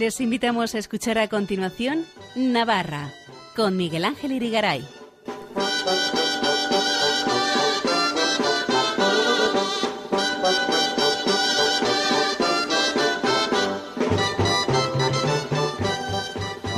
Les 0.00 0.18
invitamos 0.22 0.74
a 0.74 0.78
escuchar 0.78 1.18
a 1.18 1.28
continuación 1.28 2.06
Navarra 2.34 3.12
con 3.54 3.76
Miguel 3.76 4.06
Ángel 4.06 4.32
Irigaray. 4.32 4.82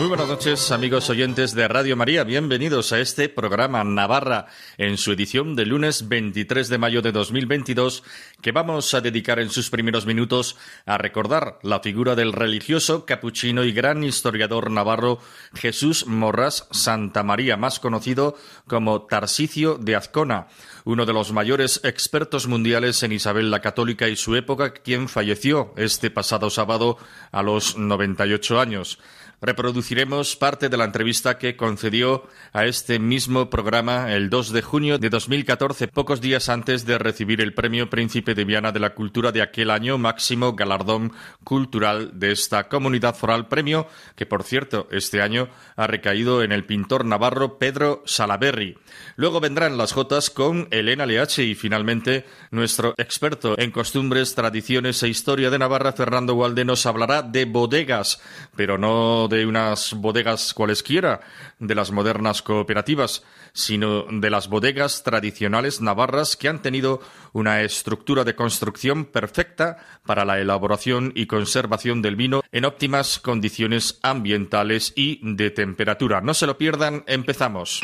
Muy 0.03 0.09
buenas 0.09 0.27
noches, 0.27 0.73
amigos 0.73 1.09
oyentes 1.11 1.55
de 1.55 1.69
Radio 1.69 1.97
María. 1.97 2.25
Bienvenidos 2.25 2.93
a 2.93 2.99
este 2.99 3.29
programa 3.29 3.85
Navarra 3.85 4.47
en 4.77 4.99
su 4.99 5.13
edición 5.13 5.55
de 5.55 5.65
lunes 5.65 6.09
23 6.09 6.69
de 6.69 6.77
mayo 6.77 7.03
de 7.03 7.13
2022, 7.13 8.03
que 8.41 8.51
vamos 8.51 8.95
a 8.95 9.01
dedicar 9.01 9.39
en 9.39 9.49
sus 9.49 9.71
primeros 9.71 10.05
minutos 10.05 10.57
a 10.87 10.99
recordar 10.99 11.61
la 11.63 11.79
figura 11.79 12.17
del 12.17 12.33
religioso, 12.33 13.07
capuchino 13.07 13.63
y 13.63 13.71
gran 13.71 14.03
historiador 14.03 14.73
navarro 14.73 15.21
Jesús 15.55 16.09
Morras 16.09 16.67
Santa 16.73 17.23
María, 17.23 17.57
más 17.57 17.79
conocido 17.79 18.37
como 18.67 19.03
Tarsicio 19.03 19.77
de 19.77 19.95
Azcona, 19.95 20.49
uno 20.83 21.07
de 21.07 21.13
los 21.13 21.31
mayores 21.31 21.81
expertos 21.85 22.49
mundiales 22.49 23.05
en 23.05 23.13
Isabel 23.13 23.53
la 23.53 23.61
Católica 23.61 24.09
y 24.09 24.17
su 24.17 24.35
época, 24.35 24.73
quien 24.73 25.09
falleció 25.09 25.73
este 25.77 26.11
pasado 26.11 26.51
sábado 26.51 26.99
a 27.31 27.45
los 27.45 27.77
98 27.79 28.59
años 28.59 28.99
reproduciremos 29.43 30.37
parte 30.37 30.69
de 30.69 30.77
la 30.77 30.85
entrevista 30.85 31.37
que 31.37 31.57
concedió 31.57 32.29
a 32.53 32.65
este 32.65 33.01
mismo 33.01 33.51
programa 33.51 34.13
el 34.13 34.31
2 34.31 34.53
de 34.53 34.63
junio 34.63 34.99
de 34.99 35.11
2014, 35.11 35.89
pocos 35.89 36.21
días 36.21 36.49
antes 36.49 36.87
de 36.87 36.97
recibir 36.97 37.41
el 37.41 37.53
Premio 37.53 37.91
Príncipe 37.91 38.35
de 38.35 38.45
Viana 38.45 38.71
de 38.71 38.79
la 38.79 38.95
Cultura 38.95 39.33
de 39.33 39.43
aquel 39.43 39.71
año, 39.71 39.99
máximo 39.99 40.53
galardón 40.55 41.13
cultural 41.43 42.13
de 42.15 42.31
esta 42.31 42.69
comunidad 42.69 43.17
foral, 43.17 43.49
premio 43.49 43.89
que, 44.15 44.27
por 44.27 44.45
cierto, 44.45 44.87
este 44.93 45.21
año 45.21 45.49
ha 45.75 45.89
recaído 45.89 46.45
en 46.45 46.53
el 46.53 46.65
pintor 46.65 47.05
navarro 47.05 47.59
Pedro 47.59 48.03
Salaberry. 48.07 48.79
Luego 49.17 49.41
vendrán 49.41 49.77
las 49.77 49.93
Jotas 49.93 50.31
con 50.31 50.69
Elena 50.71 51.05
Leache 51.05 51.43
y 51.43 51.57
finalmente 51.57 52.25
nuestro 52.53 52.95
experto 52.97 53.59
en 53.59 53.73
costumbres, 53.73 54.37
tradiciones 54.37 55.03
e 55.03 55.09
historia 55.09 55.51
de 55.51 55.59
Navarra, 55.59 55.93
Fernando 55.93 56.35
Walde, 56.35 56.65
nos 56.65 56.87
hablará 56.87 57.23
de 57.23 57.45
bodegas, 57.45 58.21
pero 58.55 58.79
no 58.79 59.29
de 59.33 59.47
unas 59.47 59.95
bodegas 59.95 60.55
cualesquiera, 60.55 61.21
de 61.59 61.75
las 61.75 61.91
modernas 61.91 62.43
cooperativas, 62.43 63.25
sino 63.53 64.05
de 64.09 64.31
las 64.31 64.49
bodegas 64.49 65.03
tradicionales 65.03 65.81
navarras 65.81 66.37
que 66.37 66.49
han 66.49 66.63
tenido 66.63 67.01
una 67.33 67.63
estructura 67.63 68.23
de 68.23 68.37
construcción 68.37 69.07
perfecta 69.07 69.79
para 70.07 70.25
la 70.25 70.39
elaboración 70.39 71.13
y 71.17 71.27
conservación 71.27 72.03
del 72.03 72.17
vino 72.17 72.43
en 72.53 72.65
óptimas 72.65 73.19
condiciones 73.19 73.99
ambientales 74.03 74.93
y 74.95 75.19
de 75.23 75.51
temperatura. 75.51 76.21
No 76.21 76.35
se 76.35 76.47
lo 76.47 76.57
pierdan, 76.57 77.03
empezamos. 77.07 77.83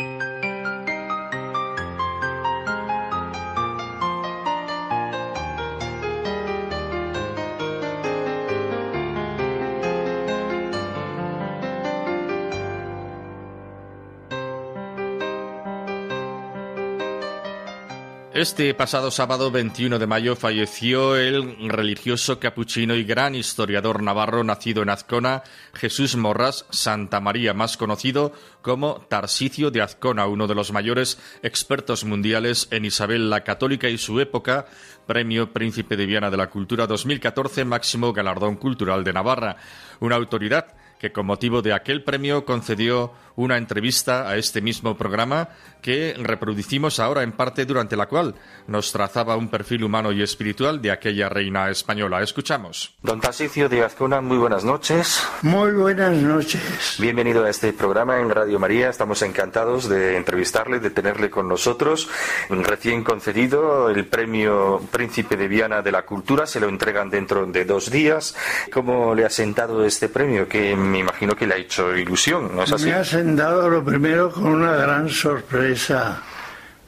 Este 18.38 18.72
pasado 18.72 19.10
sábado 19.10 19.50
21 19.50 19.98
de 19.98 20.06
mayo 20.06 20.36
falleció 20.36 21.16
el 21.16 21.68
religioso 21.68 22.38
capuchino 22.38 22.94
y 22.94 23.02
gran 23.02 23.34
historiador 23.34 24.00
navarro 24.00 24.44
nacido 24.44 24.80
en 24.84 24.90
Azcona, 24.90 25.42
Jesús 25.74 26.14
Morras 26.14 26.64
Santa 26.70 27.18
María, 27.18 27.52
más 27.52 27.76
conocido 27.76 28.30
como 28.62 29.00
Tarsicio 29.08 29.72
de 29.72 29.82
Azcona, 29.82 30.28
uno 30.28 30.46
de 30.46 30.54
los 30.54 30.70
mayores 30.70 31.18
expertos 31.42 32.04
mundiales 32.04 32.68
en 32.70 32.84
Isabel 32.84 33.28
la 33.28 33.42
Católica 33.42 33.88
y 33.88 33.98
su 33.98 34.20
época, 34.20 34.66
Premio 35.08 35.52
Príncipe 35.52 35.96
de 35.96 36.06
Viana 36.06 36.30
de 36.30 36.36
la 36.36 36.48
Cultura 36.48 36.86
2014, 36.86 37.64
máximo 37.64 38.12
galardón 38.12 38.54
cultural 38.54 39.02
de 39.02 39.14
Navarra, 39.14 39.56
una 39.98 40.14
autoridad 40.14 40.76
que 41.00 41.12
con 41.12 41.26
motivo 41.26 41.62
de 41.62 41.72
aquel 41.72 42.04
premio 42.04 42.44
concedió 42.44 43.12
una 43.38 43.56
entrevista 43.56 44.28
a 44.28 44.36
este 44.36 44.60
mismo 44.60 44.96
programa 44.96 45.50
que 45.80 46.14
reproducimos 46.18 46.98
ahora 46.98 47.22
en 47.22 47.30
parte 47.30 47.64
durante 47.64 47.96
la 47.96 48.06
cual 48.06 48.34
nos 48.66 48.90
trazaba 48.90 49.36
un 49.36 49.48
perfil 49.48 49.84
humano 49.84 50.10
y 50.10 50.22
espiritual 50.22 50.82
de 50.82 50.90
aquella 50.90 51.28
reina 51.28 51.70
española. 51.70 52.20
Escuchamos. 52.20 52.96
Don 53.00 53.20
Tarsicio 53.20 53.68
de 53.68 53.84
Azcona, 53.84 54.20
muy 54.20 54.38
buenas 54.38 54.64
noches. 54.64 55.22
Muy 55.42 55.70
buenas 55.70 56.16
noches. 56.16 56.96
Bienvenido 56.98 57.44
a 57.44 57.50
este 57.50 57.72
programa 57.72 58.18
en 58.18 58.28
Radio 58.28 58.58
María. 58.58 58.90
Estamos 58.90 59.22
encantados 59.22 59.88
de 59.88 60.16
entrevistarle, 60.16 60.80
de 60.80 60.90
tenerle 60.90 61.30
con 61.30 61.46
nosotros. 61.46 62.08
Recién 62.50 63.04
concedido 63.04 63.88
el 63.88 64.06
premio 64.06 64.82
Príncipe 64.90 65.36
de 65.36 65.46
Viana 65.46 65.80
de 65.80 65.92
la 65.92 66.02
Cultura, 66.02 66.44
se 66.44 66.58
lo 66.58 66.68
entregan 66.68 67.08
dentro 67.08 67.46
de 67.46 67.64
dos 67.64 67.88
días. 67.88 68.34
¿Cómo 68.72 69.14
le 69.14 69.24
ha 69.24 69.30
sentado 69.30 69.84
este 69.84 70.08
premio? 70.08 70.48
Que 70.48 70.74
me 70.74 70.98
imagino 70.98 71.36
que 71.36 71.46
le 71.46 71.54
ha 71.54 71.58
hecho 71.58 71.96
ilusión, 71.96 72.56
¿no 72.56 72.64
es 72.64 72.72
así? 72.72 72.86
Me 72.86 72.94
sentado 73.28 73.68
lo 73.68 73.84
primero 73.84 74.32
con 74.32 74.46
una 74.46 74.72
gran 74.72 75.10
sorpresa, 75.10 76.22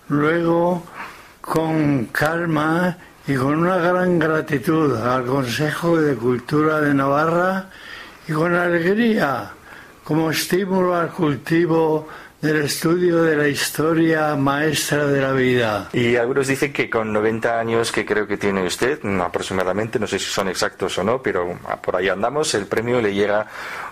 luego 0.09 0.87
con 1.43 2.07
calma 2.07 2.97
y 3.27 3.35
con 3.35 3.59
una 3.59 3.77
gran 3.77 4.19
gratitud 4.19 4.97
al 4.97 5.27
Consejo 5.27 6.01
de 6.01 6.15
Cultura 6.15 6.81
de 6.81 6.95
Navarra 6.95 7.67
y 8.27 8.33
con 8.33 8.55
alegría 8.55 9.51
como 10.03 10.31
estímulo 10.31 10.97
al 10.97 11.11
cultivo 11.11 12.09
del 12.41 12.63
estudio 12.63 13.23
de 13.23 13.37
la 13.37 13.49
historia 13.49 14.35
maestra 14.35 15.07
de 15.07 15.21
la 15.21 15.33
vida. 15.33 15.91
Y 15.93 16.17
algunos 16.17 16.47
dicen 16.47 16.73
que 16.73 16.89
con 16.89 17.13
90 17.13 17.61
años 17.61 17.93
que 17.93 18.07
creo 18.07 18.27
que 18.27 18.39
tiene 18.39 18.65
usted, 18.65 18.99
aproximadamente, 19.21 19.99
no 19.99 20.07
sé 20.07 20.19
si 20.19 20.27
son 20.27 20.49
exactos 20.49 20.97
o 20.99 21.05
no, 21.05 21.23
pero 21.23 21.59
por 21.83 21.97
ahí 21.97 22.09
andamos, 22.09 22.55
el 22.55 22.67
premio 22.67 23.01
le 23.01 23.13
llega 23.13 23.47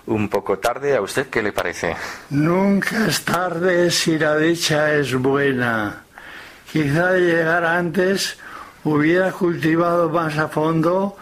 un 0.07 0.29
poco 0.29 0.59
tarde. 0.59 0.97
¿A 0.97 1.03
usted 1.03 1.29
qué 1.29 1.43
le 1.43 1.53
parece? 1.53 1.95
Nunca 2.31 3.07
es 3.07 3.23
tarde 3.25 3.91
si 3.91 4.19
la 4.19 4.37
dicha 4.37 4.95
es 4.95 5.15
buena. 5.15 6.05
Quizá 6.73 7.13
llegar 7.13 7.65
antes 7.65 8.39
hubiera 8.85 9.31
cultivado 9.33 10.09
más 10.09 10.39
a 10.39 10.49
fondo 10.49 11.17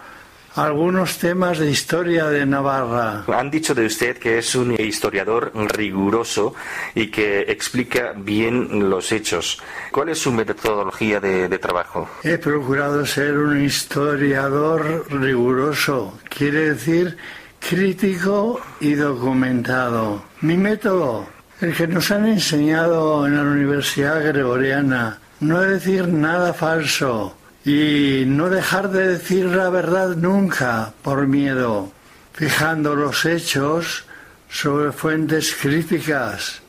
algunos 0.57 1.19
temas 1.19 1.59
de 1.59 1.69
historia 1.69 2.25
de 2.25 2.45
Navarra. 2.45 3.23
Han 3.27 3.51
dicho 3.51 3.75
de 3.75 3.85
usted 3.85 4.17
que 4.17 4.39
es 4.39 4.55
un 4.55 4.73
historiador 4.79 5.51
riguroso 5.53 6.55
y 6.95 7.07
que 7.07 7.41
explica 7.41 8.13
bien 8.15 8.89
los 8.89 9.11
hechos. 9.11 9.61
¿Cuál 9.91 10.09
es 10.09 10.19
su 10.19 10.31
metodología 10.31 11.19
de, 11.19 11.47
de 11.47 11.59
trabajo? 11.59 12.09
He 12.23 12.37
procurado 12.37 13.05
ser 13.05 13.37
un 13.37 13.63
historiador 13.63 15.05
riguroso, 15.11 16.19
quiere 16.29 16.71
decir 16.71 17.17
crítico 17.59 18.59
y 18.79 18.93
documentado. 18.93 20.23
Mi 20.41 20.57
método, 20.57 21.27
el 21.61 21.75
que 21.75 21.87
nos 21.87 22.09
han 22.11 22.27
enseñado 22.27 23.27
en 23.27 23.35
la 23.35 23.43
Universidad 23.43 24.23
Gregoriana, 24.23 25.19
no 25.39 25.61
decir 25.61 26.07
nada 26.07 26.53
falso, 26.53 27.35
y 27.67 28.23
no 28.25 28.49
dejar 28.49 28.91
de 28.91 29.09
decir 29.09 29.43
la 29.47 29.69
verdad 29.69 30.15
nunca 30.15 30.93
por 31.01 31.27
miedo, 31.27 31.91
fijando 32.31 32.95
los 32.95 33.25
hechos 33.25 34.05
sobre 34.49 34.93
fuentes 34.93 35.53
críticas, 35.53 36.61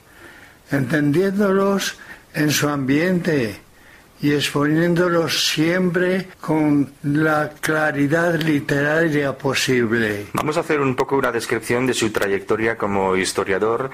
entendiéndolos 0.72 1.94
en 2.34 2.50
su 2.50 2.68
ambiente 2.68 3.60
y 4.20 4.32
exponiéndolos 4.32 5.48
siempre 5.48 6.28
con 6.40 6.92
la 7.02 7.50
claridad 7.60 8.34
literaria 8.34 9.36
posible. 9.36 10.26
Vamos 10.32 10.56
a 10.56 10.60
hacer 10.60 10.80
un 10.80 10.94
poco 10.94 11.16
una 11.16 11.30
descripción 11.30 11.86
de 11.86 11.94
su 11.94 12.10
trayectoria 12.10 12.76
como 12.76 13.16
historiador. 13.16 13.90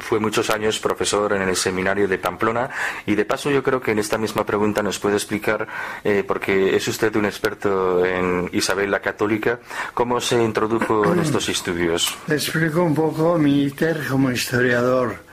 Fue 0.00 0.18
muchos 0.18 0.50
años 0.50 0.78
profesor 0.80 1.32
en 1.32 1.42
el 1.42 1.56
seminario 1.56 2.08
de 2.08 2.18
Pamplona 2.18 2.70
y 3.06 3.14
de 3.14 3.24
paso 3.24 3.50
yo 3.50 3.62
creo 3.62 3.80
que 3.80 3.92
en 3.92 3.98
esta 3.98 4.18
misma 4.18 4.44
pregunta 4.44 4.82
nos 4.82 4.98
puede 4.98 5.16
explicar, 5.16 5.66
eh, 6.04 6.24
porque 6.26 6.74
es 6.74 6.86
usted 6.88 7.14
un 7.16 7.26
experto 7.26 8.04
en 8.04 8.48
Isabel 8.52 8.90
la 8.90 9.00
Católica, 9.00 9.60
cómo 9.94 10.20
se 10.20 10.42
introdujo 10.42 11.12
en 11.12 11.20
estos 11.20 11.48
estudios. 11.48 12.14
Le 12.26 12.34
explico 12.34 12.82
un 12.82 12.94
poco 12.94 13.38
mi 13.38 13.64
íter 13.64 14.00
como 14.08 14.30
historiador. 14.30 15.29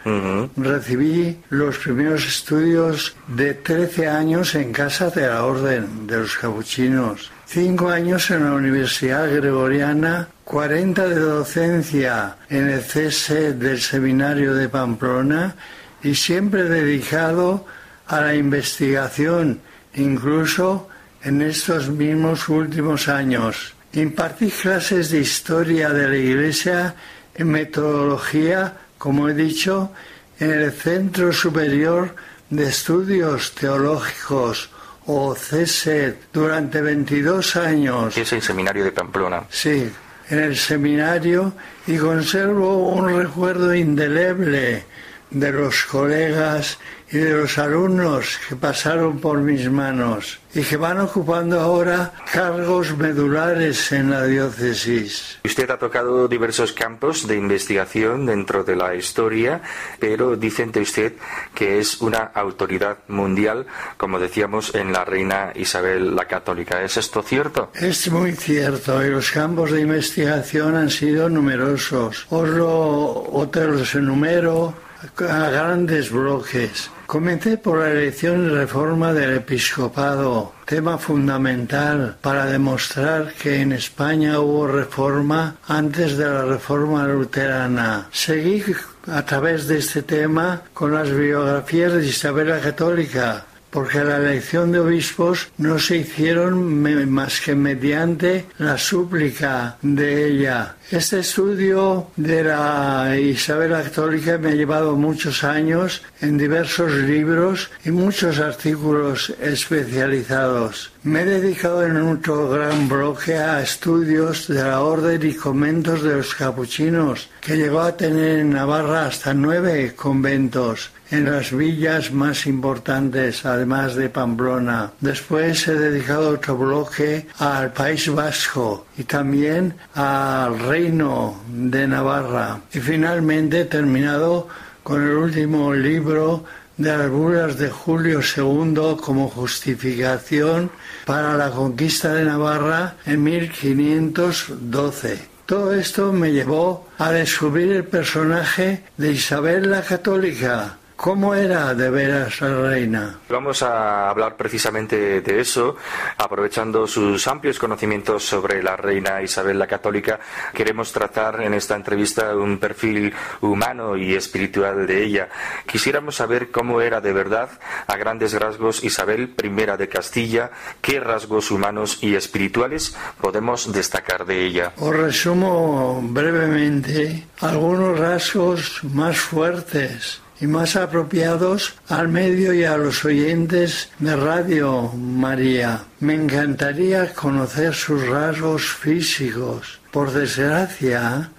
Recibí 0.55 1.37
los 1.49 1.77
primeros 1.77 2.25
estudios 2.25 3.15
de 3.27 3.53
13 3.53 4.07
años 4.07 4.55
en 4.55 4.71
casa 4.71 5.09
de 5.09 5.27
la 5.27 5.43
Orden 5.43 6.07
de 6.07 6.17
los 6.19 6.35
Capuchinos, 6.37 7.31
5 7.45 7.89
años 7.89 8.31
en 8.31 8.45
la 8.45 8.53
Universidad 8.53 9.29
Gregoriana, 9.33 10.29
40 10.43 11.07
de 11.07 11.19
docencia 11.19 12.37
en 12.49 12.69
el 12.69 12.81
cese 12.81 13.53
del 13.53 13.81
Seminario 13.81 14.53
de 14.53 14.69
Pamplona 14.69 15.55
y 16.01 16.15
siempre 16.15 16.63
dedicado 16.63 17.65
a 18.07 18.21
la 18.21 18.35
investigación, 18.35 19.59
incluso 19.95 20.87
en 21.23 21.41
estos 21.41 21.89
mismos 21.89 22.47
últimos 22.47 23.09
años. 23.09 23.73
Impartí 23.93 24.49
clases 24.49 25.11
de 25.11 25.19
historia 25.19 25.89
de 25.89 26.07
la 26.07 26.15
Iglesia 26.15 26.95
en 27.35 27.49
metodología, 27.49 28.73
como 28.97 29.29
he 29.29 29.33
dicho, 29.33 29.91
en 30.39 30.51
el 30.51 30.71
Centro 30.71 31.33
Superior 31.33 32.15
de 32.49 32.67
Estudios 32.67 33.53
Teológicos 33.53 34.69
o 35.05 35.35
CESED 35.35 36.15
durante 36.33 36.81
22 36.81 37.55
años. 37.55 38.17
Es 38.17 38.33
el 38.33 38.41
seminario 38.41 38.83
de 38.83 38.91
Pamplona. 38.91 39.43
Sí, 39.49 39.89
en 40.29 40.39
el 40.39 40.57
seminario 40.57 41.53
y 41.87 41.97
conservo 41.97 42.89
un 42.89 43.15
recuerdo 43.15 43.73
indeleble 43.73 44.85
de 45.29 45.51
los 45.51 45.83
colegas 45.85 46.77
y 47.11 47.17
de 47.17 47.33
los 47.33 47.57
alumnos 47.57 48.37
que 48.47 48.55
pasaron 48.55 49.19
por 49.19 49.39
mis 49.39 49.69
manos 49.69 50.39
y 50.53 50.61
que 50.61 50.75
van 50.75 50.99
ocupando 50.99 51.59
ahora 51.59 52.13
cargos 52.33 52.97
medulares 52.97 53.91
en 53.91 54.09
la 54.09 54.25
diócesis. 54.25 55.39
Usted 55.45 55.69
ha 55.69 55.77
tocado 55.77 56.27
diversos 56.27 56.73
campos 56.73 57.27
de 57.27 57.35
investigación 57.37 58.25
dentro 58.25 58.63
de 58.63 58.75
la 58.75 58.95
historia, 58.95 59.61
pero 59.99 60.35
dicen 60.35 60.71
de 60.71 60.81
usted 60.81 61.13
que 61.53 61.79
es 61.79 62.01
una 62.01 62.31
autoridad 62.33 62.97
mundial, 63.07 63.67
como 63.97 64.19
decíamos, 64.19 64.73
en 64.75 64.91
la 64.91 65.05
reina 65.05 65.51
Isabel 65.55 66.15
la 66.15 66.25
Católica. 66.25 66.81
¿Es 66.81 66.97
esto 66.97 67.21
cierto? 67.21 67.71
Es 67.75 68.09
muy 68.09 68.33
cierto 68.33 69.05
y 69.05 69.09
los 69.09 69.31
campos 69.31 69.71
de 69.71 69.81
investigación 69.81 70.75
han 70.75 70.89
sido 70.89 71.29
numerosos. 71.29 72.25
Os 72.29 72.49
lo, 72.49 73.49
te 73.51 73.65
los 73.65 73.95
enumero 73.95 74.73
a 75.19 75.49
grandes 75.49 76.11
bloques. 76.11 76.89
Comencé 77.07 77.57
por 77.57 77.79
la 77.79 77.89
elección 77.89 78.47
y 78.47 78.49
reforma 78.49 79.13
del 79.13 79.37
episcopado, 79.37 80.51
tema 80.65 80.97
fundamental 80.97 82.17
para 82.19 82.47
demostrar 82.47 83.33
que 83.41 83.61
en 83.61 83.71
España 83.71 84.41
hubo 84.41 84.67
reforma 84.67 85.55
antes 85.69 86.17
de 86.17 86.25
la 86.25 86.43
reforma 86.43 87.07
luterana. 87.07 88.09
Seguí 88.11 88.61
a 89.09 89.23
través 89.23 89.69
de 89.69 89.77
este 89.77 90.01
tema 90.01 90.63
con 90.73 90.93
las 90.93 91.09
biografías 91.09 91.93
de 91.93 92.05
Isabel 92.05 92.49
la 92.49 92.59
Católica, 92.59 93.45
porque 93.77 94.03
la 94.03 94.17
elección 94.17 94.71
de 94.71 94.79
obispos 94.79 95.49
no 95.59 95.77
se 95.77 95.97
hicieron 95.97 96.81
más 97.11 97.39
que 97.39 97.53
mediante 97.53 98.47
la 98.57 98.75
súplica 98.75 99.77
de 99.83 100.29
ella. 100.29 100.77
Este 100.89 101.19
estudio 101.19 102.07
de 102.15 102.43
la 102.43 103.15
Isabel 103.19 103.73
Católica 103.73 104.39
me 104.39 104.49
ha 104.49 104.55
llevado 104.55 104.95
muchos 104.95 105.43
años 105.43 106.01
en 106.21 106.39
diversos 106.39 106.91
libros 106.91 107.69
y 107.85 107.91
muchos 107.91 108.39
artículos 108.39 109.31
especializados. 109.39 110.89
Me 111.03 111.21
he 111.21 111.25
dedicado 111.25 111.85
en 111.85 111.97
otro 111.97 112.49
gran 112.49 112.89
bloque 112.89 113.35
a 113.35 113.61
estudios 113.61 114.47
de 114.47 114.63
la 114.63 114.81
orden 114.81 115.21
y 115.23 115.35
conventos 115.35 116.01
de 116.01 116.15
los 116.15 116.33
capuchinos, 116.33 117.29
que 117.41 117.57
llegó 117.57 117.81
a 117.81 117.95
tener 117.95 118.39
en 118.39 118.53
Navarra 118.53 119.05
hasta 119.05 119.35
nueve 119.35 119.93
conventos 119.95 120.89
en 121.09 121.31
las 121.31 121.55
villas 121.55 122.11
más 122.11 122.45
importantes, 122.45 123.45
además 123.45 123.95
de 123.95 124.09
Pamplona. 124.09 124.91
Después 124.99 125.67
he 125.67 125.75
dedicado 125.75 126.29
otro 126.29 126.57
bloque 126.57 127.27
al 127.39 127.73
País 127.73 128.13
Vasco 128.13 128.87
y 128.97 129.03
también 129.03 129.75
al 129.95 130.59
Reino 130.59 131.41
de 131.49 131.87
Navarra. 131.87 132.61
Y 132.73 132.79
finalmente 132.79 133.61
he 133.61 133.65
terminado 133.65 134.47
con 134.83 135.03
el 135.03 135.15
último 135.15 135.73
libro 135.73 136.45
de 136.77 136.95
las 136.95 137.57
de 137.57 137.69
Julio 137.69 138.19
II 138.21 138.97
como 139.01 139.29
justificación 139.29 140.69
para 141.05 141.35
la 141.35 141.49
conquista 141.49 142.13
de 142.13 142.23
Navarra 142.23 142.95
en 143.05 143.23
1512. 143.23 145.37
Todo 145.47 145.73
esto 145.73 146.13
me 146.13 146.31
llevó 146.31 146.87
a 146.99 147.11
descubrir 147.11 147.71
el 147.71 147.85
personaje 147.85 148.83
de 148.97 149.13
Isabel 149.13 149.71
la 149.71 149.81
Católica, 149.81 150.77
¿Cómo 150.97 151.35
era 151.35 151.75
de 151.75 151.91
veras 151.91 152.41
la 152.41 152.69
reina? 152.69 153.19
Vamos 153.29 153.61
a 153.61 154.09
hablar 154.09 154.35
precisamente 154.35 155.21
de 155.21 155.39
eso, 155.39 155.75
aprovechando 156.17 156.87
sus 156.87 157.27
amplios 157.27 157.59
conocimientos 157.59 158.25
sobre 158.25 158.63
la 158.63 158.75
reina 158.75 159.21
Isabel 159.21 159.59
la 159.59 159.67
Católica. 159.67 160.19
Queremos 160.55 160.91
tratar 160.91 161.43
en 161.43 161.53
esta 161.53 161.75
entrevista 161.75 162.35
un 162.35 162.57
perfil 162.57 163.13
humano 163.41 163.95
y 163.95 164.15
espiritual 164.15 164.87
de 164.87 165.03
ella. 165.03 165.29
Quisiéramos 165.67 166.15
saber 166.15 166.49
cómo 166.49 166.81
era 166.81 166.99
de 166.99 167.13
verdad, 167.13 167.51
a 167.85 167.95
grandes 167.95 168.33
rasgos, 168.33 168.83
Isabel 168.83 169.35
I 169.41 169.77
de 169.77 169.89
Castilla, 169.89 170.49
qué 170.81 170.99
rasgos 170.99 171.51
humanos 171.51 171.99
y 172.01 172.15
espirituales 172.15 172.97
podemos 173.21 173.71
destacar 173.71 174.25
de 174.25 174.45
ella. 174.45 174.73
Os 174.77 174.95
resumo 174.95 176.01
brevemente 176.01 177.27
algunos 177.39 177.99
rasgos 177.99 178.83
más 178.83 179.19
fuertes 179.19 180.21
y 180.39 180.47
más 180.47 180.75
apropiados 180.75 181.73
al 181.87 182.07
medio 182.07 182.53
y 182.53 182.63
a 182.63 182.77
los 182.77 183.03
oyentes 183.05 183.89
de 183.99 184.15
Radio 184.15 184.91
María. 184.93 185.83
Me 185.99 186.13
encantaría 186.13 187.13
conocer 187.13 187.73
sus 187.73 188.07
rasgos 188.07 188.63
físicos. 188.63 189.79
Por 189.91 190.11
desgracia, 190.11 191.31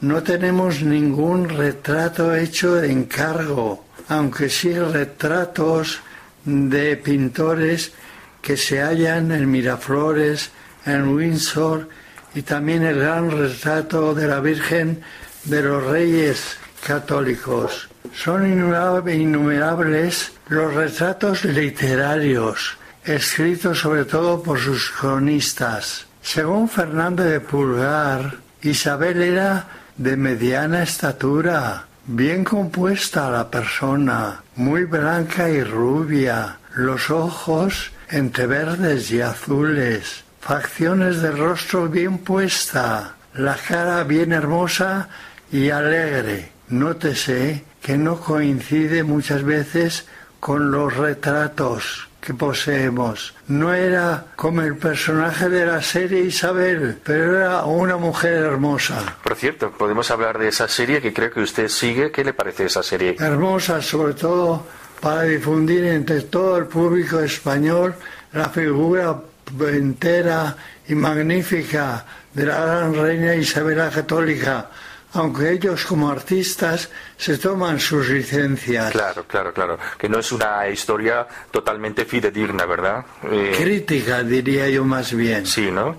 no 0.00 0.22
tenemos 0.22 0.82
ningún 0.82 1.48
retrato 1.48 2.34
hecho 2.34 2.76
de 2.76 2.90
encargo, 2.90 3.84
aunque 4.08 4.48
sí 4.48 4.72
retratos 4.72 6.00
de 6.44 6.96
pintores 6.96 7.92
que 8.40 8.56
se 8.56 8.80
hallan 8.80 9.32
en 9.32 9.50
Miraflores, 9.50 10.50
en 10.86 11.08
Windsor 11.08 11.88
y 12.34 12.42
también 12.42 12.84
el 12.84 13.00
gran 13.00 13.30
retrato 13.30 14.14
de 14.14 14.28
la 14.28 14.40
Virgen 14.40 15.02
de 15.44 15.62
los 15.62 15.84
Reyes 15.84 16.56
Católicos. 16.86 17.88
Son 18.14 18.46
innumerables 18.46 20.32
los 20.48 20.74
retratos 20.74 21.44
literarios, 21.44 22.76
escritos 23.04 23.80
sobre 23.80 24.04
todo 24.04 24.42
por 24.42 24.58
sus 24.58 24.90
cronistas. 24.90 26.06
Según 26.22 26.68
Fernando 26.68 27.22
de 27.22 27.40
Pulgar, 27.40 28.36
Isabel 28.62 29.22
era 29.22 29.66
de 29.96 30.16
mediana 30.16 30.82
estatura, 30.82 31.86
bien 32.06 32.44
compuesta 32.44 33.30
la 33.30 33.50
persona, 33.50 34.42
muy 34.56 34.84
blanca 34.84 35.48
y 35.48 35.62
rubia, 35.62 36.58
los 36.74 37.10
ojos 37.10 37.92
entre 38.10 38.46
verdes 38.46 39.10
y 39.10 39.20
azules, 39.20 40.24
facciones 40.40 41.20
de 41.20 41.30
rostro 41.30 41.88
bien 41.88 42.18
puesta, 42.18 43.14
la 43.34 43.56
cara 43.56 44.04
bien 44.04 44.32
hermosa 44.32 45.08
y 45.50 45.70
alegre. 45.70 46.52
Nótese 46.68 47.64
que 47.82 47.96
no 47.96 48.20
coincide 48.20 49.02
muchas 49.02 49.42
veces 49.42 50.06
con 50.40 50.70
los 50.70 50.96
retratos 50.96 52.08
que 52.20 52.34
poseemos. 52.34 53.34
No 53.46 53.72
era 53.72 54.26
como 54.36 54.62
el 54.62 54.76
personaje 54.76 55.48
de 55.48 55.64
la 55.64 55.80
serie 55.82 56.20
Isabel, 56.20 56.98
pero 57.02 57.38
era 57.38 57.64
una 57.64 57.96
mujer 57.96 58.34
hermosa. 58.34 59.16
Por 59.22 59.36
cierto, 59.36 59.70
podemos 59.70 60.10
hablar 60.10 60.38
de 60.38 60.48
esa 60.48 60.68
serie 60.68 61.00
que 61.00 61.12
creo 61.12 61.30
que 61.30 61.40
usted 61.40 61.68
sigue. 61.68 62.10
¿Qué 62.10 62.24
le 62.24 62.34
parece 62.34 62.66
esa 62.66 62.82
serie? 62.82 63.16
Hermosa, 63.18 63.80
sobre 63.80 64.14
todo 64.14 64.66
para 65.00 65.22
difundir 65.22 65.84
entre 65.84 66.22
todo 66.22 66.58
el 66.58 66.66
público 66.66 67.20
español 67.20 67.94
la 68.32 68.48
figura 68.48 69.16
entera 69.60 70.56
y 70.88 70.94
magnífica 70.94 72.04
de 72.34 72.46
la 72.46 72.64
gran 72.64 72.94
reina 72.94 73.34
Isabel 73.34 73.78
la 73.78 73.90
Católica 73.90 74.68
aunque 75.12 75.52
ellos 75.52 75.84
como 75.84 76.10
artistas 76.10 76.90
se 77.16 77.38
toman 77.38 77.80
sus 77.80 78.08
licencias. 78.08 78.92
Claro, 78.92 79.24
claro, 79.26 79.52
claro. 79.52 79.78
Que 79.96 80.08
no 80.08 80.18
es 80.18 80.30
una 80.32 80.68
historia 80.68 81.26
totalmente 81.50 82.04
fidedigna, 82.04 82.66
¿verdad? 82.66 83.04
Eh, 83.24 83.54
Crítica, 83.56 84.22
diría 84.22 84.68
yo 84.68 84.84
más 84.84 85.12
bien. 85.14 85.46
Sí, 85.46 85.70
¿no? 85.70 85.96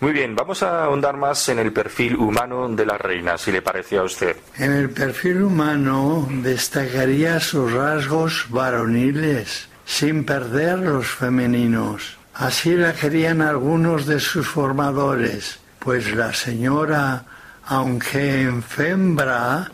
Muy 0.00 0.12
bien, 0.12 0.34
vamos 0.34 0.62
a 0.62 0.84
ahondar 0.84 1.16
más 1.16 1.48
en 1.48 1.60
el 1.60 1.72
perfil 1.72 2.16
humano 2.16 2.68
de 2.68 2.86
la 2.86 2.98
reina, 2.98 3.38
si 3.38 3.52
le 3.52 3.62
parece 3.62 3.98
a 3.98 4.02
usted. 4.02 4.36
En 4.56 4.72
el 4.72 4.90
perfil 4.90 5.42
humano 5.42 6.28
destacaría 6.30 7.38
sus 7.40 7.72
rasgos 7.72 8.46
varoniles, 8.48 9.68
sin 9.84 10.24
perder 10.24 10.80
los 10.80 11.06
femeninos. 11.06 12.18
Así 12.34 12.74
la 12.74 12.94
querían 12.94 13.42
algunos 13.42 14.06
de 14.06 14.18
sus 14.18 14.48
formadores, 14.48 15.60
pues 15.78 16.14
la 16.14 16.32
señora 16.32 17.24
aunque 17.70 18.42
en 18.42 18.64
fembra 18.64 19.70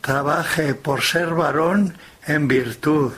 trabaje 0.00 0.74
por 0.76 1.02
ser 1.02 1.30
varón 1.34 1.92
en 2.24 2.46
virtud. 2.46 3.10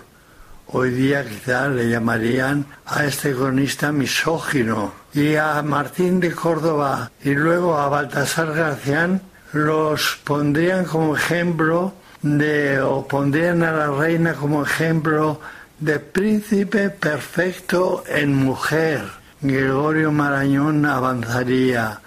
Hoy 0.69 0.91
día 0.93 1.29
quizá 1.29 1.69
le 1.69 1.91
llamarían 1.91 2.65
a 2.87 3.05
este 3.05 3.35
cronista 3.35 3.93
misógino. 3.93 4.95
Y 5.13 5.37
a 5.37 5.61
Martín 5.61 6.21
de 6.21 6.33
Córdoba 6.33 7.11
y 7.23 7.35
luego 7.35 7.77
a 7.77 7.91
Baltasar 7.91 8.55
Garcián 8.55 9.21
los 9.53 10.19
pondrían 10.25 10.87
como 10.87 11.15
ejemplo 11.15 11.93
de, 12.23 12.81
o 12.81 13.07
pondrían 13.07 13.63
a 13.63 13.73
la 13.73 13.89
reina 13.89 14.33
como 14.33 14.65
ejemplo 14.65 15.39
de 15.79 16.01
príncipe 16.01 16.89
perfecto 16.89 18.05
en 18.09 18.35
mujer 18.35 19.03
Gregorio 19.43 20.11
Marañón 20.11 20.87
avanzaría. 20.87 22.01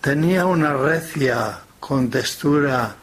Tenía 0.00 0.46
una 0.46 0.74
recia 0.74 1.58
con 1.80 2.08
textura 2.08 2.94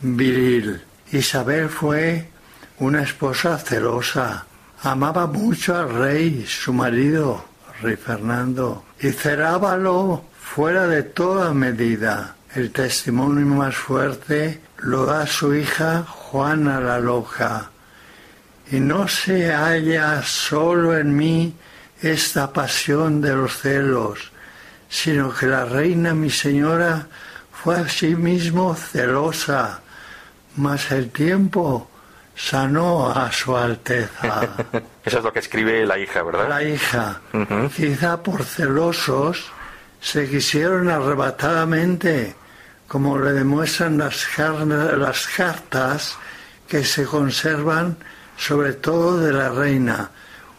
viril. 0.00 0.80
Isabel 1.12 1.68
fue 1.68 2.30
una 2.78 3.02
esposa 3.02 3.58
celosa. 3.58 4.46
Amaba 4.82 5.26
mucho 5.26 5.76
al 5.76 5.92
rey, 5.92 6.46
su 6.48 6.72
marido, 6.72 7.44
rey 7.82 7.96
Fernando, 7.96 8.84
y 8.98 9.10
cerábalo 9.10 10.24
fuera 10.40 10.86
de 10.86 11.02
toda 11.02 11.52
medida. 11.52 12.36
El 12.54 12.70
testimonio 12.72 13.44
más 13.44 13.76
fuerte 13.76 14.62
lo 14.78 15.04
da 15.04 15.26
su 15.26 15.54
hija 15.54 16.02
Juana 16.04 16.80
la 16.80 16.98
Loja. 16.98 17.70
Y 18.70 18.80
no 18.80 19.06
se 19.06 19.52
halla 19.52 20.22
solo 20.22 20.96
en 20.96 21.14
mí 21.14 21.54
esta 22.00 22.52
pasión 22.52 23.20
de 23.20 23.34
los 23.34 23.58
celos, 23.58 24.32
sino 24.88 25.32
que 25.32 25.46
la 25.46 25.64
reina 25.64 26.14
mi 26.14 26.30
señora 26.30 27.06
fue 27.52 27.76
asimismo 27.76 28.74
celosa, 28.74 29.80
mas 30.56 30.90
el 30.92 31.10
tiempo 31.10 31.90
sanó 32.34 33.10
a 33.10 33.30
su 33.32 33.56
Alteza. 33.56 34.48
Eso 35.04 35.18
es 35.18 35.24
lo 35.24 35.32
que 35.32 35.40
escribe 35.40 35.84
la 35.84 35.98
hija, 35.98 36.22
¿verdad? 36.22 36.48
La 36.48 36.62
hija. 36.62 37.20
Quizá 37.74 38.22
por 38.22 38.44
celosos 38.44 39.50
se 40.00 40.28
quisieron 40.28 40.88
arrebatadamente, 40.88 42.34
como 42.86 43.18
le 43.18 43.32
demuestran 43.32 43.98
las, 43.98 44.26
las 44.38 45.26
cartas 45.26 46.16
que 46.68 46.84
se 46.84 47.04
conservan 47.04 47.96
sobre 48.36 48.74
todo 48.74 49.18
de 49.18 49.32
la 49.32 49.50
reina. 49.50 50.10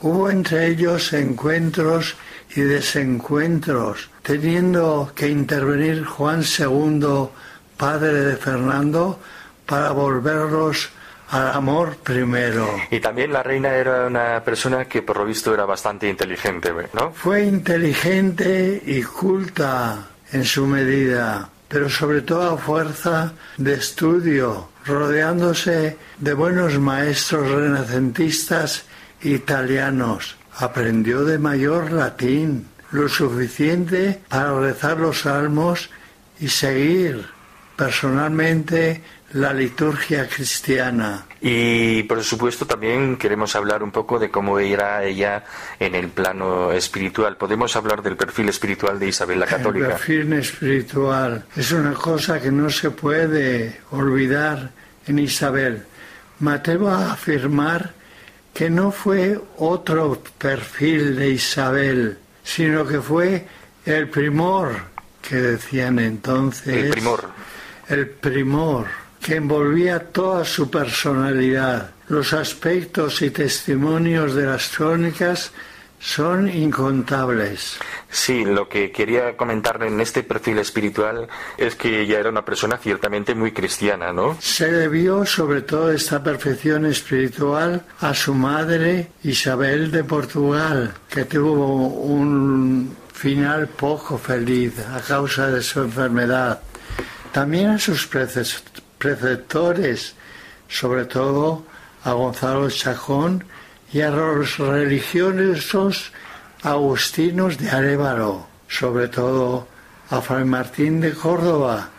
Hubo 0.01 0.29
entre 0.29 0.67
ellos 0.67 1.13
encuentros 1.13 2.15
y 2.55 2.61
desencuentros, 2.61 4.09
teniendo 4.21 5.11
que 5.15 5.27
intervenir 5.29 6.05
Juan 6.05 6.43
II, 6.43 7.29
padre 7.77 8.13
de 8.13 8.37
Fernando, 8.37 9.19
para 9.65 9.91
volverlos 9.91 10.89
al 11.29 11.51
amor 11.51 11.97
primero. 11.97 12.67
Y 12.89 12.99
también 12.99 13.31
la 13.31 13.43
reina 13.43 13.75
era 13.75 14.07
una 14.07 14.43
persona 14.43 14.85
que 14.85 15.03
por 15.03 15.17
lo 15.17 15.25
visto 15.25 15.53
era 15.53 15.65
bastante 15.65 16.09
inteligente, 16.09 16.73
¿no? 16.93 17.11
Fue 17.11 17.43
inteligente 17.43 18.81
y 18.85 19.03
culta 19.03 20.09
en 20.31 20.43
su 20.43 20.65
medida, 20.65 21.49
pero 21.67 21.87
sobre 21.89 22.21
todo 22.21 22.53
a 22.53 22.57
fuerza 22.57 23.33
de 23.57 23.73
estudio, 23.75 24.69
rodeándose 24.85 25.97
de 26.17 26.33
buenos 26.33 26.79
maestros 26.79 27.49
renacentistas 27.49 28.85
italianos. 29.21 30.38
Aprendió 30.59 31.23
de 31.23 31.39
mayor 31.39 31.91
latín, 31.91 32.67
lo 32.91 33.07
suficiente 33.07 34.21
para 34.27 34.59
rezar 34.59 34.97
los 34.97 35.21
salmos 35.21 35.89
y 36.39 36.49
seguir 36.49 37.25
personalmente 37.75 39.01
la 39.33 39.53
liturgia 39.53 40.27
cristiana. 40.27 41.25
Y 41.39 42.03
por 42.03 42.21
supuesto 42.23 42.65
también 42.65 43.15
queremos 43.15 43.55
hablar 43.55 43.83
un 43.83 43.91
poco 43.91 44.19
de 44.19 44.29
cómo 44.29 44.59
era 44.59 45.03
ella 45.05 45.45
en 45.79 45.95
el 45.95 46.09
plano 46.09 46.73
espiritual. 46.73 47.37
Podemos 47.37 47.75
hablar 47.77 48.01
del 48.01 48.17
perfil 48.17 48.49
espiritual 48.49 48.99
de 48.99 49.07
Isabel 49.07 49.39
la 49.39 49.45
Católica. 49.45 49.85
El 49.85 49.91
perfil 49.93 50.33
espiritual 50.33 51.45
es 51.55 51.71
una 51.71 51.93
cosa 51.93 52.41
que 52.41 52.51
no 52.51 52.69
se 52.69 52.91
puede 52.91 53.79
olvidar 53.91 54.71
en 55.07 55.19
Isabel. 55.19 55.85
Me 56.39 56.51
atrevo 56.51 56.89
a 56.89 57.13
afirmar 57.13 57.93
que 58.53 58.69
no 58.69 58.91
fue 58.91 59.39
otro 59.57 60.21
perfil 60.37 61.15
de 61.15 61.29
Isabel, 61.31 62.17
sino 62.43 62.85
que 62.85 63.01
fue 63.01 63.45
el 63.85 64.09
primor 64.09 64.75
que 65.21 65.35
decían 65.35 65.99
entonces. 65.99 66.85
El 66.85 66.89
primor. 66.91 67.29
El 67.87 68.09
primor 68.09 68.87
que 69.21 69.35
envolvía 69.35 69.99
toda 69.99 70.45
su 70.45 70.69
personalidad. 70.69 71.91
Los 72.07 72.33
aspectos 72.33 73.21
y 73.21 73.29
testimonios 73.29 74.33
de 74.33 74.45
las 74.45 74.69
crónicas 74.69 75.51
son 75.99 76.49
incontables. 76.49 77.77
Sí, 78.09 78.45
lo 78.45 78.69
que 78.69 78.91
quería 78.91 79.35
comentarle 79.35 79.87
en 79.87 79.99
este 79.99 80.23
perfil 80.23 80.57
espiritual 80.59 81.27
es 81.57 81.75
que 81.75 82.01
ella 82.01 82.19
era 82.19 82.29
una 82.29 82.45
persona 82.45 82.77
ciertamente 82.77 83.35
muy 83.35 83.51
cristiana, 83.51 84.13
¿no? 84.13 84.37
Se 84.39 84.71
debió 84.71 85.25
sobre 85.25 85.61
todo 85.61 85.91
esta 85.91 86.23
perfección 86.23 86.85
espiritual 86.85 87.83
a 87.99 88.13
su 88.13 88.33
madre 88.33 89.11
Isabel 89.23 89.91
de 89.91 90.03
Portugal, 90.03 90.93
que 91.09 91.25
tuvo 91.25 91.87
un 91.87 92.95
final 93.13 93.67
poco 93.67 94.17
feliz 94.17 94.79
a 94.79 95.01
causa 95.01 95.47
de 95.47 95.61
su 95.61 95.81
enfermedad. 95.81 96.61
También 97.33 97.71
a 97.71 97.77
sus 97.77 98.07
preceptores, 98.97 100.15
sobre 100.69 101.05
todo 101.05 101.65
a 102.03 102.13
Gonzalo 102.13 102.69
Chajón 102.69 103.43
y 103.91 104.01
a 104.01 104.11
los 104.11 104.57
religiosos 104.57 106.11
agustinos 106.61 107.57
de 107.57 107.69
Arévalo, 107.69 108.47
sobre 108.67 109.07
todo 109.07 109.67
a 110.09 110.21
Fray 110.21 110.45
Martín 110.45 111.01
de 111.01 111.13
Córdoba, 111.13 111.89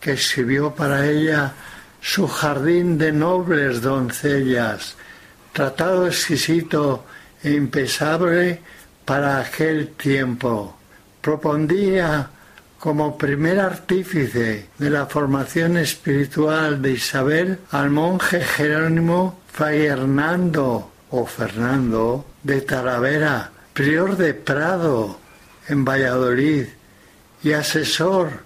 que 0.00 0.12
escribió 0.12 0.74
para 0.74 1.06
ella 1.06 1.52
su 2.00 2.28
jardín 2.28 2.98
de 2.98 3.12
nobles 3.12 3.82
doncellas, 3.82 4.96
tratado 5.52 6.06
exquisito 6.06 7.04
e 7.42 7.52
impensable 7.52 8.60
para 9.04 9.40
aquel 9.40 9.88
tiempo. 9.88 10.76
Propondía 11.20 12.30
como 12.78 13.16
primer 13.16 13.60
artífice 13.60 14.68
de 14.78 14.90
la 14.90 15.06
formación 15.06 15.78
espiritual 15.78 16.82
de 16.82 16.92
Isabel 16.92 17.58
al 17.70 17.90
monje 17.90 18.40
Jerónimo 18.42 19.40
Fray 19.50 19.86
Hernando 19.86 20.93
o 21.14 21.26
Fernando 21.26 22.26
de 22.42 22.60
Talavera, 22.60 23.50
prior 23.72 24.16
de 24.16 24.34
Prado 24.34 25.20
en 25.68 25.84
Valladolid 25.84 26.66
y 27.42 27.52
asesor 27.52 28.42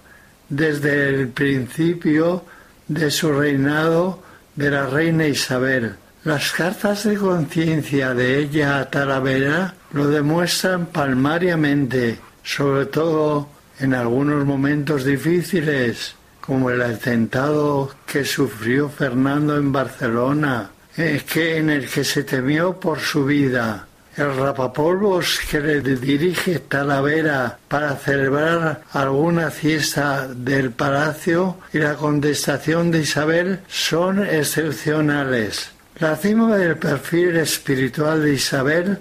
desde 0.49 1.09
el 1.09 1.29
principio 1.29 2.45
de 2.87 3.09
su 3.09 3.33
reinado 3.33 4.21
de 4.55 4.69
la 4.69 4.85
reina 4.85 5.25
Isabel. 5.25 5.95
Las 6.23 6.51
cartas 6.51 7.05
de 7.05 7.15
conciencia 7.15 8.13
de 8.13 8.37
ella 8.37 8.79
a 8.79 8.89
Talavera 8.89 9.73
lo 9.93 10.07
demuestran 10.07 10.85
palmariamente, 10.87 12.19
sobre 12.43 12.85
todo 12.85 13.49
en 13.79 13.95
algunos 13.95 14.45
momentos 14.45 15.05
difíciles, 15.05 16.13
como 16.39 16.69
el 16.69 16.83
atentado 16.83 17.89
que 18.05 18.25
sufrió 18.25 18.89
Fernando 18.89 19.57
en 19.57 19.71
Barcelona, 19.71 20.69
que 20.99 21.57
en 21.57 21.69
el 21.69 21.89
que 21.89 22.03
se 22.03 22.23
temió 22.23 22.77
por 22.77 22.99
su 22.99 23.23
vida. 23.23 23.87
El 24.17 24.35
rapapolvos 24.35 25.39
que 25.49 25.61
le 25.61 25.79
dirige 25.79 26.59
Talavera 26.59 27.57
para 27.69 27.95
celebrar 27.95 28.81
alguna 28.91 29.49
fiesta 29.49 30.27
del 30.27 30.71
palacio 30.71 31.59
y 31.71 31.77
la 31.77 31.95
contestación 31.95 32.91
de 32.91 32.99
Isabel 32.99 33.59
son 33.69 34.25
excepcionales. 34.25 35.71
La 35.99 36.17
cima 36.17 36.57
del 36.57 36.75
perfil 36.77 37.37
espiritual 37.37 38.21
de 38.21 38.33
Isabel 38.33 38.99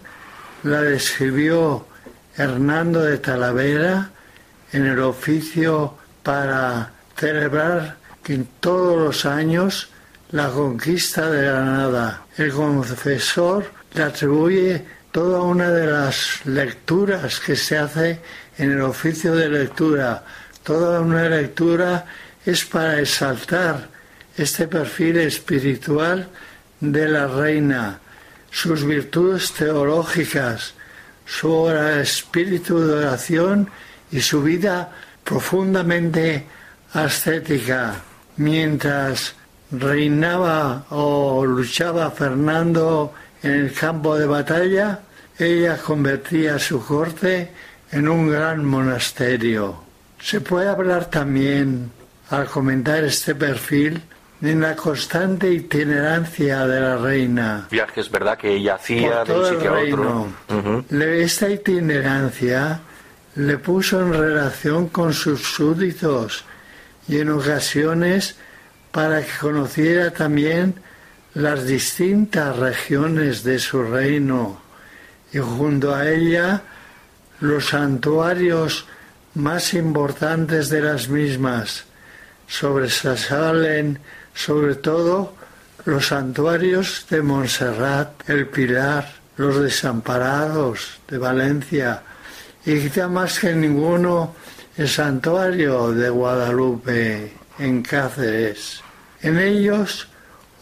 la 0.62 0.82
describió 0.82 1.84
Hernando 2.36 3.02
de 3.02 3.18
Talavera 3.18 4.10
en 4.72 4.86
el 4.86 5.00
oficio 5.00 5.94
para 6.22 6.92
celebrar 7.16 7.96
que 8.22 8.34
en 8.34 8.48
todos 8.60 8.96
los 8.96 9.26
años 9.26 9.90
la 10.30 10.50
conquista 10.50 11.30
de 11.30 11.42
Granada. 11.42 12.26
El 12.36 12.52
confesor 12.52 13.70
le 13.94 14.02
atribuye 14.02 14.84
toda 15.10 15.40
una 15.40 15.70
de 15.70 15.86
las 15.86 16.44
lecturas 16.44 17.40
que 17.40 17.56
se 17.56 17.78
hace 17.78 18.20
en 18.58 18.72
el 18.72 18.82
oficio 18.82 19.34
de 19.34 19.48
lectura. 19.48 20.24
Toda 20.62 21.00
una 21.00 21.28
lectura 21.28 22.04
es 22.44 22.64
para 22.64 23.00
exaltar 23.00 23.88
este 24.36 24.68
perfil 24.68 25.18
espiritual 25.18 26.28
de 26.80 27.08
la 27.08 27.26
reina, 27.26 27.98
sus 28.50 28.84
virtudes 28.84 29.52
teológicas, 29.52 30.74
su 31.26 31.70
espíritu 31.70 32.78
de 32.80 32.94
oración 32.94 33.68
y 34.12 34.20
su 34.20 34.42
vida 34.42 34.90
profundamente 35.24 36.46
ascética, 36.92 37.96
mientras 38.36 39.34
reinaba 39.70 40.84
o 40.90 41.44
luchaba 41.44 42.10
Fernando 42.10 43.12
en 43.42 43.52
el 43.52 43.72
campo 43.72 44.16
de 44.18 44.26
batalla, 44.26 45.00
ella 45.38 45.76
convertía 45.78 46.58
su 46.58 46.84
corte 46.84 47.50
en 47.92 48.08
un 48.08 48.30
gran 48.30 48.64
monasterio. 48.64 49.82
Se 50.20 50.40
puede 50.40 50.68
hablar 50.68 51.06
también, 51.06 51.90
al 52.30 52.46
comentar 52.46 53.04
este 53.04 53.34
perfil, 53.34 54.02
en 54.40 54.60
la 54.60 54.76
constante 54.76 55.50
itinerancia 55.50 56.66
de 56.66 56.80
la 56.80 56.96
reina. 56.96 57.66
Viajes, 57.70 58.10
¿verdad?, 58.10 58.38
que 58.38 58.54
ella 58.54 58.74
hacía 58.74 59.24
de 59.24 59.32
un 59.32 59.46
sitio 59.46 59.74
a 59.74 59.80
otro. 59.80 60.28
Esta 61.00 61.48
itinerancia 61.48 62.80
le 63.34 63.58
puso 63.58 64.00
en 64.00 64.12
relación 64.12 64.88
con 64.88 65.12
sus 65.12 65.42
súbditos 65.42 66.44
y 67.08 67.18
en 67.18 67.30
ocasiones 67.30 68.36
para 68.90 69.22
que 69.22 69.32
conociera 69.40 70.10
también 70.10 70.74
las 71.34 71.66
distintas 71.66 72.56
regiones 72.56 73.44
de 73.44 73.58
su 73.58 73.82
reino. 73.82 74.60
Y 75.32 75.38
junto 75.38 75.94
a 75.94 76.08
ella 76.08 76.62
los 77.40 77.66
santuarios 77.68 78.86
más 79.34 79.74
importantes 79.74 80.68
de 80.68 80.80
las 80.80 81.08
mismas. 81.08 81.84
Sobresalen 82.46 84.00
sobre 84.34 84.76
todo 84.76 85.34
los 85.84 86.08
santuarios 86.08 87.06
de 87.10 87.22
Montserrat, 87.22 88.28
el 88.28 88.46
Pilar, 88.48 89.12
los 89.36 89.60
desamparados 89.60 90.98
de 91.08 91.18
Valencia. 91.18 92.02
Y 92.64 92.80
quizá 92.80 93.08
más 93.08 93.38
que 93.38 93.54
ninguno 93.54 94.34
el 94.76 94.88
santuario 94.88 95.92
de 95.92 96.08
Guadalupe 96.08 97.32
en 97.58 97.82
Cáceres. 97.82 98.82
En 99.22 99.38
ellos 99.38 100.08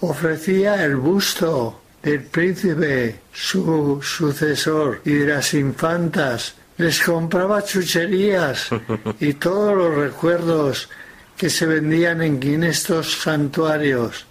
ofrecía 0.00 0.84
el 0.84 0.96
busto 0.96 1.80
del 2.02 2.22
príncipe, 2.22 3.20
su 3.32 4.00
sucesor, 4.02 5.00
y 5.04 5.12
de 5.12 5.26
las 5.34 5.54
infantas. 5.54 6.54
Les 6.78 7.00
compraba 7.00 7.64
chucherías 7.64 8.68
y 9.20 9.34
todos 9.34 9.76
los 9.76 9.94
recuerdos 9.94 10.88
que 11.36 11.50
se 11.50 11.66
vendían 11.66 12.22
en 12.22 12.64
estos 12.64 13.12
santuarios. 13.22 14.26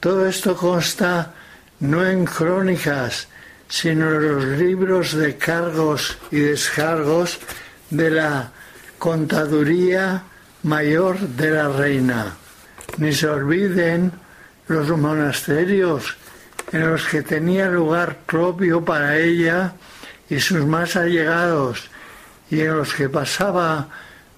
Todo 0.00 0.26
esto 0.26 0.56
consta 0.56 1.34
no 1.80 2.06
en 2.06 2.24
crónicas, 2.24 3.28
sino 3.68 4.12
en 4.14 4.28
los 4.28 4.44
libros 4.58 5.14
de 5.14 5.36
cargos 5.36 6.18
y 6.30 6.40
descargos 6.40 7.38
de 7.90 8.10
la 8.10 8.50
contaduría 8.98 10.24
mayor 10.66 11.18
de 11.20 11.50
la 11.50 11.68
reina. 11.68 12.34
Ni 12.98 13.12
se 13.12 13.28
olviden 13.28 14.10
los 14.66 14.88
monasterios 14.90 16.16
en 16.72 16.90
los 16.90 17.06
que 17.06 17.22
tenía 17.22 17.68
lugar 17.68 18.18
propio 18.26 18.84
para 18.84 19.16
ella 19.16 19.74
y 20.28 20.40
sus 20.40 20.66
más 20.66 20.96
allegados, 20.96 21.88
y 22.50 22.60
en 22.60 22.76
los 22.78 22.92
que 22.94 23.08
pasaba 23.08 23.88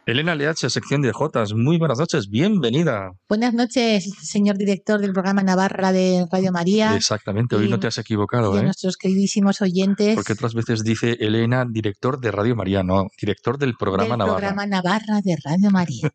Elena 0.07 0.35
LH, 0.35 0.69
sección 0.69 1.01
de 1.01 1.11
Jotas. 1.11 1.53
Muy 1.53 1.77
buenas 1.77 1.99
noches, 1.99 2.29
bienvenida. 2.29 3.11
Buenas 3.27 3.53
noches, 3.53 4.09
señor 4.21 4.57
director 4.57 5.01
del 5.01 5.11
programa 5.11 5.43
Navarra 5.43 5.91
de 5.91 6.25
Radio 6.31 6.53
María. 6.53 6.95
Exactamente, 6.95 7.57
hoy 7.57 7.67
no 7.67 7.77
te 7.77 7.87
has 7.87 7.97
equivocado, 7.97 8.55
y 8.55 8.57
a 8.57 8.61
¿eh? 8.61 8.63
nuestros 8.63 8.95
queridísimos 8.95 9.61
oyentes 9.61 10.15
Porque 10.15 10.31
otras 10.31 10.53
veces 10.53 10.85
dice 10.85 11.17
Elena, 11.19 11.65
director 11.69 12.21
de 12.21 12.31
Radio 12.31 12.55
María, 12.55 12.83
no, 12.83 13.07
director 13.19 13.57
del 13.57 13.73
programa 13.75 14.11
del 14.11 14.19
Navarra. 14.19 14.37
programa 14.37 14.65
Navarra 14.65 15.21
de 15.21 15.37
Radio 15.43 15.71
María. 15.71 16.09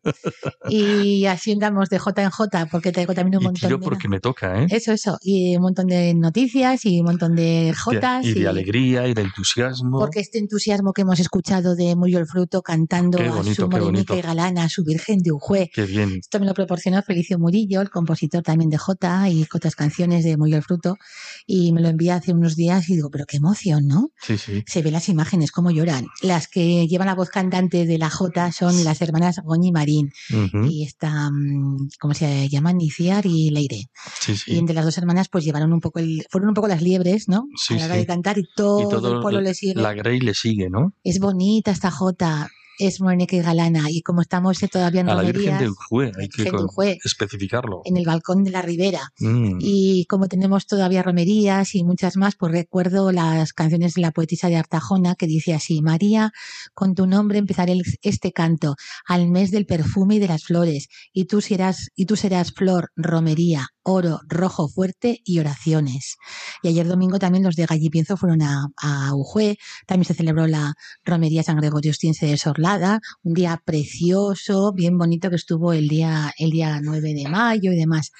y 0.69 1.27
así 1.27 1.51
andamos 1.51 1.87
de 1.89 1.99
J 1.99 2.23
en 2.23 2.29
J, 2.31 2.65
porque 2.71 2.91
traigo 2.91 3.13
también 3.13 3.37
un 3.37 3.43
Y 3.43 3.45
montón 3.45 3.69
tiro 3.69 3.77
de... 3.77 3.83
porque 3.85 4.09
me 4.09 4.19
toca, 4.19 4.59
¿eh? 4.63 4.67
Eso, 4.71 4.91
eso, 4.91 5.19
y 5.21 5.55
un 5.55 5.61
montón 5.61 5.85
de 5.85 6.15
noticias 6.15 6.83
y 6.87 6.99
un 7.01 7.05
montón 7.05 7.35
de 7.35 7.75
Jotas. 7.79 8.25
y 8.25 8.33
de 8.33 8.47
alegría 8.47 9.07
y 9.07 9.13
de 9.13 9.21
entusiasmo. 9.21 9.99
Porque 9.99 10.19
este 10.19 10.39
entusiasmo 10.39 10.93
que 10.93 11.03
hemos 11.03 11.19
escuchado 11.19 11.75
de 11.75 11.95
Murió 11.95 12.17
el 12.17 12.25
Fruto 12.25 12.63
cantando 12.63 13.19
Qué 13.19 13.27
a 13.27 13.31
bonito, 13.31 13.53
su 13.65 13.69
bonito. 13.85 14.17
y 14.17 14.21
galana, 14.21 14.69
su 14.69 14.83
Virgen 14.83 15.19
de 15.19 15.31
Ujue, 15.31 15.69
Qué 15.73 15.85
bien. 15.85 16.17
Esto 16.19 16.39
me 16.39 16.45
lo 16.45 16.53
proporcionó 16.53 17.01
Felicio 17.01 17.37
Murillo, 17.39 17.81
el 17.81 17.89
compositor 17.89 18.41
también 18.43 18.69
de 18.69 18.77
Jota 18.77 19.29
y 19.29 19.45
otras 19.53 19.75
canciones 19.75 20.23
de 20.23 20.37
Murió 20.37 20.57
el 20.57 20.63
Fruto, 20.63 20.97
y 21.45 21.71
me 21.71 21.81
lo 21.81 21.89
envía 21.89 22.15
hace 22.15 22.33
unos 22.33 22.55
días 22.55 22.89
y 22.89 22.95
digo, 22.95 23.09
pero 23.09 23.25
qué 23.25 23.37
emoción, 23.37 23.87
¿no? 23.87 24.09
Sí, 24.21 24.37
sí. 24.37 24.63
Se 24.67 24.81
ven 24.81 24.93
las 24.93 25.09
imágenes, 25.09 25.51
cómo 25.51 25.71
lloran. 25.71 26.07
Las 26.21 26.47
que 26.47 26.87
llevan 26.87 27.07
la 27.07 27.15
voz 27.15 27.29
cantante 27.29 27.85
de 27.85 27.97
la 27.97 28.09
Jota 28.09 28.51
son 28.51 28.83
las 28.83 29.01
hermanas 29.01 29.39
Goñi 29.43 29.71
Marín 29.71 30.11
Ujú, 30.31 30.65
y 30.65 30.83
esta, 30.83 31.29
mm, 31.31 31.89
¿cómo 31.99 32.13
se 32.13 32.47
llaman? 32.49 32.77
Niciar 32.77 33.25
y 33.25 33.49
Leire. 33.49 33.89
Sí, 34.19 34.31
Y 34.33 34.35
sí. 34.37 34.57
entre 34.57 34.75
las 34.75 34.85
dos 34.85 34.97
hermanas 34.97 35.27
pues 35.29 35.43
llevaron 35.43 35.73
un 35.73 35.79
poco 35.79 35.99
el, 35.99 36.25
fueron 36.29 36.49
un 36.49 36.53
poco 36.55 36.67
las 36.67 36.81
liebres, 36.81 37.27
¿no? 37.27 37.45
Sí, 37.55 37.73
a 37.75 37.77
la 37.77 37.85
hora 37.85 37.95
de 37.95 38.05
cantar 38.05 38.37
y 38.37 38.43
todo, 38.55 38.81
Y 38.81 38.89
todo 38.89 39.15
el 39.15 39.21
pueblo 39.21 39.41
le 39.41 39.53
sigue. 39.53 39.75
la 39.81 39.93
Grey 39.93 40.19
le 40.19 40.33
sigue, 40.33 40.69
¿no? 40.69 40.93
Es 41.03 41.19
bonita 41.19 41.71
esta 41.71 41.91
Jota, 41.91 42.49
es 42.79 43.01
morenica 43.01 43.35
y 43.35 43.41
galana 43.41 43.85
y 43.89 44.01
como 44.01 44.21
estamos 44.21 44.57
todavía 44.71 45.01
en 45.01 45.09
A 45.09 45.15
la 45.15 45.21
Virgen 45.23 45.35
romerías, 45.53 45.59
de 45.61 45.69
Ujue, 45.69 46.11
hay 46.19 46.29
que 46.29 46.49
con- 46.49 46.67
especificarlo. 47.03 47.81
en 47.85 47.97
el 47.97 48.05
balcón 48.05 48.43
de 48.43 48.51
la 48.51 48.61
Ribera. 48.61 49.11
Mm, 49.19 49.57
Y 49.59 50.05
como 50.05 50.27
tenemos 50.27 50.65
todavía 50.65 51.03
romerías 51.03 51.75
y 51.75 51.83
muchas 51.83 52.17
más, 52.17 52.35
pues 52.35 52.51
recuerdo 52.51 53.11
las 53.11 53.53
canciones 53.53 53.93
de 53.93 54.01
la 54.01 54.11
poetisa 54.11 54.47
de 54.49 54.55
Artajona 54.57 55.15
que 55.15 55.27
dice 55.27 55.53
así, 55.53 55.81
María, 55.81 56.31
con 56.73 56.95
tu 56.95 57.05
nombre 57.07 57.37
empezaré 57.39 57.77
este 58.01 58.31
canto, 58.31 58.75
al 59.07 59.29
mes 59.29 59.51
del 59.51 59.65
perfume 59.65 60.15
y 60.15 60.19
de 60.19 60.27
las 60.27 60.43
flores, 60.43 60.87
y 61.11 61.25
tú 61.25 61.41
serás, 61.41 61.89
y 61.95 62.05
tú 62.05 62.15
serás 62.15 62.51
flor, 62.51 62.91
romería, 62.95 63.69
oro 63.83 64.21
rojo 64.27 64.67
fuerte 64.67 65.21
y 65.25 65.39
oraciones. 65.39 66.17
Y 66.61 66.69
ayer 66.69 66.87
domingo 66.87 67.19
también 67.19 67.43
los 67.43 67.55
de 67.55 67.65
Gallipienzo 67.65 68.17
fueron 68.17 68.41
a, 68.41 68.67
a 68.77 69.13
Ujue, 69.13 69.57
también 69.85 70.05
se 70.05 70.13
celebró 70.13 70.47
la 70.47 70.73
romería 71.03 71.43
San 71.43 71.57
Gregorio 71.57 71.91
Ostiense 71.91 72.25
de 72.25 72.37
Sorlada, 72.37 72.99
un 73.23 73.33
día 73.33 73.61
precioso, 73.63 74.71
bien 74.73 74.97
bonito 74.97 75.29
que 75.29 75.35
estuvo 75.35 75.73
el 75.73 75.87
día, 75.87 76.33
el 76.37 76.51
día 76.51 76.79
9 76.81 77.13
de 77.13 77.27
mayo 77.27 77.71
y 77.71 77.75
demás. 77.75 78.11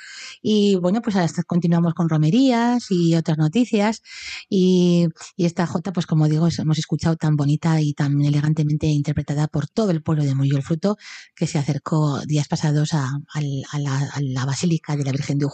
Y 0.41 0.75
bueno, 0.75 1.01
pues 1.01 1.15
ahora 1.15 1.31
continuamos 1.47 1.93
con 1.93 2.09
romerías 2.09 2.87
y 2.89 3.15
otras 3.15 3.37
noticias 3.37 4.01
y, 4.49 5.07
y 5.37 5.45
esta 5.45 5.65
Jota, 5.65 5.93
pues 5.93 6.05
como 6.05 6.27
digo, 6.27 6.47
hemos 6.57 6.77
escuchado 6.77 7.15
tan 7.15 7.35
bonita 7.35 7.79
y 7.81 7.93
tan 7.93 8.21
elegantemente 8.21 8.87
interpretada 8.87 9.47
por 9.47 9.67
todo 9.67 9.91
el 9.91 10.03
pueblo 10.03 10.23
de 10.25 10.35
Murillo 10.35 10.57
el 10.57 10.63
Fruto 10.63 10.97
que 11.35 11.47
se 11.47 11.57
acercó 11.57 12.19
días 12.25 12.47
pasados 12.47 12.93
a, 12.93 13.09
a 13.33 13.41
la, 13.79 13.97
a 13.97 14.21
la 14.21 14.45
Basílica 14.45 14.95
de 14.95 15.05
la 15.05 15.11
Virgen 15.11 15.37
de. 15.37 15.52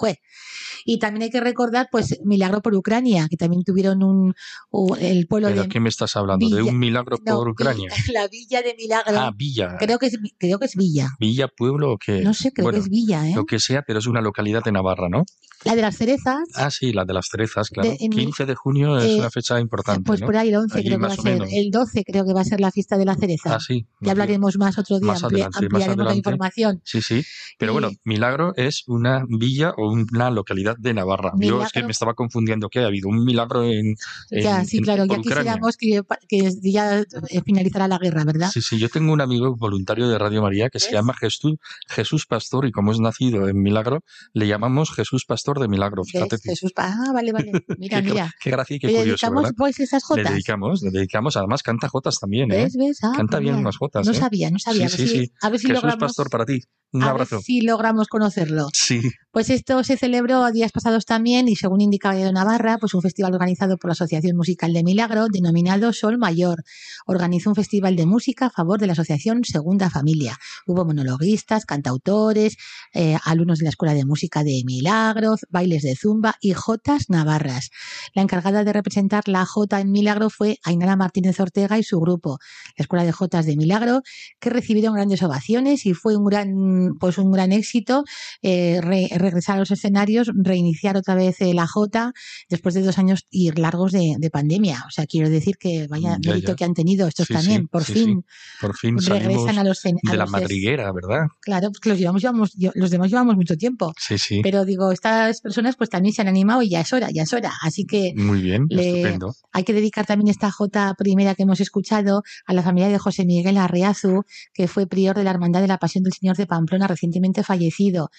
Y 0.85 0.97
también 0.99 1.23
hay 1.23 1.29
que 1.29 1.41
recordar, 1.41 1.87
pues, 1.91 2.17
milagro 2.23 2.61
por 2.61 2.73
Ucrania, 2.73 3.27
que 3.29 3.35
también 3.37 3.63
tuvieron 3.63 4.01
un, 4.01 4.33
un 4.71 4.97
el 4.99 5.27
pueblo 5.27 5.49
¿Pero 5.49 5.63
de 5.63 5.69
qué 5.69 5.79
me 5.79 5.89
estás 5.89 6.15
hablando? 6.15 6.47
¿De 6.49 6.61
Villa- 6.61 6.71
un 6.71 6.79
milagro 6.79 7.17
no, 7.25 7.35
por 7.37 7.49
Ucrania? 7.49 7.89
La 8.13 8.27
villa 8.27 8.61
de 8.61 8.75
Milagro. 8.77 9.19
Ah, 9.19 9.31
Villa. 9.35 9.75
Creo 9.77 9.99
que 9.99 10.07
es 10.07 10.17
creo 10.37 10.57
que 10.57 10.65
es 10.65 10.75
Villa. 10.75 11.09
Villa, 11.19 11.47
pueblo 11.49 11.93
o 11.93 11.97
qué? 11.97 12.21
No 12.21 12.33
sé, 12.33 12.51
creo 12.51 12.63
Bueno, 12.63 12.77
que 12.77 12.83
es 12.83 12.89
Villa, 12.89 13.27
¿eh? 13.27 13.33
Lo 13.35 13.45
que 13.45 13.59
sea, 13.59 13.83
pero 13.85 13.99
es 13.99 14.07
una 14.07 14.21
localidad 14.21 14.63
de 14.63 14.71
Navarra, 14.71 15.09
¿no? 15.09 15.25
La 15.65 15.75
de 15.75 15.81
las 15.81 15.97
cerezas, 15.97 16.39
Ah, 16.55 16.71
sí, 16.71 16.93
la 16.93 17.03
de 17.03 17.13
las 17.13 17.27
cerezas, 17.29 17.69
claro. 17.69 17.89
De- 17.89 17.97
en- 17.99 18.11
15 18.11 18.45
de 18.45 18.55
junio 18.55 18.97
es 18.97 19.03
eh, 19.03 19.15
una 19.19 19.29
fecha 19.29 19.59
importante, 19.59 20.03
pues 20.05 20.21
¿no? 20.21 20.25
por 20.27 20.37
ahí 20.37 20.47
el 20.47 20.55
11 20.55 20.77
Allí 20.79 20.87
creo 20.87 20.97
que 20.97 21.01
va 21.01 21.07
a 21.07 21.15
más 21.17 21.21
ser, 21.21 21.43
el 21.51 21.69
12 21.71 22.03
creo 22.05 22.25
que 22.25 22.33
va 22.33 22.41
a 22.41 22.45
ser 22.45 22.61
la 22.61 22.71
fiesta 22.71 22.97
de 22.97 23.03
la 23.05 23.15
cereza. 23.15 23.55
Ah, 23.55 23.59
sí. 23.59 23.85
ya 23.99 24.11
hablaremos 24.13 24.57
más 24.57 24.77
otro 24.77 24.97
día, 24.99 25.07
Más 25.07 25.23
adelante, 25.25 25.49
más 25.49 25.63
ampliaremos 25.63 25.97
la 25.97 26.03
adelante. 26.03 26.17
información. 26.29 26.81
Sí, 26.85 27.01
sí. 27.01 27.23
Pero 27.57 27.73
Y- 27.73 27.73
bueno, 27.73 27.89
Milagro 28.05 28.53
es 28.55 28.83
una 28.87 29.25
villa 29.27 29.73
o 29.77 29.88
una 29.89 30.29
localidad 30.31 30.77
de 30.77 30.93
Navarra. 30.93 31.31
Yo 31.37 31.61
es 31.63 31.71
que 31.71 31.83
me 31.83 31.91
estaba 31.91 32.13
confundiendo 32.13 32.69
que 32.69 32.79
ha 32.79 32.87
habido 32.87 33.09
un 33.09 33.23
milagro 33.25 33.63
en. 33.63 33.95
en- 34.31 34.43
ya, 34.43 34.63
sí, 34.65 34.77
en- 34.77 34.83
claro, 34.83 35.05
ya 35.05 35.17
quisiéramos 35.17 35.77
que, 35.77 36.01
que 36.27 36.49
ya 36.61 36.99
eh, 37.01 37.41
finalizara 37.45 37.87
la 37.87 37.97
guerra, 37.97 38.23
¿verdad? 38.23 38.49
Sí, 38.51 38.61
sí, 38.61 38.77
yo 38.79 38.89
tengo 38.89 39.11
un 39.13 39.21
amigo 39.21 39.55
voluntario 39.55 40.07
de 40.07 40.17
Radio 40.17 40.41
María 40.41 40.69
que 40.69 40.79
se 40.79 40.91
llama 40.91 41.13
Jesús, 41.13 41.55
Jesús 41.87 42.25
Pastor 42.25 42.65
y 42.65 42.71
como 42.71 42.91
es 42.91 42.99
nacido 42.99 43.47
en 43.47 43.61
Milagro, 43.61 44.03
le 44.33 44.47
llamamos 44.47 44.91
Jesús 44.93 45.25
Pastor 45.25 45.59
de 45.59 45.67
Milagro. 45.67 46.03
Fíjate. 46.03 46.37
Jesús, 46.43 46.71
ah, 46.77 47.11
vale, 47.13 47.31
vale. 47.31 47.51
Mira, 47.77 48.01
qué, 48.01 48.09
mira. 48.09 48.31
qué 48.41 48.49
gracia 48.51 48.75
y 48.75 48.79
qué 48.79 48.87
Le 48.87 48.93
curioso, 48.93 49.09
dedicamos 49.09 49.43
¿verdad? 49.43 49.55
pues 49.57 49.79
esas 49.79 50.03
Le 50.15 50.23
dedicamos, 50.23 50.81
le 50.81 50.91
dedicamos. 50.91 51.37
Además 51.37 51.63
canta 51.63 51.87
jotas 51.89 52.19
también, 52.19 52.51
¿eh? 52.51 52.63
¿Ves? 52.63 52.75
¿Ves? 52.77 52.99
Ah, 53.03 53.13
Canta 53.15 53.37
pues 53.37 53.43
bien 53.43 53.55
unas 53.55 53.77
jotas, 53.77 54.05
No 54.05 54.11
¿eh? 54.11 54.15
sabía, 54.15 54.49
no 54.51 54.59
sabía. 54.59 54.89
Sí, 54.89 54.97
sí, 54.97 55.07
si, 55.07 55.19
sí. 55.25 55.31
a 55.41 55.49
ver 55.49 55.59
si 55.59 55.67
Jesús 55.67 55.83
logramos, 55.83 55.99
Pastor 55.99 56.29
para 56.29 56.45
ti. 56.45 56.61
Un 56.91 57.03
a 57.03 57.09
abrazo. 57.11 57.35
ver 57.37 57.43
si 57.43 57.61
logramos 57.61 58.07
conocerlo. 58.07 58.67
Sí. 58.73 59.01
Pues 59.31 59.51
esto 59.51 59.83
se 59.83 59.95
celebró 59.95 60.43
a 60.43 60.51
días 60.51 60.71
pasados 60.71 61.05
también 61.05 61.47
y 61.47 61.55
según 61.55 61.81
indicaba 61.81 62.15
de 62.15 62.31
Navarra, 62.31 62.79
pues 62.79 62.95
un 62.95 63.03
festival 63.03 63.33
organizado 63.35 63.77
por 63.77 63.89
la 63.89 63.93
Asociación 63.93 64.35
Musical 64.35 64.73
de 64.73 64.83
Milagro 64.83 65.27
denominado 65.31 65.93
Sol 65.93 66.17
Mayor. 66.17 66.63
Organizó 67.05 67.51
un 67.51 67.55
festival 67.55 67.95
de 67.95 68.07
música 68.07 68.47
a 68.47 68.49
favor 68.49 68.79
de 68.79 68.87
la 68.87 68.93
Asociación 68.93 69.43
Segunda 69.43 69.91
Familia. 69.91 70.35
Hubo 70.65 70.83
monologuistas, 70.83 71.65
cantautores, 71.65 72.57
eh, 72.93 73.17
alumnos 73.23 73.59
de 73.59 73.65
la 73.65 73.69
Escuela 73.69 73.93
de 73.93 74.03
Música 74.05 74.43
de 74.43 74.63
Milagro, 74.65 75.35
bailes 75.49 75.83
de 75.83 75.95
zumba 75.95 76.35
y 76.41 76.53
jotas 76.53 77.09
navarras. 77.09 77.69
La 78.15 78.23
encargada 78.23 78.63
de 78.63 78.73
representar 78.73 79.27
la 79.27 79.45
jota 79.45 79.79
en 79.79 79.91
Milagro 79.91 80.31
fue 80.31 80.57
Ainara 80.63 80.95
Martínez 80.95 81.39
Ortega 81.39 81.77
y 81.77 81.83
su 81.83 81.99
grupo, 81.99 82.39
la 82.77 82.83
Escuela 82.83 83.05
de 83.05 83.11
Jotas 83.11 83.45
de 83.45 83.55
Milagro, 83.55 84.01
que 84.39 84.49
recibieron 84.49 84.95
grandes 84.95 85.21
ovaciones 85.21 85.85
y 85.85 85.93
fue 85.93 86.17
un 86.17 86.25
gran, 86.25 86.55
pues 86.99 87.17
un 87.17 87.31
gran 87.31 87.51
éxito 87.51 88.03
eh, 88.41 88.79
re- 88.81 89.09
regresar 89.15 89.55
a 89.55 89.59
los 89.59 89.71
escenarios, 89.71 90.31
reiniciar 90.33 90.97
otra 90.97 91.15
vez 91.15 91.41
eh, 91.41 91.53
la 91.53 91.67
Jota 91.67 92.13
después 92.49 92.75
de 92.75 92.81
dos 92.81 92.97
años 92.97 93.25
y 93.29 93.51
largos 93.51 93.91
de, 93.91 94.15
de 94.17 94.29
pandemia. 94.29 94.83
O 94.87 94.91
sea, 94.91 95.05
quiero 95.05 95.29
decir 95.29 95.57
que 95.57 95.87
vaya 95.87 96.17
Mm, 96.17 96.21
Ya, 96.21 96.29
mérito 96.31 96.51
ya. 96.51 96.55
que 96.55 96.63
han 96.63 96.73
tenido 96.73 97.07
estos 97.07 97.27
Sí, 97.27 97.33
también. 97.33 97.61
sí, 97.61 97.67
por 97.67 97.83
sí, 97.83 97.93
fin 97.93 98.25
Por 98.61 98.75
fin 98.77 98.97
regresan 98.97 99.57
a 99.59 99.63
los, 99.63 99.85
a 99.85 99.89
de 99.89 100.17
la 100.17 100.23
los 100.23 100.31
madriguera, 100.31 100.91
¿verdad? 100.91 101.27
Claro, 101.41 101.69
pues 101.69 101.79
que 101.79 101.89
los 101.89 101.97
llevamos, 101.99 102.21
llevamos, 102.21 102.51
los 102.75 102.89
demás 102.91 103.09
llevamos 103.09 103.35
mucho 103.35 103.55
tiempo. 103.57 103.93
Sí, 103.97 104.17
sí. 104.17 104.39
Pero 104.43 104.65
digo, 104.65 104.91
estas 104.91 105.41
personas 105.41 105.75
pues 105.75 105.89
también 105.89 106.13
se 106.13 106.21
han 106.21 106.27
animado 106.27 106.61
y 106.61 106.69
ya 106.69 106.81
es 106.81 106.91
hora, 106.93 107.09
ya 107.11 107.23
es 107.23 107.33
hora. 107.33 107.51
Así 107.61 107.85
que 107.85 108.13
Muy 108.15 108.41
bien, 108.41 108.65
le- 108.69 108.87
estupendo. 108.89 109.35
hay 109.51 109.63
que 109.63 109.73
dedicar 109.73 110.05
también 110.05 110.29
esta 110.29 110.51
Jota 110.51 110.93
primera 110.97 111.35
que 111.35 111.43
hemos 111.43 111.59
escuchado 111.59 112.23
a 112.45 112.53
la 112.53 112.63
familia 112.63 112.89
de 112.89 112.97
José 112.97 113.25
Miguel 113.25 113.57
Arreazu, 113.57 114.23
que 114.53 114.67
fue 114.67 114.87
prior 114.87 115.15
de 115.15 115.23
la 115.23 115.31
Hermandad 115.31 115.61
de 115.61 115.67
la 115.67 115.77
Pasión 115.77 116.03
del 116.03 116.13
Señor 116.13 116.35
de 116.37 116.45
Pamplona, 116.47 116.68
recientemente 116.87 117.43
fallecido. 117.43 118.09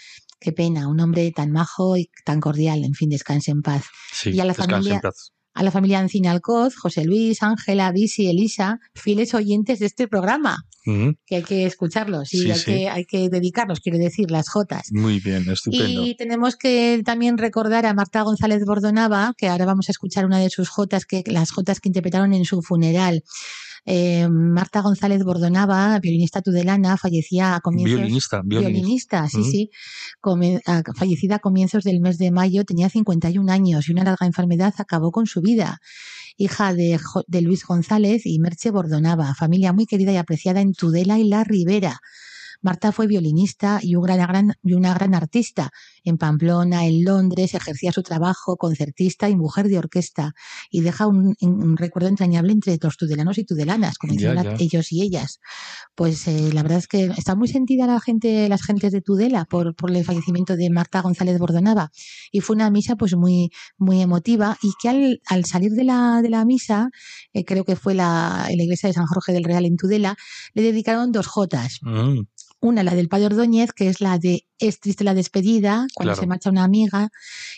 Qué 0.40 0.52
pena, 0.52 0.88
un 0.88 1.00
hombre 1.00 1.30
tan 1.32 1.50
majo 1.52 1.96
y 1.96 2.10
tan 2.24 2.40
cordial. 2.40 2.84
En 2.84 2.94
fin, 2.94 3.08
descanse 3.10 3.50
en 3.50 3.62
paz. 3.62 3.84
Sí, 4.12 4.30
y 4.30 4.40
a 4.40 4.44
la 4.44 4.54
familia- 4.54 4.94
en 4.94 5.00
paz. 5.00 5.32
A 5.52 5.64
la 5.64 5.72
familia 5.72 5.98
Ancina 5.98 6.30
Alcoz, 6.30 6.76
José 6.76 7.04
Luis, 7.04 7.42
Ángela, 7.42 7.90
Visi, 7.90 8.28
Elisa, 8.28 8.78
fieles 8.94 9.34
oyentes 9.34 9.80
de 9.80 9.86
este 9.86 10.06
programa, 10.06 10.62
Ujú, 10.86 11.14
que 11.26 11.36
hay 11.36 11.42
que 11.42 11.66
escucharlos 11.66 12.32
y 12.32 12.38
Sí, 12.42 12.50
hay, 12.52 12.58
sí. 12.58 12.64
Que, 12.66 12.88
hay 12.88 13.04
que 13.04 13.28
dedicarlos, 13.28 13.80
quiero 13.80 13.98
decir, 13.98 14.30
las 14.30 14.48
Jotas. 14.48 14.86
Muy 14.92 15.18
bien, 15.18 15.50
estupendo. 15.50 16.06
Y 16.06 16.14
tenemos 16.14 16.54
que 16.54 17.02
también 17.04 17.36
recordar 17.36 17.84
a 17.84 17.92
Marta 17.94 18.22
González 18.22 18.64
Bordonava, 18.64 19.34
que 19.36 19.48
ahora 19.48 19.66
vamos 19.66 19.88
a 19.88 19.92
escuchar 19.92 20.24
una 20.24 20.38
de 20.38 20.50
sus 20.50 20.68
jotas, 20.68 21.04
que 21.04 21.24
las 21.26 21.50
jotas 21.50 21.80
que 21.80 21.88
interpretaron 21.88 22.32
en 22.32 22.44
su 22.44 22.62
funeral. 22.62 23.24
Eh, 23.86 24.28
Marta 24.28 24.80
González 24.82 25.22
Bordonava, 25.24 25.98
violinista 26.00 26.42
tudelana, 26.42 26.96
fallecía 26.96 27.54
a 27.54 27.60
comienzos. 27.60 27.96
Violinista, 27.98 28.42
violinista. 28.44 28.70
Violinista, 29.20 29.28
sí, 29.28 29.38
sí. 29.50 29.70
Come- 30.20 30.60
a- 30.66 30.82
fallecida 30.94 31.36
a 31.36 31.38
comienzos 31.38 31.84
del 31.84 32.00
mes 32.00 32.18
de 32.18 32.30
mayo, 32.30 32.64
tenía 32.64 32.88
51 32.88 33.48
años 33.50 33.88
y 33.88 33.92
una 33.92 34.04
larga 34.04 34.26
enfermedad 34.26 34.74
acabó 34.78 35.10
con 35.12 35.26
su 35.26 35.40
vida. 35.40 35.80
Hija 36.36 36.72
de, 36.74 36.98
de 37.26 37.40
Luis 37.42 37.64
González 37.66 38.22
y 38.24 38.38
Merche 38.38 38.70
Bordonava, 38.70 39.34
familia 39.34 39.72
muy 39.72 39.86
querida 39.86 40.12
y 40.12 40.16
apreciada 40.16 40.60
en 40.60 40.72
Tudela 40.72 41.18
y 41.18 41.24
La 41.24 41.44
Ribera. 41.44 42.00
Marta 42.62 42.92
fue 42.92 43.06
violinista 43.06 43.80
y, 43.82 43.94
un 43.96 44.02
gran, 44.02 44.18
gran- 44.18 44.54
y 44.62 44.74
una 44.74 44.92
gran 44.94 45.14
artista. 45.14 45.70
En 46.04 46.18
Pamplona, 46.18 46.86
en 46.86 47.04
Londres, 47.04 47.54
ejercía 47.54 47.92
su 47.92 48.02
trabajo 48.02 48.56
concertista 48.56 49.28
y 49.28 49.36
mujer 49.36 49.68
de 49.68 49.78
orquesta 49.78 50.32
y 50.70 50.80
deja 50.80 51.06
un, 51.06 51.34
un 51.40 51.76
recuerdo 51.76 52.08
entrañable 52.08 52.52
entre 52.52 52.78
los 52.80 52.96
tudelanos 52.96 53.38
y 53.38 53.44
tudelanas, 53.44 53.98
como 53.98 54.14
Ya, 54.14 54.32
dicen 54.32 54.44
ya. 54.44 54.56
ellos 54.64 54.92
y 54.92 55.02
ellas. 55.02 55.40
Pues 55.94 56.26
eh, 56.28 56.50
la 56.52 56.62
verdad 56.62 56.78
es 56.78 56.88
que 56.88 57.06
está 57.16 57.34
muy 57.34 57.48
sentida 57.48 57.86
la 57.86 58.00
gente, 58.00 58.48
las 58.48 58.62
gentes 58.62 58.92
de 58.92 59.00
Tudela 59.00 59.44
por, 59.44 59.74
por 59.74 59.90
el 59.94 60.04
fallecimiento 60.04 60.56
de 60.56 60.70
Marta 60.70 61.00
González 61.02 61.38
Bordonava. 61.38 61.90
Y 62.32 62.40
fue 62.40 62.56
una 62.56 62.70
misa 62.70 62.96
pues 62.96 63.14
muy, 63.16 63.50
muy 63.78 64.00
emotiva 64.00 64.56
y 64.62 64.72
que 64.80 64.88
al, 64.88 65.20
al 65.26 65.44
salir 65.44 65.72
de 65.72 65.84
la, 65.84 66.20
de 66.22 66.30
la 66.30 66.44
misa, 66.44 66.90
eh, 67.32 67.44
creo 67.44 67.64
que 67.64 67.76
fue 67.76 67.94
la, 67.94 68.46
en 68.48 68.56
la 68.58 68.64
iglesia 68.64 68.88
de 68.88 68.94
San 68.94 69.06
Jorge 69.06 69.32
del 69.32 69.44
Real 69.44 69.64
en 69.64 69.76
Tudela, 69.76 70.16
le 70.54 70.62
dedicaron 70.62 71.12
dos 71.12 71.26
jotas. 71.26 71.78
Mm, 71.82 72.20
Una, 72.62 72.82
la 72.82 72.94
del 72.94 73.08
Padre 73.08 73.26
Ordóñez, 73.26 73.72
que 73.72 73.88
es 73.88 74.00
la 74.00 74.18
de 74.18 74.46
Es 74.58 74.78
triste 74.80 75.04
la 75.04 75.14
despedida, 75.14 75.86
cuando 75.94 76.12
Claro. 76.12 76.20
se 76.20 76.26
marcha 76.26 76.50
una 76.50 76.64
amiga. 76.64 77.08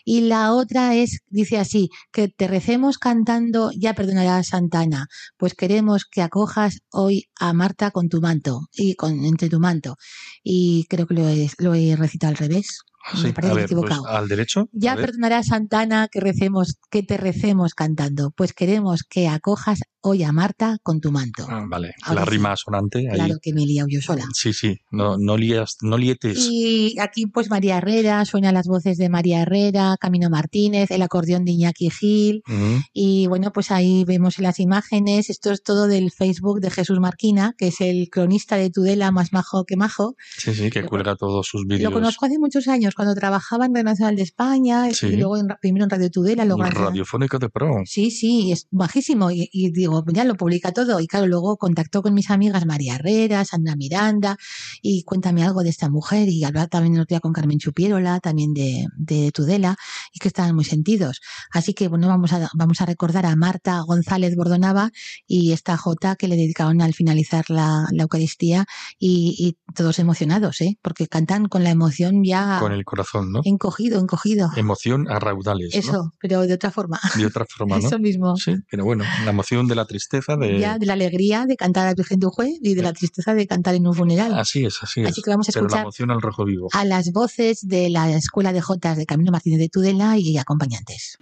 Y 0.04 0.20
la 0.22 0.52
otra 0.52 0.94
es, 0.94 1.18
dice 1.28 1.58
así, 1.58 1.90
que 2.12 2.28
te 2.28 2.46
recemos 2.46 2.98
cantando, 2.98 3.72
ya 3.76 3.94
perdonarás 3.94 4.46
Santana, 4.48 5.08
pues 5.36 5.54
queremos 5.54 6.04
que 6.04 6.22
acojas 6.22 6.78
hoy 6.92 7.24
a 7.40 7.52
Marta 7.52 7.90
con 7.90 8.08
tu 8.08 8.20
manto, 8.20 8.68
y 8.72 8.94
con, 8.94 9.24
entre 9.24 9.48
tu 9.48 9.58
manto. 9.58 9.96
Y 10.44 10.86
creo 10.88 11.08
que 11.08 11.14
lo 11.14 11.28
he, 11.28 11.50
lo 11.58 11.74
he 11.74 11.96
recitado 11.96 12.30
al 12.30 12.36
revés. 12.36 12.78
sí, 13.16 13.22
Me 13.24 13.32
parece 13.32 13.50
a 13.50 13.54
pues, 13.54 13.64
equivocado. 13.64 14.06
al 14.06 14.28
derecho. 14.28 14.68
Ya 14.70 14.92
a 14.92 14.96
perdonará 14.96 15.42
Santana 15.42 16.06
que 16.06 16.20
recemos, 16.20 16.76
que 16.88 17.02
te 17.02 17.16
recemos 17.16 17.74
cantando, 17.74 18.30
pues 18.30 18.52
queremos 18.52 19.02
que 19.02 19.26
acojas 19.26 19.80
hoy 20.02 20.22
a 20.22 20.32
Marta 20.32 20.78
con 20.82 21.00
tu 21.00 21.10
manto. 21.12 21.46
Ah, 21.48 21.64
vale, 21.68 21.94
Ahora 22.02 22.20
la 22.20 22.24
rima 22.26 22.56
sonante 22.56 22.98
ahí. 23.10 23.14
Claro 23.16 23.36
que 23.40 23.52
me 23.52 23.62
he 23.62 23.66
liado 23.66 23.88
yo 23.88 24.00
sola. 24.00 24.24
Sí, 24.34 24.52
sí, 24.52 24.78
no, 24.90 25.16
no, 25.18 25.36
lías, 25.36 25.76
no 25.82 25.96
lietes. 25.98 26.38
Y 26.50 26.98
aquí 27.00 27.26
pues 27.26 27.50
María 27.50 27.78
Herrera, 27.78 28.24
suenan 28.24 28.54
las 28.54 28.66
voces 28.66 28.98
de 28.98 29.08
María 29.08 29.42
Herrera, 29.42 29.96
Camino 30.00 30.28
Martínez, 30.30 30.90
el 30.90 31.02
acordeón 31.02 31.44
de 31.44 31.52
Iñaki 31.52 31.90
Gil. 31.90 32.42
Mm, 32.46 32.76
Y 32.92 33.26
bueno, 33.28 33.52
pues 33.52 33.70
ahí 33.70 34.04
vemos 34.04 34.38
las 34.38 34.58
imágenes. 34.60 35.30
Esto 35.30 35.50
es 35.52 35.62
todo 35.62 35.86
del 35.86 36.10
Facebook 36.10 36.60
de 36.60 36.70
Jesús 36.70 36.98
Marquina, 37.00 37.54
que 37.56 37.68
es 37.68 37.80
el 37.80 38.08
cronista 38.10 38.56
de 38.56 38.70
Tudela 38.70 39.10
más 39.12 39.32
majo 39.32 39.64
que 39.64 39.76
majo. 39.76 40.16
sí, 40.38 40.54
sí, 40.54 40.70
que 40.70 40.82
Lo- 40.82 40.88
cuelga 40.88 41.16
todos 41.16 41.46
sus 41.46 41.62
Lo 41.62 41.68
vídeos. 41.76 41.92
conozco 41.92 42.26
hace 42.26 42.38
muchos 42.38 42.68
años, 42.68 42.94
cuando 42.94 43.14
trabajaba 43.14 43.66
en 43.66 43.72
Nacional 43.72 44.16
de 44.16 44.22
España 44.22 44.88
Sí. 44.92 45.06
y 45.08 45.16
luego 45.16 45.36
en- 45.36 45.48
primero 45.60 45.84
en 45.84 45.90
Radio 45.90 46.10
Tudela, 46.10 46.44
luego 46.44 46.64
en 46.64 46.70
Radio- 46.72 46.86
Radiofónico 46.88 47.38
de 47.38 47.48
pro. 47.48 47.82
Sí, 47.84 48.10
sí, 48.10 48.52
es 48.52 48.66
bajísimo. 48.70 49.30
Y, 49.30 49.48
y 49.52 49.70
digo, 49.72 49.91
digo, 50.00 50.12
ya 50.12 50.24
lo 50.24 50.35
publica 50.35 50.72
todo. 50.72 51.00
Y 51.00 51.07
claro, 51.07 51.26
luego 51.26 51.57
contactó 51.57 52.02
con 52.02 52.14
mis 52.14 52.31
amigas 52.31 52.66
María 52.66 52.96
Herrera, 52.96 53.44
Sandra 53.44 53.76
Miranda, 53.76 54.37
y 54.81 55.05
cuéntame 55.05 55.44
algo 55.44 55.62
de 55.62 55.70
esta 55.70 55.90
mujer. 55.90 56.28
Y 56.28 56.44
hablaba 56.44 56.66
también 56.66 56.94
el 56.94 57.02
otro 57.02 57.14
día 57.14 57.20
con 57.20 57.33
Carmen 57.33 57.59
Chupierola, 57.59 58.20
también 58.20 58.52
de, 58.52 58.87
de 58.96 59.31
Tudela, 59.33 59.76
y 60.12 60.18
que 60.18 60.28
estaban 60.28 60.55
muy 60.55 60.64
sentidos. 60.64 61.20
Así 61.52 61.74
que 61.74 61.88
bueno, 61.88 62.09
vamos 62.09 62.33
a, 62.33 62.48
vamos 62.55 62.81
a 62.81 62.87
recordar 62.87 63.26
a 63.26 63.37
Marta 63.37 63.81
González 63.81 64.37
Bordonava 64.37 64.90
y 65.26 65.52
esta 65.52 65.76
Jota 65.76 66.16
que 66.16 66.28
le 66.28 66.37
dedicaron 66.37 66.81
al 66.81 66.94
finalizar 66.94 67.44
la, 67.48 67.87
la 67.92 68.02
Eucaristía 68.02 68.66
y, 68.98 69.35
y, 69.38 69.59
todos 69.74 69.98
emocionados, 69.98 70.61
¿eh? 70.61 70.78
Porque 70.83 71.07
cantan 71.07 71.46
con 71.46 71.64
la 71.64 71.70
emoción 71.70 72.24
ya. 72.24 72.59
Con 72.61 72.72
el 72.72 72.85
corazón, 72.85 73.33
¿no? 73.33 73.40
Encogido, 73.44 73.98
encogido. 74.00 74.50
Emoción 74.57 75.11
a 75.11 75.18
raudales. 75.18 75.74
Eso, 75.74 75.92
¿no? 75.92 76.12
pero 76.20 76.42
de 76.42 76.55
otra 76.55 76.70
forma. 76.70 77.00
De 77.16 77.24
otra 77.24 77.46
forma, 77.46 77.78
¿no? 77.81 77.87
Eso 77.87 77.98
mismo. 77.98 78.37
Sí, 78.37 78.55
pero 78.70 78.85
bueno, 78.85 79.05
la 79.24 79.31
emoción 79.31 79.66
de 79.66 79.74
la 79.74 79.81
tristeza, 79.84 80.36
de. 80.36 80.58
Ya, 80.58 80.78
de 80.78 80.86
la 80.86 80.94
alegría 80.94 81.46
de 81.46 81.56
cantar 81.56 81.88
a 81.88 81.94
Virgen 81.94 82.18
de 82.18 82.26
Ujue 82.26 82.58
y 82.60 82.74
de 82.74 82.82
la 82.82 82.92
tristeza 82.92 83.34
de 83.34 83.46
cantar 83.46 83.74
en 83.74 83.86
un 83.86 83.94
funeral. 83.94 84.38
Así 84.38 84.64
es, 84.64 84.78
así 84.82 85.02
es. 85.02 85.08
Así 85.08 85.22
que 85.22 85.30
vamos 85.30 85.48
a 85.48 85.52
pero 85.52 85.66
escuchar 85.66 85.78
la 85.78 85.82
emoción 85.82 86.10
al 86.10 86.20
rojo 86.20 86.44
vivo. 86.44 86.68
a 86.72 86.84
las 86.84 87.12
voces 87.12 87.66
de 87.66 87.90
la 87.90 88.10
Escuela 88.10 88.52
de 88.52 88.60
Jotas 88.60 88.96
de 88.96 89.06
Camino 89.06 89.32
Martínez 89.32 89.58
de 89.58 89.68
Tudela 89.68 90.16
y 90.18 90.36
acompañantes. 90.38 91.18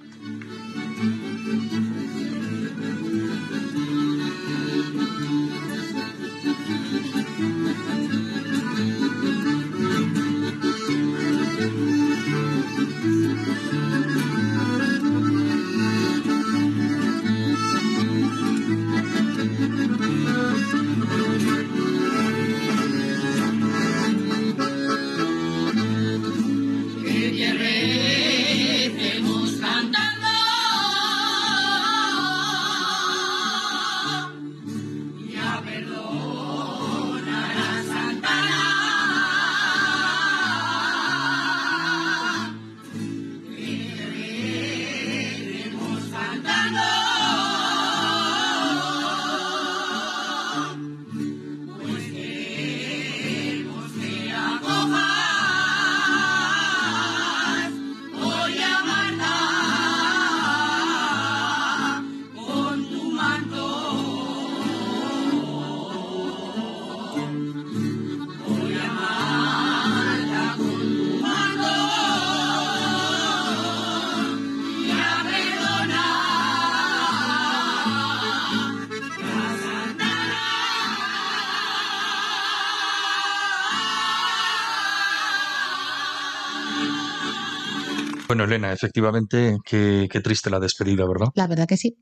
Bueno, 88.31 88.45
Elena, 88.45 88.73
efectivamente, 88.73 89.59
qué, 89.65 90.07
qué 90.09 90.21
triste 90.21 90.51
la 90.51 90.61
despedida, 90.61 91.05
¿verdad? 91.05 91.31
La 91.35 91.49
verdad 91.49 91.67
que 91.67 91.77
sí. 91.77 91.99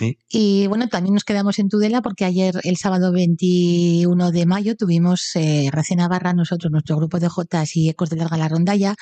Sí. 0.00 0.16
Y 0.30 0.66
bueno, 0.66 0.88
también 0.88 1.12
nos 1.12 1.24
quedamos 1.24 1.58
en 1.58 1.68
Tudela 1.68 2.00
porque 2.00 2.24
ayer, 2.24 2.58
el 2.64 2.78
sábado 2.78 3.12
21 3.12 4.30
de 4.30 4.46
mayo, 4.46 4.74
tuvimos 4.74 5.32
eh, 5.34 5.68
Recién 5.70 5.98
Navarra, 5.98 6.32
nosotros, 6.32 6.72
nuestro 6.72 6.96
grupo 6.96 7.20
de 7.20 7.28
Jotas 7.28 7.76
y 7.76 7.90
Ecos 7.90 8.08
de 8.08 8.16
Larga 8.16 8.38
la 8.38 8.48
Rondalla, 8.48 8.94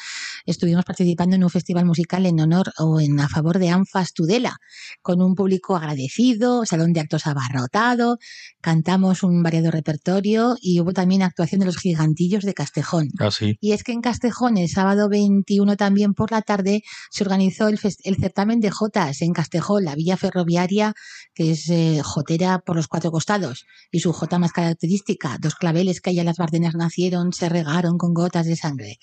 estuvimos 0.44 0.84
participando 0.84 1.36
en 1.36 1.44
un 1.44 1.50
festival 1.50 1.84
musical 1.84 2.26
en 2.26 2.40
honor 2.40 2.72
o 2.78 2.98
en 2.98 3.20
a 3.20 3.28
favor 3.28 3.60
de 3.60 3.68
Anfas 3.68 4.12
Tudela, 4.12 4.56
con 5.00 5.22
un 5.22 5.36
público 5.36 5.76
agradecido, 5.76 6.66
salón 6.66 6.92
de 6.92 6.98
actos 6.98 7.28
abarrotado, 7.28 8.18
cantamos 8.60 9.22
un 9.22 9.40
variado 9.44 9.70
repertorio 9.70 10.56
y 10.60 10.80
hubo 10.80 10.92
también 10.92 11.22
actuación 11.22 11.60
de 11.60 11.66
los 11.66 11.78
gigantillos 11.78 12.42
de 12.42 12.54
Castejón. 12.54 13.10
Ah, 13.20 13.30
sí. 13.30 13.56
Y 13.60 13.70
es 13.70 13.84
que 13.84 13.92
en 13.92 14.00
Castejón, 14.00 14.56
el 14.56 14.68
sábado 14.68 15.08
21 15.08 15.76
también 15.76 16.14
por 16.14 16.32
la 16.32 16.42
tarde, 16.42 16.82
se 17.10 17.22
organizó 17.22 17.68
el, 17.68 17.78
el 18.02 18.16
certamen 18.16 18.58
de 18.58 18.72
Jotas 18.72 19.22
en 19.22 19.32
Castejón, 19.32 19.84
la 19.84 19.94
villa 19.94 20.16
ferroviaria, 20.16 20.87
que 21.34 21.52
es 21.52 21.68
eh, 21.70 22.00
jotera 22.02 22.58
por 22.60 22.76
los 22.76 22.88
cuatro 22.88 23.10
costados. 23.10 23.66
Y 23.90 24.00
su 24.00 24.12
jota 24.12 24.38
más 24.38 24.52
característica, 24.52 25.38
dos 25.40 25.54
claveles 25.54 26.00
que 26.00 26.10
allá 26.10 26.24
las 26.24 26.36
Bardenas 26.36 26.74
nacieron, 26.74 27.32
se 27.32 27.48
regaron 27.48 27.98
con 27.98 28.14
gotas 28.14 28.46
de 28.46 28.56
sangre. 28.56 28.98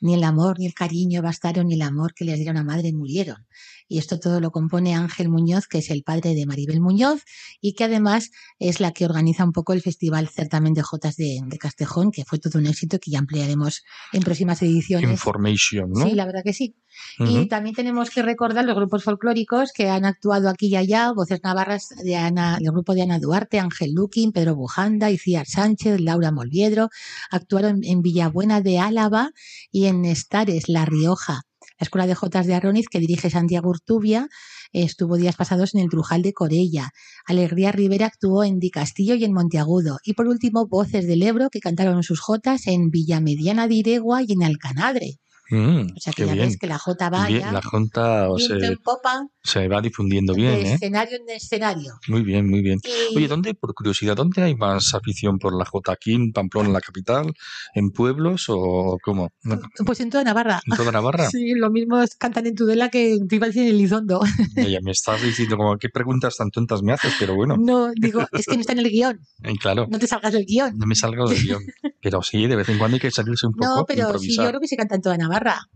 Ni 0.00 0.14
el 0.14 0.24
amor 0.24 0.58
ni 0.58 0.66
el 0.66 0.74
cariño 0.74 1.22
bastaron, 1.22 1.68
ni 1.68 1.74
el 1.74 1.82
amor 1.82 2.12
que 2.14 2.24
les 2.24 2.36
diera 2.36 2.50
una 2.50 2.64
madre 2.64 2.92
murieron. 2.92 3.46
Y 3.88 3.98
esto 3.98 4.18
todo 4.18 4.40
lo 4.40 4.50
compone 4.50 4.94
Ángel 4.94 5.28
Muñoz, 5.28 5.66
que 5.66 5.78
es 5.78 5.90
el 5.90 6.02
padre 6.02 6.34
de 6.34 6.46
Maribel 6.46 6.80
Muñoz, 6.80 7.22
y 7.60 7.74
que 7.74 7.84
además 7.84 8.30
es 8.58 8.80
la 8.80 8.92
que 8.92 9.04
organiza 9.04 9.44
un 9.44 9.52
poco 9.52 9.72
el 9.72 9.82
Festival 9.82 10.28
Certamen 10.28 10.74
de 10.74 10.82
Jotas 10.82 11.16
de, 11.16 11.40
de 11.44 11.58
Castejón, 11.58 12.10
que 12.10 12.24
fue 12.24 12.38
todo 12.38 12.58
un 12.58 12.66
éxito 12.66 12.98
que 12.98 13.10
ya 13.10 13.18
ampliaremos 13.18 13.82
en 14.12 14.22
próximas 14.22 14.62
ediciones. 14.62 15.10
Information, 15.10 15.90
¿no? 15.90 16.04
Sí, 16.04 16.12
la 16.12 16.26
verdad 16.26 16.42
que 16.44 16.52
sí. 16.52 16.74
Y 17.18 17.46
también 17.48 17.74
tenemos 17.74 18.10
que 18.10 18.22
recordar 18.22 18.64
los 18.64 18.76
grupos 18.76 19.04
folclóricos 19.04 19.72
que 19.72 19.88
han 19.88 20.04
actuado 20.04 20.48
aquí 20.48 20.66
y 20.66 20.76
allá, 20.76 21.12
voces 21.12 21.40
navarras 21.42 21.88
de 22.02 22.16
Ana, 22.16 22.58
el 22.60 22.70
grupo 22.70 22.94
de 22.94 23.02
Ana 23.02 23.18
Duarte, 23.18 23.58
Ángel 23.58 23.92
Luquín, 23.94 24.32
Pedro 24.32 24.56
Bujanda, 24.56 25.10
Iciar 25.10 25.46
Sánchez, 25.46 26.00
Laura 26.00 26.32
Molviedro, 26.32 26.90
actuaron 27.30 27.80
en 27.82 28.02
Villabuena 28.02 28.60
de 28.60 28.78
Álava 28.78 29.30
y 29.70 29.86
en 29.86 30.04
Estares, 30.04 30.68
La 30.68 30.84
Rioja. 30.84 31.42
La 31.78 31.84
Escuela 31.84 32.06
de 32.06 32.14
Jotas 32.14 32.46
de 32.46 32.54
Arroniz, 32.54 32.86
que 32.90 32.98
dirige 33.00 33.30
Santiago 33.30 33.70
Urtubia, 33.70 34.28
estuvo 34.72 35.16
días 35.16 35.36
pasados 35.36 35.74
en 35.74 35.80
el 35.80 35.88
Trujal 35.88 36.22
de 36.22 36.32
Corella. 36.32 36.90
Alegría 37.26 37.72
Rivera 37.72 38.06
actuó 38.06 38.44
en 38.44 38.58
Di 38.58 38.70
Castillo 38.70 39.14
y 39.14 39.24
en 39.24 39.32
Monteagudo. 39.32 39.98
Y 40.04 40.14
por 40.14 40.28
último, 40.28 40.66
Voces 40.66 41.06
del 41.06 41.22
Ebro, 41.22 41.48
que 41.50 41.60
cantaron 41.60 42.02
sus 42.02 42.20
jotas 42.20 42.66
en 42.66 42.90
Villamediana 42.90 43.68
de 43.68 43.74
Iregua 43.74 44.22
y 44.22 44.32
en 44.32 44.42
Alcanadre. 44.42 45.21
Mm, 45.50 45.96
O 45.96 46.00
sea 46.00 46.12
que 46.14 46.24
ya 46.24 46.32
bien. 46.32 46.46
ves 46.48 46.56
que 46.56 46.66
la 46.66 46.78
Jota 46.78 47.10
va 47.10 47.26
Bien, 47.26 47.40
ya 47.42 47.52
la 47.52 47.60
Junta 47.62 48.30
o 48.30 48.38
se, 48.38 48.54
en 48.64 48.76
popa, 48.78 49.26
se 49.42 49.68
va 49.68 49.82
difundiendo 49.82 50.34
bien, 50.34 50.54
de 50.62 50.70
¿eh? 50.70 50.74
escenario 50.74 51.18
en 51.18 51.28
escenario. 51.28 51.92
Muy 52.08 52.22
bien, 52.22 52.48
muy 52.48 52.62
bien. 52.62 52.78
Y- 52.84 53.16
Oye, 53.16 53.28
¿dónde, 53.28 53.52
por 53.54 53.74
curiosidad, 53.74 54.16
dónde 54.16 54.40
hay 54.42 54.54
más 54.54 54.94
afición 54.94 55.38
por 55.38 55.54
la 55.54 55.64
Jota? 55.66 55.92
¿Aquí 55.92 56.14
en 56.14 56.32
Pamplona, 56.32 56.68
en 56.68 56.72
la 56.72 56.80
capital? 56.80 57.34
¿En 57.74 57.90
pueblos 57.90 58.46
o 58.48 58.98
cómo? 59.02 59.30
¿En 59.44 59.60
Pues 59.84 60.00
en 60.00 60.08
toda 60.10 60.24
Navarra. 60.24 60.60
toda 60.76 60.90
Navarra? 60.92 61.28
Sí, 61.28 61.52
lo 61.54 61.70
mismo 61.70 62.00
es 62.00 62.14
cantan 62.14 62.46
en 62.46 62.54
Tudela 62.54 62.88
que 62.88 63.18
te 63.28 63.36
iba 63.36 63.46
a 63.46 63.48
decir 63.48 63.64
en 63.64 63.74
Elizondo. 63.74 64.20
Ya 64.56 64.80
me 64.80 64.92
estás 64.92 65.20
diciendo 65.22 65.56
como 65.58 65.76
qué 65.76 65.88
preguntas 65.90 66.36
tan 66.36 66.50
tontas 66.50 66.82
me 66.82 66.92
haces, 66.92 67.14
pero 67.18 67.34
bueno, 67.34 67.56
No, 67.58 67.90
digo, 67.94 68.26
es 68.32 68.46
que 68.46 68.54
no 68.54 68.60
está 68.60 68.72
en 68.72 68.78
el 68.78 68.88
guion. 68.90 69.20
eh, 69.42 69.52
claro, 69.60 69.86
No 69.90 69.98
te 69.98 70.06
salgas 70.06 70.32
del 70.32 70.46
guion. 70.46 70.78
no 70.78 70.86
me 70.86 70.94
salgo 70.94 71.28
del 71.28 71.42
guion. 71.42 71.62
Pero 72.04 72.20
sí, 72.20 72.48
de 72.48 72.56
vez 72.56 72.68
en 72.68 72.78
cuando 72.78 72.96
hay 72.96 73.00
que 73.00 73.12
salirse 73.12 73.46
un 73.46 73.52
poco, 73.52 73.64
No, 73.76 73.84
pero 73.86 74.18
sí, 74.18 74.34
yo 74.34 74.48
creo 74.48 74.58
que 74.60 74.66
se 74.66 74.76
canta 74.76 74.96
en 74.96 75.02
toda 75.02 75.16
Navarra. 75.16 75.31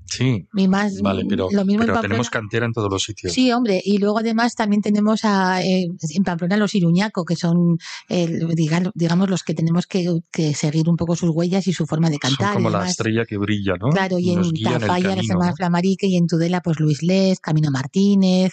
Sí, 0.08 0.46
Y 0.54 0.68
más, 0.68 1.00
vale, 1.02 1.24
pero, 1.28 1.48
lo 1.50 1.64
mismo 1.64 1.82
en 1.82 1.86
pero 1.88 1.94
Pamplona. 1.94 2.02
tenemos 2.02 2.30
cantera 2.30 2.64
en 2.64 2.72
todos 2.72 2.88
los 2.88 3.02
sitios. 3.02 3.32
Sí, 3.32 3.50
hombre, 3.50 3.82
y 3.84 3.98
luego 3.98 4.20
además 4.20 4.54
también 4.54 4.80
tenemos 4.80 5.22
a, 5.24 5.60
eh, 5.64 5.88
en 6.14 6.22
Pamplona 6.22 6.56
los 6.56 6.76
Iruñaco, 6.76 7.24
que 7.24 7.34
son, 7.34 7.76
eh, 8.08 8.28
diga- 8.54 8.92
digamos, 8.94 9.28
los 9.28 9.42
que 9.42 9.52
tenemos 9.52 9.88
que, 9.88 10.06
que 10.30 10.54
seguir 10.54 10.88
un 10.88 10.96
poco 10.96 11.16
sus 11.16 11.30
huellas 11.30 11.66
y 11.66 11.72
su 11.72 11.86
forma 11.86 12.08
de 12.08 12.18
cantar. 12.18 12.54
Son 12.54 12.62
como 12.62 12.70
la 12.70 12.86
estrella 12.88 13.24
que 13.26 13.36
brilla, 13.36 13.74
¿no? 13.80 13.88
Claro, 13.90 14.20
y 14.20 14.30
en 14.30 14.42
Tafalla, 14.62 15.08
la 15.08 15.14
camino, 15.16 15.22
Semana 15.24 15.50
¿no? 15.50 15.56
Flamarique, 15.56 16.06
y 16.06 16.16
en 16.16 16.28
Tudela, 16.28 16.60
pues 16.60 16.78
Luis 16.78 17.02
Les, 17.02 17.40
Camino 17.40 17.72
Martínez, 17.72 18.52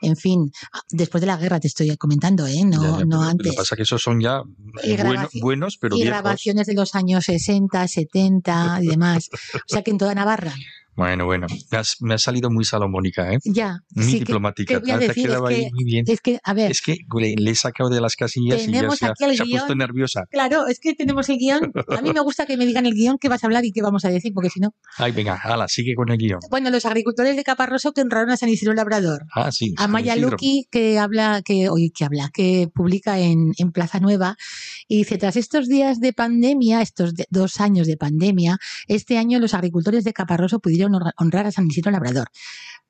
en 0.00 0.16
fin, 0.16 0.50
después 0.90 1.20
de 1.20 1.26
la 1.26 1.36
guerra 1.36 1.60
te 1.60 1.68
estoy 1.68 1.94
comentando, 1.98 2.46
¿eh? 2.46 2.64
No, 2.64 2.82
Ya, 2.82 2.88
ya, 2.88 2.90
no 2.90 2.96
pero 2.96 3.06
Lo 3.08 3.20
antes. 3.22 3.50
que 3.50 3.56
pasa 3.58 3.74
es 3.74 3.76
que 3.76 3.82
esos 3.82 4.02
son 4.02 4.20
ya 4.22 4.40
eh, 4.82 4.96
bueno- 5.04 5.28
buenos, 5.42 5.76
pero 5.78 5.96
y 5.96 6.00
viejos. 6.02 6.12
grabaciones 6.22 6.66
de 6.66 6.72
los 6.74 6.94
años 6.94 7.24
60, 7.26 7.86
70 7.88 8.78
y 8.82 8.86
demás. 8.86 9.28
O 9.54 9.58
sea 9.66 9.82
que 9.82 9.90
en 9.90 9.98
toda 9.98 10.14
Navarra. 10.14 10.43
runner. 10.44 10.83
Bueno, 10.96 11.26
bueno, 11.26 11.46
me, 12.00 12.14
ha 12.14 12.18
salido 12.18 12.50
muy 12.50 12.64
salomónica, 12.64 13.32
¿eh? 13.32 13.38
Ya. 13.44 13.80
Muy 13.90 14.20
diplomática. 14.20 14.80
Que, 14.80 14.92
te, 14.92 14.98
decir, 14.98 15.30
es 15.30 15.36
que, 15.36 15.70
muy 15.72 15.84
bien. 15.84 16.04
Es 16.06 16.20
que, 16.20 16.38
a 16.42 16.54
ver. 16.54 16.70
Es 16.70 16.80
que 16.80 16.98
le, 17.18 17.50
he 17.50 17.54
sacado 17.54 17.90
de 17.90 18.00
las 18.00 18.14
casillas 18.14 18.62
y 18.66 18.72
ya 18.72 18.88
se, 18.90 19.06
ha, 19.06 19.44
puesto 19.44 19.74
nerviosa. 19.74 20.24
Claro, 20.30 20.68
es 20.68 20.78
que 20.78 20.94
tenemos 20.94 21.28
el 21.28 21.38
guion. 21.38 21.72
A 21.88 22.00
mí 22.00 22.12
me 22.12 22.20
gusta 22.20 22.46
que 22.46 22.56
me 22.56 22.64
digan 22.64 22.86
el 22.86 22.94
guion 22.94 23.18
que 23.18 23.28
vas 23.28 23.42
a 23.42 23.48
hablar 23.48 23.64
y 23.64 23.72
qué 23.72 23.82
vamos 23.82 24.04
a 24.04 24.08
decir, 24.08 24.32
porque 24.32 24.50
si 24.50 24.60
no. 24.60 24.74
Ay, 24.96 25.10
venga, 25.10 25.34
hala, 25.42 25.66
sigue 25.66 25.94
con 25.94 26.10
el 26.10 26.18
guion. 26.18 26.38
Bueno, 26.50 26.70
los 26.70 26.84
agricultores 26.84 27.34
de 27.36 27.42
Caparroso 27.42 27.92
que 27.92 28.00
honraron 28.00 28.30
a 28.30 28.36
San 28.36 28.48
Isidro 28.48 28.74
Labrador. 28.74 29.24
Ah, 29.34 29.50
sí. 29.50 29.74
A 29.78 29.88
Maya 29.88 30.14
Luki, 30.14 30.68
que 30.70 30.98
habla, 30.98 31.42
que, 31.44 31.68
oye, 31.68 31.90
que 31.92 32.04
habla, 32.04 32.30
que 32.32 32.68
publica 32.72 33.18
en, 33.18 33.52
en 33.58 33.72
Plaza 33.72 33.98
Nueva. 33.98 34.36
Y 34.86 34.98
dice, 34.98 35.18
tras 35.18 35.36
estos 35.36 35.68
días 35.68 35.98
de 35.98 36.12
pandemia, 36.12 36.82
estos 36.82 37.14
dos 37.30 37.60
años 37.60 37.88
de 37.88 37.96
pandemia, 37.96 38.58
este 38.86 39.18
año 39.18 39.40
los 39.40 39.54
agricultores 39.54 40.04
de 40.04 40.12
Caparroso 40.12 40.60
pudieron 40.60 40.83
honrar 40.86 41.46
a 41.46 41.52
San 41.52 41.66
Isidro 41.66 41.92
Labrador. 41.92 42.28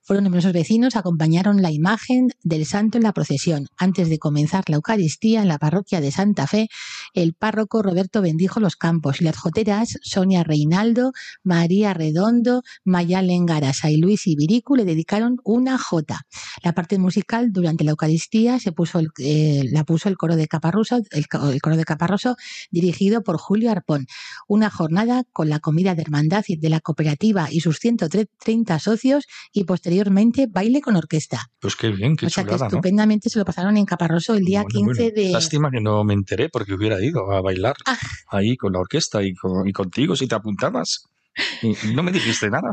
Fueron 0.07 0.25
numerosos 0.25 0.53
vecinos, 0.53 0.97
acompañaron 0.97 1.63
la 1.63 1.71
imagen 1.71 2.29
del 2.43 2.67
santo 2.67 2.99
en 2.99 3.05
la 3.05 3.15
procesión. 3.15 3.69
Antes 3.79 4.11
de 4.11 4.19
comenzar 4.19 4.65
la 4.69 4.77
Eucaristía 4.77 5.41
en 5.41 5.49
la 5.49 5.57
parroquia 5.57 6.03
de 6.03 6.13
Santa 6.13 6.47
Fe, 6.47 6.69
el 7.15 7.33
párroco 7.33 7.83
Roberto 7.83 8.21
bendijo 8.21 8.61
los 8.61 8.77
campos 8.77 9.23
y 9.23 9.25
las 9.25 9.39
joteras 9.39 9.99
Sonia 10.03 10.45
Reinaldo, 10.45 11.13
María 11.43 11.95
Redondo, 11.95 12.63
Mayalen 12.85 13.47
Garasa 13.47 13.91
y 13.91 13.97
Luis 13.97 14.27
Ibiricu 14.27 14.77
le 14.77 14.85
dedicaron 14.85 15.39
una 15.43 15.79
jota. 15.79 16.27
La 16.63 16.75
parte 16.75 16.99
musical 16.99 17.51
durante 17.51 17.83
la 17.83 17.93
Eucaristía 17.93 18.59
se 18.59 18.73
puso 18.73 19.01
eh, 19.17 19.63
la 19.73 19.85
puso 19.85 20.11
el 20.11 20.19
coro 20.19 20.37
de 20.37 20.49
Caparroso, 20.49 21.01
el, 21.13 21.29
coro 21.29 21.77
de 21.79 21.85
Caparroso 21.85 22.37
dirigido 22.71 23.23
por 23.23 23.39
Julio 23.39 23.71
Arpón. 23.71 24.07
Una 24.49 24.69
jornada 24.69 25.25
con 25.33 25.49
la 25.49 25.61
comida 25.61 25.95
de 25.95 26.03
hermandad 26.03 26.45
de 26.47 26.69
la 26.69 26.81
cooperativa 26.81 27.49
y 27.51 27.61
sus 27.61 27.79
130 27.79 28.79
socios 28.79 29.25
y 29.55 29.65
posteriormente 29.65 29.94
posteriormente 29.95 30.49
baile 30.51 30.81
con 30.81 30.97
orquesta. 30.97 31.51
Pues 31.61 31.77
qué 31.77 31.91
bien, 31.91 32.17
qué 32.17 32.27
O 32.27 32.31
sea 32.31 32.45
que 32.45 32.55
estupendamente 32.55 33.31
se 33.31 33.39
lo 33.39 33.45
pasaron 33.45 33.77
en 33.77 33.85
Caparroso 33.85 34.35
el 34.35 34.45
día 34.45 34.65
15 34.65 35.13
de... 35.13 35.31
Lástima 35.31 35.71
que 35.71 35.81
no 35.81 36.03
me 36.05 36.15
enteré 36.15 36.49
porque 36.49 36.75
hubiera 36.75 37.01
ido 37.01 37.31
a 37.33 37.41
bailar 37.41 37.77
ah. 37.87 37.97
ahí 38.29 38.57
con 38.57 38.73
la 38.73 38.81
orquesta 38.81 39.23
y, 39.23 39.35
y 39.65 39.73
contigo 39.73 40.17
si 40.17 40.27
te 40.27 40.35
apuntabas. 40.35 41.05
Y 41.63 41.95
no 41.95 42.03
me 42.03 42.13
dijiste 42.13 42.49
nada. 42.51 42.71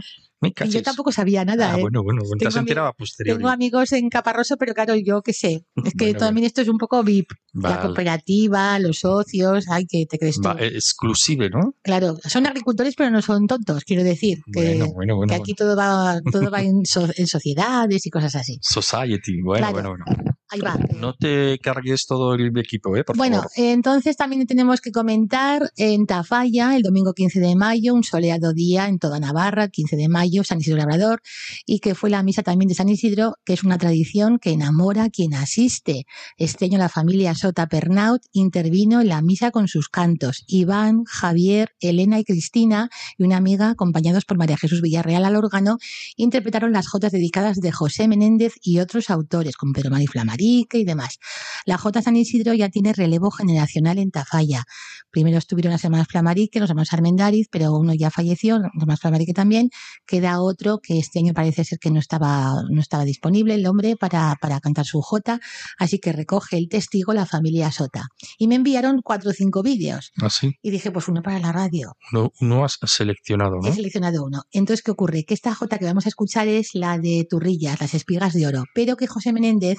yo 0.67 0.84
tampoco 0.84 1.12
sabía 1.12 1.43
nada. 1.45 1.74
Ah, 1.74 1.78
¿eh? 1.78 1.82
bueno, 1.82 2.04
bueno, 2.04 2.21
te 2.38 2.47
has 2.47 2.56
enterado 2.56 2.93
posterior. 2.93 3.38
Tengo 3.38 3.50
amigos 3.50 3.91
en 3.93 4.10
Caparroso, 4.10 4.58
pero 4.58 4.74
claro, 4.74 4.95
yo 4.95 5.21
qué 5.21 5.34
sé. 5.34 5.65
Es 5.86 5.93
que 5.93 6.13
también 6.13 6.45
esto 6.45 6.62
es 6.62 6.67
un 6.67 6.78
poco 6.78 7.04
VIP. 7.04 7.32
La 7.54 7.82
cooperativa, 7.82 8.80
los 8.80 9.00
socios, 9.00 9.65
ay, 9.69 9.86
que 9.86 10.06
te 10.06 10.17
crees 10.17 10.39
tú. 10.39 10.50
exclusive, 10.60 11.50
¿no? 11.50 11.76
Claro, 11.82 12.17
son 12.24 12.45
agricultores, 12.45 12.95
pero 12.95 13.10
no 13.10 13.21
son 13.21 13.47
tontos, 13.47 13.84
quiero 13.84 14.04
decir. 14.04 14.39
Que, 14.54 14.86
que 15.28 15.36
aquí 15.36 15.54
todo 15.54 15.76
va, 15.76 16.21
todo 16.32 16.50
va 16.50 16.62
en, 16.62 16.86
sociedades 16.86 18.06
y 18.06 18.10
cosas 18.10 18.36
así. 18.36 18.58
Society, 18.62 19.41
bueno, 19.41 19.71
bueno, 19.71 19.89
bueno. 19.89 20.06
Ahí 20.52 20.60
va. 20.60 20.78
No 21.00 21.14
te 21.14 21.60
cargues 21.60 22.06
todo 22.06 22.34
el 22.34 22.58
equipo, 22.58 22.98
¿eh? 22.98 23.06
Por 23.06 23.16
bueno, 23.16 23.46
entonces 23.56 24.18
también 24.18 24.46
tenemos 24.46 24.82
que 24.82 24.92
comentar 24.92 25.72
en 25.78 26.06
Tafalla, 26.06 26.76
el 26.76 26.84
domingo 26.84 27.14
15 27.14 27.40
de 27.40 27.56
mayo, 27.56 27.94
un 27.94 28.04
soleado 28.04 28.52
día 28.52 28.90
en 28.90 29.00
toda 29.00 29.22
Navarra, 29.22 29.70
15 29.70 29.96
de 29.96 30.10
mayo, 30.10 30.44
San 30.44 30.60
Isidro 30.60 30.80
Labrador, 30.80 31.22
y 31.66 31.80
que 31.80 31.96
fue 31.96 32.10
la 32.10 32.22
misa 32.22 32.44
también 32.44 32.68
de 32.68 32.76
San 32.76 32.90
Isidro, 32.90 33.36
que 33.46 33.54
es 33.54 33.64
una 33.64 33.78
tradición 33.78 34.40
que 34.40 34.52
enamora 34.52 35.06
a 35.06 35.10
quien 35.10 35.36
asiste. 35.36 36.06
Este 36.36 36.66
año 36.66 36.78
la 36.78 36.90
familia 36.90 37.34
Sota 37.34 37.68
Pernaut 37.68 38.22
intervino 38.34 39.00
en 39.00 39.08
la 39.08 39.22
misa 39.22 39.52
con 39.52 39.70
sus 39.70 39.88
cantos. 39.88 40.44
Iván, 40.48 41.06
Javier, 41.06 41.76
Elena 41.80 42.20
y 42.20 42.26
Cristina, 42.26 42.90
y 43.18 43.24
una 43.24 43.38
amiga, 43.38 43.70
acompañados 43.70 44.26
por 44.26 44.38
María 44.38 44.58
Jesús 44.58 44.82
Villarreal 44.82 45.24
al 45.24 45.38
órgano, 45.38 45.78
interpretaron 46.18 46.74
las 46.74 46.90
jotas 46.90 47.14
dedicadas 47.14 47.62
de 47.62 47.72
José 47.72 48.10
Menéndez 48.10 48.56
y 48.62 48.80
otros 48.80 49.10
autores, 49.10 49.56
como 49.56 49.72
Pedro 49.72 49.92
Mari 49.92 50.08
Flamar 50.08 50.40
y 50.41 50.84
demás. 50.86 51.19
La 51.65 51.77
J 51.77 52.01
San 52.01 52.15
Isidro 52.15 52.54
ya 52.54 52.69
tiene 52.69 52.93
relevo 52.93 53.32
generacional 53.32 53.99
en 53.99 54.12
Tafalla. 54.12 54.63
Primero 55.12 55.38
estuvieron 55.38 55.71
las 55.71 55.84
hermanas 55.84 56.08
Flamarique, 56.08 56.60
los 56.60 56.69
hermanos 56.69 56.93
Armendariz, 56.93 57.47
pero 57.51 57.73
uno 57.73 57.93
ya 57.93 58.10
falleció, 58.10 58.58
los 58.58 58.69
hermanos 58.80 59.01
Flamarique 59.01 59.34
también. 59.34 59.69
Queda 60.06 60.41
otro 60.41 60.80
que 60.82 60.99
este 60.99 61.19
año 61.19 61.34
parece 61.34 61.63
ser 61.63 61.80
que 61.80 61.91
no 61.91 61.99
estaba, 61.99 62.56
no 62.69 62.82
estaba 62.82 63.04
disponible 63.04 63.56
el 63.56 63.67
hombre 63.67 63.95
para, 63.95 64.36
para 64.41 64.60
cantar 64.60 64.86
su 64.86 65.01
J, 65.01 65.39
así 65.77 65.99
que 65.99 66.12
recoge 66.13 66.58
el 66.58 66.69
testigo 66.69 67.13
la 67.13 67.25
familia 67.25 67.71
Sota. 67.71 68.08
Y 68.38 68.47
me 68.47 68.56
enviaron 68.56 69.01
cuatro 69.04 69.32
o 69.32 69.34
cinco 69.34 69.63
vídeos. 69.63 70.12
¿Ah, 70.21 70.30
y 70.62 70.71
dije, 70.71 70.91
pues 70.91 71.08
uno 71.08 71.21
para 71.21 71.39
la 71.39 71.51
radio. 71.51 71.93
No, 72.12 72.32
uno 72.39 72.63
has 72.63 72.80
seleccionado, 72.86 73.58
¿no? 73.62 73.67
He 73.67 73.73
seleccionado 73.73 74.23
uno. 74.23 74.43
Entonces, 74.51 74.84
¿qué 74.84 74.91
ocurre? 74.91 75.23
Que 75.25 75.34
esta 75.34 75.54
J 75.54 75.77
que 75.77 75.86
vamos 75.86 76.06
a 76.06 76.10
escuchar 76.10 76.47
es 76.47 76.69
la 76.73 76.97
de 76.97 77.25
Turrillas, 77.30 77.80
las 77.80 77.93
espigas 77.93 78.34
de 78.34 78.47
oro, 78.47 78.63
pero 78.73 78.95
que 78.95 79.08
José 79.08 79.34
Menéndez 79.34 79.77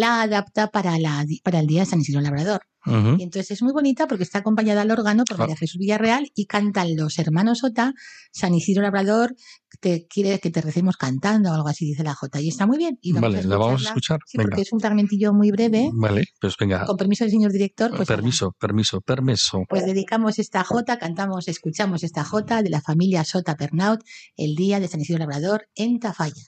la 0.00 0.22
adapta 0.22 0.68
para, 0.70 0.98
la, 0.98 1.24
para 1.44 1.60
el 1.60 1.66
Día 1.66 1.80
de 1.80 1.86
San 1.86 2.00
Isidro 2.00 2.20
Labrador. 2.20 2.62
Y 2.86 3.22
entonces 3.22 3.50
es 3.50 3.62
muy 3.62 3.72
bonita 3.72 4.06
porque 4.06 4.24
está 4.24 4.38
acompañada 4.38 4.80
al 4.80 4.90
órgano 4.90 5.24
por 5.24 5.38
María 5.38 5.56
Jesús 5.56 5.78
Villarreal 5.78 6.32
y 6.34 6.46
cantan 6.46 6.96
los 6.96 7.18
hermanos 7.18 7.62
Ota, 7.62 7.92
San 8.32 8.54
Isidro 8.54 8.82
Labrador, 8.82 9.36
te 9.80 10.06
quiere 10.06 10.38
que 10.38 10.50
te 10.50 10.62
recemos 10.62 10.96
cantando 10.96 11.50
o 11.50 11.54
algo 11.54 11.68
así, 11.68 11.84
dice 11.84 12.02
la 12.02 12.14
Jota. 12.14 12.40
Y 12.40 12.48
está 12.48 12.66
muy 12.66 12.78
bien. 12.78 12.98
Y 13.02 13.12
vale, 13.12 13.42
la 13.44 13.58
vamos 13.58 13.84
a 13.84 13.88
escuchar. 13.88 14.20
Sí, 14.24 14.38
porque 14.38 14.62
es 14.62 14.72
un 14.72 14.80
fragmentillo 14.80 15.34
muy 15.34 15.50
breve. 15.50 15.90
Vale, 15.92 16.24
pues 16.40 16.56
venga. 16.58 16.86
Con 16.86 16.96
permiso 16.96 17.24
del 17.24 17.32
señor 17.32 17.52
director. 17.52 17.94
Pues 17.94 18.08
permiso, 18.08 18.52
permiso, 18.58 19.02
permiso. 19.02 19.62
Pues 19.68 19.84
dedicamos 19.84 20.38
esta 20.38 20.64
Jota, 20.64 20.98
cantamos, 20.98 21.48
escuchamos 21.48 22.02
esta 22.02 22.24
Jota 22.24 22.62
de 22.62 22.70
la 22.70 22.80
familia 22.80 23.24
Sota 23.24 23.56
Pernaut 23.56 24.00
el 24.36 24.54
día 24.54 24.80
de 24.80 24.88
San 24.88 25.00
Isidro 25.00 25.18
Labrador 25.18 25.68
en 25.74 25.98
Tafalla. 26.00 26.42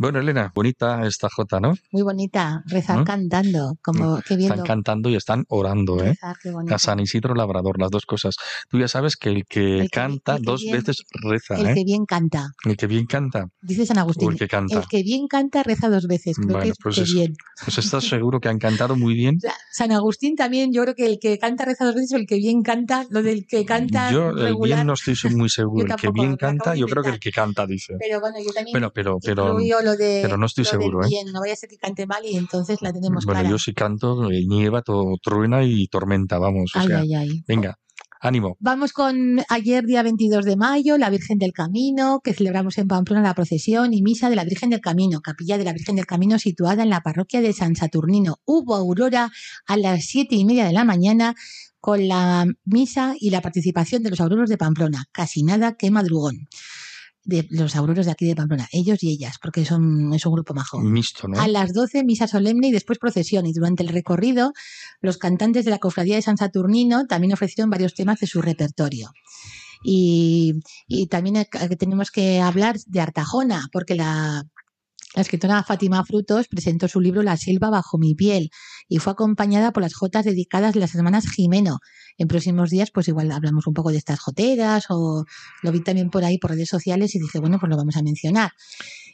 Bueno, 0.00 0.18
Elena, 0.18 0.50
bonita 0.54 1.06
esta 1.06 1.28
jota, 1.28 1.60
¿no? 1.60 1.74
Muy 1.92 2.00
bonita, 2.00 2.62
rezar 2.64 3.00
¿No? 3.00 3.04
cantando, 3.04 3.74
como 3.82 4.18
qué 4.26 4.34
bien 4.34 4.50
Están 4.50 4.64
cantando 4.66 5.10
y 5.10 5.14
están 5.14 5.44
orando, 5.50 6.02
¿eh? 6.02 6.16
qué 6.42 6.50
bonito. 6.50 6.74
A 6.74 6.78
San 6.78 7.00
Isidro 7.00 7.34
Labrador, 7.34 7.78
las 7.78 7.90
dos 7.90 8.06
cosas. 8.06 8.34
Tú 8.70 8.78
ya 8.78 8.88
sabes 8.88 9.16
que 9.16 9.28
el 9.28 9.44
que 9.44 9.74
El 9.80 9.82
que- 9.82 9.88
canta 9.90 10.36
el 10.36 10.38
que 10.40 10.44
dos 10.50 10.62
bien- 10.62 10.76
veces 10.78 11.04
reza, 11.22 11.56
El 11.56 11.66
¿eh? 11.66 11.74
que 11.74 11.84
bien 11.84 12.06
canta, 12.06 12.48
El 12.64 12.78
que 12.78 12.86
bien 12.86 13.04
canta 13.04 13.48
dice 13.60 13.84
San 13.84 13.98
o 13.98 14.00
Agustín. 14.00 14.32
el 14.32 14.38
que 14.38 14.48
canta. 14.48 14.78
El 14.78 14.88
que 14.88 15.02
bien 15.02 15.26
canta 15.28 15.62
reza 15.64 15.90
dos 15.90 16.06
veces, 16.06 16.36
creo 16.38 16.48
Bueno, 16.48 16.62
que 16.62 16.68
es 16.70 16.76
pues 16.82 16.96
que 16.96 17.02
bien. 17.04 17.34
Pues 17.62 17.76
estás 17.76 18.04
seguro 18.04 18.40
que 18.40 18.48
han 18.48 18.58
cantado 18.58 18.96
muy 18.96 19.12
bien. 19.12 19.36
San 19.70 19.92
Agustín 19.92 20.34
también, 20.34 20.72
yo 20.72 20.82
creo 20.82 20.94
que 20.94 21.04
el 21.04 21.18
que 21.20 21.38
canta 21.38 21.66
reza 21.66 21.84
dos 21.84 21.94
veces 21.94 22.12
o 22.14 22.16
el 22.16 22.26
que 22.26 22.36
bien 22.36 22.62
canta, 22.62 23.04
lo 23.10 23.22
del 23.22 23.46
que 23.46 23.66
canta 23.66 24.10
Yo 24.10 24.30
el 24.30 24.56
bien 24.64 24.86
no 24.86 24.94
estoy 24.94 25.14
muy 25.36 25.50
seguro. 25.50 25.94
El 25.94 26.00
que 26.00 26.10
bien 26.10 26.36
canta, 26.38 26.74
yo 26.74 26.86
creo 26.86 27.02
que 27.02 27.10
el 27.10 27.20
que 27.20 27.32
canta 27.32 27.66
dice. 27.66 27.96
Pero 28.00 28.18
bueno, 28.18 28.38
yo 28.42 28.50
también 28.54 28.72
Bueno, 28.72 28.90
pero, 28.94 29.18
pero, 29.22 29.58
lo 29.89 29.89
de, 29.96 30.20
pero 30.22 30.36
no 30.36 30.46
estoy 30.46 30.64
seguro, 30.64 31.04
¿eh? 31.04 31.08
no 31.32 31.40
vaya 31.40 31.52
a 31.52 31.56
ser 31.56 31.68
que 31.68 31.76
cante 31.78 32.06
mal 32.06 32.24
y 32.24 32.36
entonces 32.36 32.80
la 32.82 32.92
tenemos 32.92 33.24
bueno, 33.26 33.48
yo 33.48 33.58
si 33.58 33.72
canto, 33.74 34.30
eh, 34.30 34.44
nieva, 34.46 34.82
to- 34.82 35.16
truena 35.22 35.62
y 35.64 35.86
tormenta, 35.88 36.38
vamos. 36.38 36.72
O 36.74 36.78
ay, 36.78 36.86
sea, 36.86 36.98
ay, 37.00 37.14
ay. 37.14 37.44
venga, 37.46 37.78
ánimo. 38.20 38.56
Vamos 38.60 38.92
con 38.92 39.40
ayer, 39.48 39.84
día 39.84 40.02
22 40.02 40.44
de 40.44 40.56
mayo, 40.56 40.98
la 40.98 41.10
Virgen 41.10 41.38
del 41.38 41.52
Camino, 41.52 42.20
que 42.22 42.34
celebramos 42.34 42.76
en 42.78 42.88
Pamplona 42.88 43.22
la 43.22 43.34
procesión 43.34 43.94
y 43.94 44.02
misa 44.02 44.28
de 44.30 44.36
la 44.36 44.44
Virgen 44.44 44.70
del 44.70 44.80
Camino, 44.80 45.20
capilla 45.20 45.58
de 45.58 45.64
la 45.64 45.72
Virgen 45.72 45.96
del 45.96 46.06
Camino 46.06 46.38
situada 46.38 46.82
en 46.82 46.90
la 46.90 47.00
parroquia 47.00 47.40
de 47.40 47.52
San 47.52 47.76
Saturnino. 47.76 48.36
Hubo 48.44 48.74
aurora 48.74 49.30
a 49.66 49.76
las 49.76 50.04
siete 50.04 50.34
y 50.36 50.44
media 50.44 50.66
de 50.66 50.72
la 50.72 50.84
mañana 50.84 51.34
con 51.80 52.08
la 52.08 52.46
misa 52.66 53.14
y 53.18 53.30
la 53.30 53.40
participación 53.40 54.02
de 54.02 54.10
los 54.10 54.20
auroros 54.20 54.50
de 54.50 54.58
Pamplona. 54.58 55.06
Casi 55.12 55.42
nada 55.42 55.76
que 55.78 55.90
madrugón. 55.90 56.46
De 57.22 57.46
los 57.50 57.76
auroros 57.76 58.06
de 58.06 58.12
aquí 58.12 58.26
de 58.26 58.34
Pamplona, 58.34 58.66
ellos 58.72 59.02
y 59.02 59.10
ellas, 59.10 59.36
porque 59.42 59.64
son, 59.64 60.14
es 60.14 60.24
un 60.24 60.32
grupo 60.32 60.54
majo. 60.54 60.80
Mixto, 60.80 61.28
¿no? 61.28 61.38
A 61.38 61.48
las 61.48 61.74
12 61.74 62.02
misa 62.04 62.26
solemne 62.26 62.68
y 62.68 62.72
después 62.72 62.98
procesión. 62.98 63.44
Y 63.46 63.52
durante 63.52 63.82
el 63.82 63.90
recorrido, 63.90 64.52
los 65.00 65.18
cantantes 65.18 65.64
de 65.64 65.70
la 65.70 65.78
Cofradía 65.78 66.16
de 66.16 66.22
San 66.22 66.38
Saturnino 66.38 67.06
también 67.06 67.32
ofrecieron 67.32 67.70
varios 67.70 67.94
temas 67.94 68.20
de 68.20 68.26
su 68.26 68.40
repertorio. 68.40 69.10
Y, 69.84 70.60
y 70.88 71.06
también 71.06 71.46
tenemos 71.78 72.10
que 72.10 72.40
hablar 72.40 72.78
de 72.86 73.00
Artajona, 73.00 73.68
porque 73.72 73.94
la, 73.94 74.46
la 75.14 75.22
escritora 75.22 75.64
Fátima 75.64 76.04
Frutos 76.04 76.46
presentó 76.46 76.86
su 76.86 77.00
libro 77.00 77.24
La 77.24 77.36
selva 77.36 77.68
bajo 77.68 77.98
mi 77.98 78.14
piel 78.14 78.50
y 78.88 78.98
fue 78.98 79.12
acompañada 79.12 79.72
por 79.72 79.82
las 79.82 79.94
jotas 79.94 80.24
dedicadas 80.24 80.72
de 80.72 80.78
las 80.78 80.94
hermanas 80.94 81.24
Jimeno. 81.28 81.80
En 82.20 82.28
próximos 82.28 82.68
días, 82.68 82.90
pues 82.90 83.08
igual 83.08 83.32
hablamos 83.32 83.66
un 83.66 83.72
poco 83.72 83.90
de 83.90 83.96
estas 83.96 84.20
joteras 84.20 84.84
o 84.90 85.24
lo 85.62 85.72
vi 85.72 85.80
también 85.82 86.10
por 86.10 86.22
ahí 86.22 86.36
por 86.36 86.50
redes 86.50 86.68
sociales 86.68 87.14
y 87.14 87.18
dije, 87.18 87.38
bueno, 87.38 87.58
pues 87.58 87.70
lo 87.70 87.78
vamos 87.78 87.96
a 87.96 88.02
mencionar. 88.02 88.50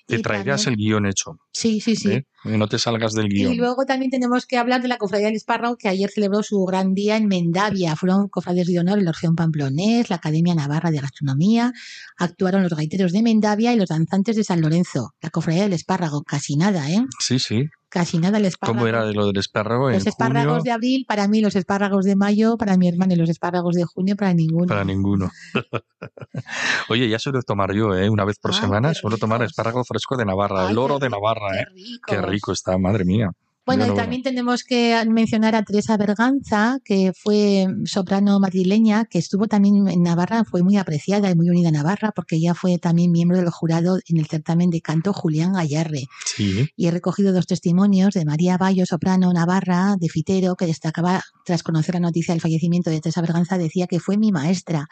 Te 0.08 0.16
Y 0.16 0.22
traerás 0.22 0.64
también- 0.64 0.80
el 0.80 0.86
guion 0.86 1.06
hecho. 1.06 1.38
Sí, 1.52 1.80
sí, 1.80 1.94
sí. 1.94 2.10
¿eh? 2.10 2.26
No 2.44 2.68
te 2.68 2.78
salgas 2.80 3.12
del 3.12 3.28
guion. 3.28 3.52
Y 3.52 3.56
luego 3.56 3.84
también 3.86 4.10
tenemos 4.10 4.44
que 4.46 4.56
hablar 4.58 4.82
de 4.82 4.88
la 4.88 4.98
Cofradía 4.98 5.26
del 5.28 5.36
Espárrago, 5.36 5.76
que 5.76 5.88
ayer 5.88 6.10
celebró 6.10 6.42
su 6.42 6.64
gran 6.64 6.94
día 6.94 7.16
en 7.16 7.26
Mendavia. 7.28 7.94
Fueron 7.94 8.28
cofrades 8.28 8.66
de 8.66 8.78
honor 8.80 8.98
el 8.98 9.06
Orfeón 9.08 9.36
Pamplonés, 9.36 10.10
la 10.10 10.16
Academia 10.16 10.54
Navarra 10.56 10.90
de 10.90 10.98
Gastronomía, 10.98 11.72
actuaron 12.18 12.62
los 12.64 12.72
gaiteros 12.72 13.12
de 13.12 13.22
Mendavia 13.22 13.72
y 13.72 13.76
los 13.76 13.88
danzantes 13.88 14.34
de 14.36 14.42
San 14.44 14.60
Lorenzo. 14.60 15.10
La 15.20 15.30
Cofradía 15.30 15.62
del 15.62 15.72
Espárrago, 15.74 16.22
casi 16.22 16.56
nada, 16.56 16.90
¿eh? 16.90 17.04
Sí, 17.20 17.38
sí. 17.38 17.64
Casi 17.88 18.18
nada 18.18 18.38
el 18.38 18.44
espárrago. 18.44 18.78
¿Cómo 18.80 18.88
era 18.88 19.06
de 19.06 19.14
lo 19.14 19.26
del 19.26 19.38
espárrago? 19.38 19.88
Los 19.90 20.06
espárragos 20.06 20.58
junio, 20.58 20.62
de 20.64 20.70
abril, 20.72 21.04
para 21.08 21.28
mí, 21.28 21.40
los 21.40 21.54
espárragos 21.56 22.04
de 22.04 22.16
mayo, 22.16 22.56
para 22.58 22.76
mi 22.76 22.88
hermano, 22.96 23.14
y 23.14 23.16
los 23.16 23.28
espárragos 23.28 23.74
de 23.74 23.84
junio, 23.84 24.16
para 24.16 24.34
ninguno. 24.34 24.66
Para 24.66 24.84
ninguno. 24.84 25.30
Oye, 26.88 27.08
ya 27.08 27.18
suelo 27.18 27.40
tomar 27.42 27.72
yo, 27.74 27.94
¿eh? 27.94 28.10
Una 28.10 28.24
vez 28.24 28.38
por 28.38 28.52
Ay, 28.52 28.60
semana 28.60 28.94
suelo 28.94 29.18
tomar 29.18 29.42
espárrago 29.42 29.84
fresco 29.84 30.16
de 30.16 30.24
Navarra, 30.24 30.66
Ay, 30.66 30.72
el 30.72 30.78
oro 30.78 30.98
de 30.98 31.08
Navarra, 31.08 31.52
Qué 31.52 31.60
¿eh? 31.60 31.98
Qué 32.06 32.22
rico 32.22 32.52
está, 32.52 32.76
madre 32.78 33.04
mía. 33.04 33.30
Bueno, 33.66 33.82
y 33.82 33.88
Bueno, 33.88 34.00
también 34.00 34.22
tenemos 34.22 34.62
que 34.62 34.96
mencionar 35.08 35.56
a 35.56 35.64
Teresa 35.64 35.96
Berganza, 35.96 36.78
que 36.84 37.12
fue 37.12 37.66
soprano 37.84 38.38
madrileña, 38.38 39.06
que 39.06 39.18
estuvo 39.18 39.48
también 39.48 39.88
en 39.88 40.04
Navarra, 40.04 40.44
fue 40.44 40.62
muy 40.62 40.76
apreciada 40.76 41.28
y 41.30 41.34
muy 41.34 41.50
unida 41.50 41.70
a 41.70 41.72
Navarra, 41.72 42.12
porque 42.14 42.36
ella 42.36 42.54
fue 42.54 42.78
también 42.78 43.10
miembro 43.10 43.38
del 43.38 43.50
jurado 43.50 43.98
en 44.08 44.18
el 44.18 44.26
certamen 44.26 44.70
de 44.70 44.80
canto 44.80 45.12
Julián 45.12 45.54
Gallarre. 45.54 46.04
Sí, 46.24 46.68
Y 46.76 46.86
he 46.86 46.92
recogido 46.92 47.32
dos 47.32 47.48
testimonios 47.48 48.14
de 48.14 48.24
María 48.24 48.56
Bayo, 48.56 48.86
soprano 48.86 49.32
Navarra, 49.32 49.96
de 49.98 50.08
Fitero, 50.08 50.54
que 50.54 50.66
destacaba, 50.66 51.22
tras 51.44 51.64
conocer 51.64 51.96
la 51.96 52.00
noticia 52.02 52.34
del 52.34 52.40
fallecimiento 52.40 52.90
de 52.90 53.00
Teresa 53.00 53.20
Berganza, 53.20 53.58
decía 53.58 53.88
que 53.88 53.98
fue 53.98 54.16
mi 54.16 54.30
maestra, 54.30 54.86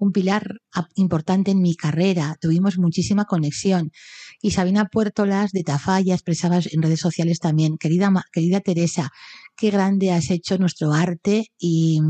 un 0.00 0.10
pilar 0.10 0.60
importante 0.96 1.52
en 1.52 1.62
mi 1.62 1.76
carrera, 1.76 2.36
tuvimos 2.40 2.76
muchísima 2.76 3.24
conexión. 3.24 3.92
Y 4.46 4.52
Sabina 4.52 4.84
Puertolas 4.84 5.50
de 5.50 5.64
Tafalla 5.64 6.14
expresaba 6.14 6.60
en 6.70 6.80
redes 6.80 7.00
sociales 7.00 7.40
también, 7.40 7.78
querida, 7.78 8.12
querida 8.32 8.60
Teresa, 8.60 9.10
qué 9.56 9.70
grande 9.70 10.12
has 10.12 10.30
hecho 10.30 10.56
nuestro 10.56 10.92
arte 10.92 11.48
y, 11.58 12.00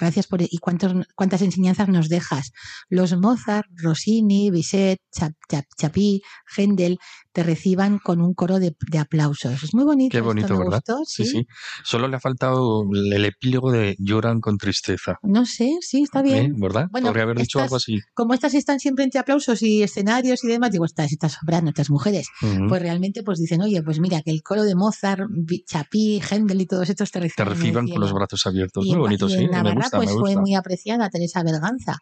gracias 0.00 0.26
por 0.26 0.40
y 0.40 0.56
cuántos, 0.56 0.94
cuántas 1.14 1.42
enseñanzas 1.42 1.88
nos 1.90 2.08
dejas. 2.08 2.52
Los 2.88 3.14
Mozart, 3.18 3.66
Rossini, 3.76 4.50
Bizet, 4.50 5.00
Chap- 5.14 5.34
Chapí, 5.76 6.22
Händel 6.56 6.98
te 7.32 7.42
reciban 7.42 7.98
con 7.98 8.20
un 8.20 8.34
coro 8.34 8.58
de, 8.60 8.74
de 8.90 8.98
aplausos. 8.98 9.62
Es 9.62 9.74
muy 9.74 9.84
bonito. 9.84 10.12
qué 10.12 10.18
esto, 10.18 10.26
bonito, 10.28 10.52
me 10.54 10.58
¿verdad? 10.64 10.82
gustó, 10.86 11.02
sí, 11.06 11.24
sí. 11.24 11.46
Solo 11.84 12.08
le 12.08 12.16
ha 12.16 12.20
faltado 12.20 12.84
el 12.92 13.24
epílogo 13.24 13.72
de 13.72 13.96
lloran 13.98 14.40
con 14.40 14.58
tristeza. 14.58 15.18
No 15.22 15.46
sé, 15.46 15.76
sí, 15.80 16.02
está 16.02 16.22
bien. 16.22 16.46
¿eh? 16.46 16.54
¿Verdad? 16.56 16.86
Bueno, 16.90 17.08
Podría 17.08 17.24
haber 17.24 17.38
dicho 17.38 17.58
estas- 17.58 17.64
algo 17.64 17.76
así. 17.76 17.98
Como 18.14 18.34
estas 18.34 18.54
están 18.54 18.80
siempre 18.80 19.04
entre 19.04 19.20
aplausos 19.20 19.62
y 19.62 19.82
escenarios 19.82 20.44
y 20.44 20.48
demás, 20.48 20.70
digo, 20.70 20.84
estas, 20.84 21.10
estas 21.12 21.32
sopranos, 21.32 21.70
estas 21.70 21.90
mujeres, 21.90 22.28
pues 22.68 22.82
realmente 22.82 23.22
pues 23.22 23.38
dicen, 23.38 23.62
oye, 23.62 23.82
pues 23.82 23.98
mira, 24.00 24.20
que 24.22 24.30
el 24.30 24.42
coro 24.42 24.64
de 24.64 24.74
Mozart, 24.74 25.22
Chapí, 25.66 26.20
Händel 26.20 26.60
y 26.60 26.66
todos 26.66 26.88
estos 26.90 27.10
te 27.10 27.18
Te 27.20 27.24
reciban, 27.24 27.48
el 27.48 27.54
reciban 27.58 27.88
con 27.88 28.00
los 28.00 28.12
brazos 28.12 28.46
abiertos. 28.46 28.84
Y 28.84 28.88
Muy 28.88 28.94
en- 28.96 29.00
bonito, 29.00 29.26
y 29.28 29.30
sí. 29.32 29.38
Me 29.38 29.48
Navarra 29.48 29.74
gusta, 29.76 29.96
pues 29.96 30.10
me 30.10 30.16
fue 30.18 30.36
muy 30.36 30.54
apreciada 30.54 31.08
Teresa 31.10 31.42
Berganza. 31.42 31.96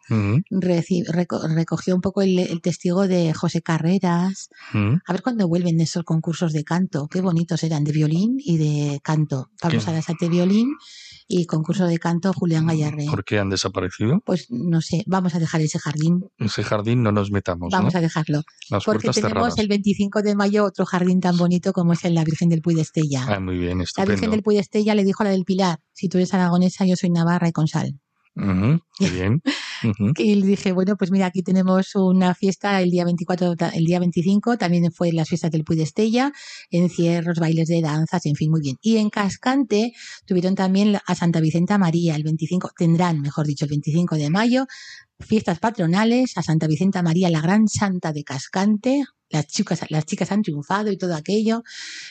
Reci- 0.49 1.05
reco- 1.07 1.47
recogió 1.53 1.95
un 1.95 2.01
poco 2.01 2.21
el, 2.21 2.39
el 2.39 2.61
testigo 2.61 3.07
de 3.07 3.33
José 3.33 3.61
Carreras. 3.61 4.49
A 4.73 5.11
ver 5.13 5.20
cuándo 5.21 5.47
vuelven 5.47 5.79
esos 5.81 6.03
concursos 6.03 6.53
de 6.53 6.63
canto. 6.63 7.07
Qué 7.07 7.21
bonitos 7.21 7.63
eran, 7.63 7.83
de 7.83 7.91
violín 7.91 8.37
y 8.39 8.57
de 8.57 8.99
canto. 9.03 9.49
Pablo. 9.61 9.79
Sarasate 9.81 10.29
violín 10.29 10.75
y 11.27 11.45
concurso 11.45 11.85
de 11.87 11.97
canto 11.97 12.33
Julián 12.33 12.67
Gallarre. 12.67 13.05
¿Por 13.09 13.23
qué 13.23 13.39
han 13.39 13.49
desaparecido? 13.49 14.19
Pues 14.25 14.47
no 14.49 14.81
sé, 14.81 15.03
vamos 15.07 15.33
a 15.33 15.39
dejar 15.39 15.61
ese 15.61 15.79
jardín. 15.79 16.25
Ese 16.37 16.63
jardín 16.63 17.03
no 17.03 17.11
nos 17.11 17.31
metamos, 17.31 17.69
Vamos 17.71 17.93
¿no? 17.93 17.99
a 17.99 18.01
dejarlo. 18.01 18.41
Las 18.69 18.83
Porque 18.83 19.09
tenemos 19.09 19.31
cerradas. 19.33 19.57
el 19.59 19.67
25 19.69 20.21
de 20.23 20.35
mayo 20.35 20.65
otro 20.65 20.85
jardín 20.85 21.21
tan 21.21 21.37
bonito 21.37 21.71
como 21.71 21.93
es 21.93 22.03
el 22.03 22.15
la 22.15 22.23
Virgen 22.25 22.49
del 22.49 22.61
Puy 22.61 22.75
de 22.75 22.81
Estella. 22.81 23.25
Ah, 23.27 23.39
muy 23.39 23.57
bien, 23.57 23.77
la 23.77 23.83
estupendo. 23.85 24.11
Virgen 24.11 24.31
del 24.31 24.43
Puy 24.43 24.55
de 24.55 24.61
Estella 24.61 24.93
le 24.95 25.03
dijo 25.05 25.23
a 25.23 25.27
la 25.27 25.31
del 25.31 25.45
Pilar, 25.45 25.79
si 25.93 26.09
tú 26.09 26.17
eres 26.17 26.33
aragonesa, 26.33 26.85
yo 26.85 26.95
soy 26.97 27.09
navarra 27.11 27.47
y 27.47 27.51
con 27.53 27.67
sal. 27.67 27.97
Ujú, 28.35 28.79
qué 28.97 29.09
bien. 29.09 29.41
Ujú. 29.83 30.13
Y 30.17 30.35
le 30.35 30.45
dije, 30.47 30.71
bueno, 30.71 30.95
pues 30.97 31.11
mira, 31.11 31.25
aquí 31.27 31.41
tenemos 31.43 31.95
una 31.95 32.35
fiesta 32.35 32.81
el 32.81 32.91
día 32.91 33.03
24, 33.05 33.55
ta- 33.55 33.69
el 33.69 33.85
día 33.85 33.99
25, 33.99 34.57
también 34.57 34.91
fue 34.91 35.11
las 35.11 35.29
fiestas 35.29 35.51
del 35.51 35.63
Puy 35.63 35.75
de 35.77 35.83
Estella, 35.83 36.31
encierros, 36.69 37.39
bailes 37.39 37.67
de 37.67 37.81
danzas, 37.81 38.25
en 38.25 38.35
fin, 38.35 38.51
muy 38.51 38.61
bien. 38.61 38.77
Y 38.81 38.97
en 38.97 39.09
Cascante 39.09 39.93
tuvieron 40.25 40.55
también 40.55 40.97
a 41.05 41.15
Santa 41.15 41.39
Vicenta 41.39 41.77
María, 41.77 42.15
el 42.15 42.23
25, 42.23 42.71
tendrán, 42.77 43.21
mejor 43.21 43.47
dicho, 43.47 43.65
el 43.65 43.69
25 43.69 44.15
de 44.15 44.29
mayo, 44.29 44.65
fiestas 45.19 45.59
patronales 45.59 46.37
a 46.37 46.43
Santa 46.43 46.67
Vicenta 46.67 47.03
María, 47.03 47.29
la 47.29 47.41
gran 47.41 47.67
santa 47.67 48.11
de 48.13 48.23
Cascante. 48.23 49.03
Las 49.29 49.47
chicas, 49.47 49.79
las 49.89 50.05
chicas 50.05 50.29
han 50.33 50.41
triunfado 50.41 50.91
y 50.91 50.97
todo 50.97 51.15
aquello. 51.15 51.63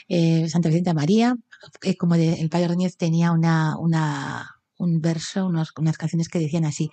Eh, 0.09 0.49
Santa 0.49 0.71
Vicenta 0.71 0.95
María, 0.95 1.37
eh, 1.83 1.97
como 1.97 2.17
de- 2.17 2.41
el 2.41 2.49
padre 2.49 2.67
Ordóñez 2.67 2.97
tenía 2.97 3.33
una, 3.33 3.77
una, 3.79 4.49
un 4.79 5.01
verso, 5.03 5.47
unos- 5.47 5.73
unas 5.79 5.99
canciones 5.99 6.29
que 6.31 6.39
decían 6.39 6.65
así 6.65 6.91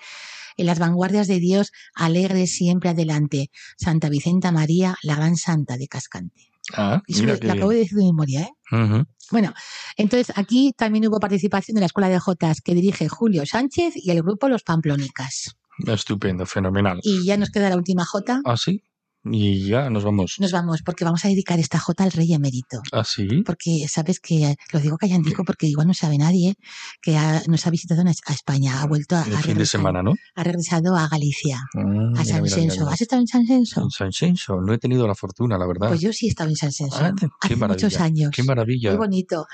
en 0.57 0.65
las 0.65 0.79
vanguardias 0.79 1.27
de 1.27 1.39
Dios, 1.39 1.71
alegre 1.93 2.47
siempre 2.47 2.89
adelante. 2.89 3.49
Santa 3.77 4.09
Vicenta 4.09 4.51
María, 4.51 4.95
la 5.03 5.15
gran 5.15 5.37
santa 5.37 5.77
de 5.77 5.87
Cascante. 5.87 6.49
Ah, 6.75 7.01
Eso 7.07 7.21
mira 7.21 7.37
lo 7.41 7.51
acabo 7.53 7.71
de 7.71 7.77
decir 7.77 7.97
de 7.97 8.05
memoria, 8.05 8.41
¿eh? 8.41 9.05
Bueno, 9.31 9.53
entonces 9.95 10.35
aquí 10.37 10.73
también 10.75 11.07
hubo 11.07 11.19
participación 11.19 11.75
de 11.75 11.81
la 11.81 11.85
Escuela 11.87 12.09
de 12.09 12.19
Jotas 12.19 12.61
que 12.61 12.73
dirige 12.73 13.07
Julio 13.07 13.45
Sánchez 13.45 13.93
y 13.95 14.11
el 14.11 14.21
grupo 14.21 14.49
Los 14.49 14.63
Pamplónicas. 14.63 15.55
Estupendo, 15.85 16.45
fenomenal. 16.45 16.99
Y 17.03 17.25
ya 17.25 17.37
nos 17.37 17.49
queda 17.49 17.69
la 17.69 17.77
última 17.77 18.05
Jota. 18.05 18.41
¿Ah, 18.45 18.57
sí? 18.57 18.83
Y 19.32 19.67
ya 19.67 19.89
nos 19.89 20.03
vamos. 20.03 20.36
Nos 20.39 20.51
vamos, 20.51 20.82
porque 20.84 21.03
vamos 21.05 21.23
a 21.25 21.28
dedicar 21.28 21.59
esta 21.59 21.80
Jota 21.80 22.03
al 22.03 22.11
Rey 22.11 22.34
Emérito. 22.34 22.82
¿Ah, 22.91 23.03
sí? 23.03 23.28
Porque 23.45 23.88
sabes 23.89 24.19
que, 24.19 24.55
lo 24.71 24.80
digo 24.80 24.97
callandico 24.97 25.43
porque 25.43 25.67
igual 25.67 25.88
no 25.88 25.93
sabe 25.93 26.17
nadie, 26.17 26.55
que 27.01 27.17
ha- 27.17 27.41
nos 27.47 27.65
ha 27.67 27.69
visitado 27.69 28.01
a 28.07 28.34
España, 28.34 28.82
ha 28.82 28.88
vuelto 28.88 29.15
a, 29.15 29.23
El 29.23 29.36
ha 29.36 29.38
fin 29.41 29.49
de 29.49 29.53
regresado- 29.55 29.65
semana, 29.67 30.03
¿no? 30.03 30.13
ha 30.36 30.43
regresado 30.43 30.95
a 30.95 31.07
Galicia, 31.07 31.59
Ah, 31.75 32.11
a 32.17 32.25
San 32.25 32.47
Senso. 32.47 32.88
¿Has 32.89 33.01
estado 33.01 33.21
en 33.21 33.28
San 33.28 33.45
Senso? 33.45 33.82
En 33.84 33.89
San 33.91 34.11
Senso, 34.11 34.61
no 34.61 34.73
he 34.73 34.78
tenido 34.78 35.07
la 35.07 35.15
fortuna, 35.15 35.57
la 35.57 35.65
verdad. 35.67 35.89
Pues 35.89 36.01
yo 36.01 36.13
sí 36.13 36.28
he 36.28 36.30
estado 36.30 36.49
en 36.49 36.55
San 36.55 36.71
Senso. 36.71 36.97
Ah, 36.99 37.13
qué 37.17 37.28
hace 37.41 37.55
maravilla, 37.55 37.86
muchos 37.88 37.99
años. 38.01 38.32
Qué 38.36 38.43
maravilla. 38.43 38.89
Muy 38.91 38.97
bonito. 38.97 39.45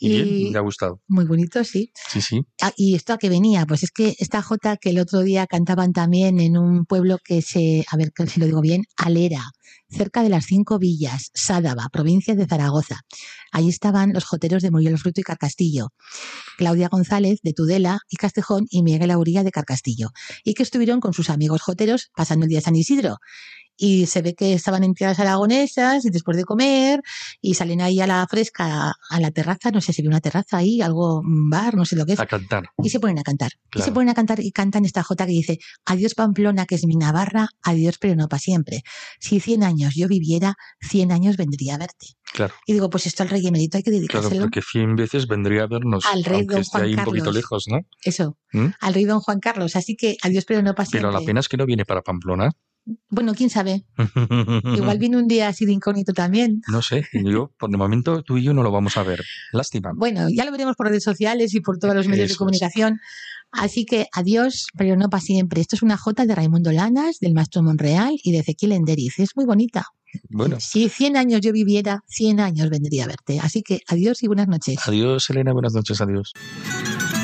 Y 0.00 0.08
bien, 0.08 0.28
y- 0.28 0.50
me 0.50 0.58
ha 0.58 0.62
gustado. 0.62 1.00
Muy 1.08 1.24
bonito, 1.24 1.62
sí. 1.64 1.90
Sí, 2.08 2.20
sí. 2.20 2.42
Ah, 2.60 2.72
¿Y 2.76 2.94
esto 2.94 3.12
a 3.12 3.18
qué 3.18 3.28
venía? 3.28 3.66
Pues 3.66 3.82
es 3.82 3.90
que 3.90 4.14
esta 4.18 4.42
Jota 4.42 4.76
que 4.76 4.90
el 4.90 4.98
otro 4.98 5.20
día 5.20 5.46
cantaban 5.46 5.92
también 5.92 6.40
en 6.40 6.56
un 6.56 6.84
pueblo 6.86 7.18
que 7.24 7.42
se, 7.42 7.84
a 7.90 7.96
ver 7.96 8.12
si 8.26 8.40
lo 8.40 8.46
digo 8.46 8.60
bien, 8.60 8.84
Cerca 9.88 10.22
de 10.22 10.28
las 10.28 10.46
cinco 10.46 10.78
villas, 10.78 11.30
Sádava, 11.34 11.88
provincia 11.92 12.34
de 12.34 12.46
Zaragoza. 12.46 13.00
Allí 13.50 13.68
estaban 13.68 14.12
los 14.12 14.24
joteros 14.24 14.62
de 14.62 14.70
Muriel 14.70 14.98
Fruto 14.98 15.20
y 15.20 15.24
Carcastillo, 15.24 15.88
Claudia 16.62 16.88
González 16.88 17.40
de 17.42 17.54
Tudela 17.54 17.98
y 18.08 18.16
Castejón 18.16 18.68
y 18.70 18.84
Miguel 18.84 19.10
Auría 19.10 19.42
de 19.42 19.50
Carcastillo, 19.50 20.10
y 20.44 20.54
que 20.54 20.62
estuvieron 20.62 21.00
con 21.00 21.12
sus 21.12 21.28
amigos 21.28 21.60
joteros 21.60 22.12
pasando 22.14 22.44
el 22.44 22.50
día 22.50 22.58
de 22.58 22.64
San 22.64 22.76
Isidro 22.76 23.18
y 23.76 24.06
se 24.06 24.22
ve 24.22 24.34
que 24.34 24.52
estaban 24.52 24.84
en 24.84 24.94
tierras 24.94 25.18
aragonesas 25.18 26.04
y 26.04 26.10
después 26.10 26.36
de 26.36 26.44
comer 26.44 27.00
y 27.40 27.54
salen 27.54 27.80
ahí 27.80 28.00
a 28.00 28.06
la 28.06 28.24
fresca, 28.30 28.92
a 29.10 29.20
la 29.20 29.32
terraza, 29.32 29.72
no 29.72 29.80
sé 29.80 29.92
si 29.92 30.02
hay 30.02 30.06
una 30.08 30.20
terraza 30.20 30.58
ahí, 30.58 30.80
algo, 30.80 31.18
un 31.18 31.50
bar, 31.50 31.74
no 31.74 31.84
sé 31.84 31.96
lo 31.96 32.06
que 32.06 32.12
es. 32.12 32.20
A 32.20 32.26
cantar. 32.26 32.68
Y 32.80 32.90
se 32.90 33.00
ponen 33.00 33.18
a 33.18 33.24
cantar. 33.24 33.50
Y 33.74 33.82
se 33.82 33.90
ponen 33.90 34.10
a 34.10 34.14
cantar 34.14 34.38
y 34.38 34.52
cantan 34.52 34.84
esta 34.84 35.02
jota 35.02 35.26
que 35.26 35.32
dice, 35.32 35.58
adiós 35.84 36.14
Pamplona, 36.14 36.66
que 36.66 36.76
es 36.76 36.86
mi 36.86 36.94
Navarra, 36.94 37.48
adiós 37.62 37.96
pero 37.98 38.14
no 38.14 38.28
para 38.28 38.38
siempre. 38.38 38.82
Si 39.18 39.40
100 39.40 39.64
años 39.64 39.94
yo 39.96 40.06
viviera, 40.06 40.54
100 40.82 41.10
años 41.10 41.36
vendría 41.36 41.74
a 41.74 41.78
verte. 41.78 42.06
Claro. 42.32 42.54
Y 42.66 42.72
digo, 42.72 42.88
pues 42.90 43.06
esto 43.06 43.22
al 43.22 43.28
rey 43.28 43.46
emérito 43.46 43.76
hay 43.76 43.82
que 43.82 43.90
Claro, 43.90 44.00
dedicárselo. 44.00 44.42
porque 44.42 44.62
100 44.62 44.96
veces 44.96 45.26
vendría 45.26 45.64
a 45.64 45.66
vernos, 45.66 46.04
Al 46.06 46.24
rey 46.24 46.38
aunque 46.40 46.54
don 46.54 46.62
esté 46.62 46.70
Juan 46.78 46.84
ahí 46.84 46.94
un 46.94 47.04
poquito 47.04 47.24
Carlos. 47.24 47.34
lejos, 47.36 47.64
¿no? 47.68 47.78
Eso, 48.02 48.38
¿Mm? 48.52 48.66
al 48.80 48.94
rey 48.94 49.04
don 49.04 49.20
Juan 49.20 49.40
Carlos. 49.40 49.76
Así 49.76 49.96
que 49.96 50.16
adiós 50.22 50.44
pero 50.46 50.62
no 50.62 50.74
para 50.74 50.86
siempre. 50.86 51.08
Pero 51.08 51.18
la 51.20 51.24
pena 51.26 51.40
es 51.40 51.48
que 51.48 51.56
no 51.56 51.66
viene 51.66 51.84
para 51.84 52.02
Pamplona. 52.02 52.50
Bueno, 53.10 53.34
quién 53.34 53.48
sabe. 53.48 53.84
Igual 54.64 54.98
viene 54.98 55.16
un 55.16 55.28
día 55.28 55.48
así 55.48 55.66
de 55.66 55.72
incógnito 55.72 56.12
también. 56.12 56.62
No 56.68 56.82
sé, 56.82 57.04
yo, 57.12 57.52
por 57.58 57.70
de 57.70 57.76
momento 57.76 58.22
tú 58.22 58.38
y 58.38 58.42
yo 58.44 58.54
no 58.54 58.62
lo 58.62 58.72
vamos 58.72 58.96
a 58.96 59.02
ver. 59.02 59.22
Lástima. 59.52 59.92
Bueno, 59.94 60.28
ya 60.28 60.44
lo 60.44 60.50
veremos 60.52 60.74
por 60.76 60.88
redes 60.88 61.04
sociales 61.04 61.54
y 61.54 61.60
por 61.60 61.78
todos 61.78 61.94
los 61.94 62.08
medios 62.08 62.24
Eso 62.24 62.30
de 62.30 62.32
es. 62.32 62.38
comunicación. 62.38 62.98
Así 63.52 63.84
que 63.84 64.06
adiós, 64.14 64.66
pero 64.76 64.96
no 64.96 65.10
para 65.10 65.20
siempre. 65.20 65.60
Esto 65.60 65.76
es 65.76 65.82
una 65.82 65.96
jota 65.98 66.24
de 66.26 66.34
Raimundo 66.34 66.72
Lanas, 66.72 67.18
del 67.20 67.34
maestro 67.34 67.62
Monreal 67.62 68.14
y 68.24 68.32
de 68.32 68.38
Ezequiel 68.38 68.72
Enderiz. 68.72 69.18
Es 69.18 69.36
muy 69.36 69.44
bonita. 69.44 69.84
Bueno, 70.30 70.58
Si 70.60 70.88
100 70.88 71.16
años 71.16 71.40
yo 71.40 71.52
viviera, 71.52 72.00
100 72.06 72.40
años 72.40 72.70
vendría 72.70 73.04
a 73.04 73.06
verte. 73.08 73.40
Así 73.40 73.62
que 73.62 73.80
adiós 73.88 74.22
y 74.22 74.26
buenas 74.26 74.48
noches. 74.48 74.78
adiós 74.86 75.28
Elena, 75.30 75.52
buenas 75.52 75.74
noches, 75.74 76.00
adiós. 76.00 76.32
Adiós, 76.34 77.21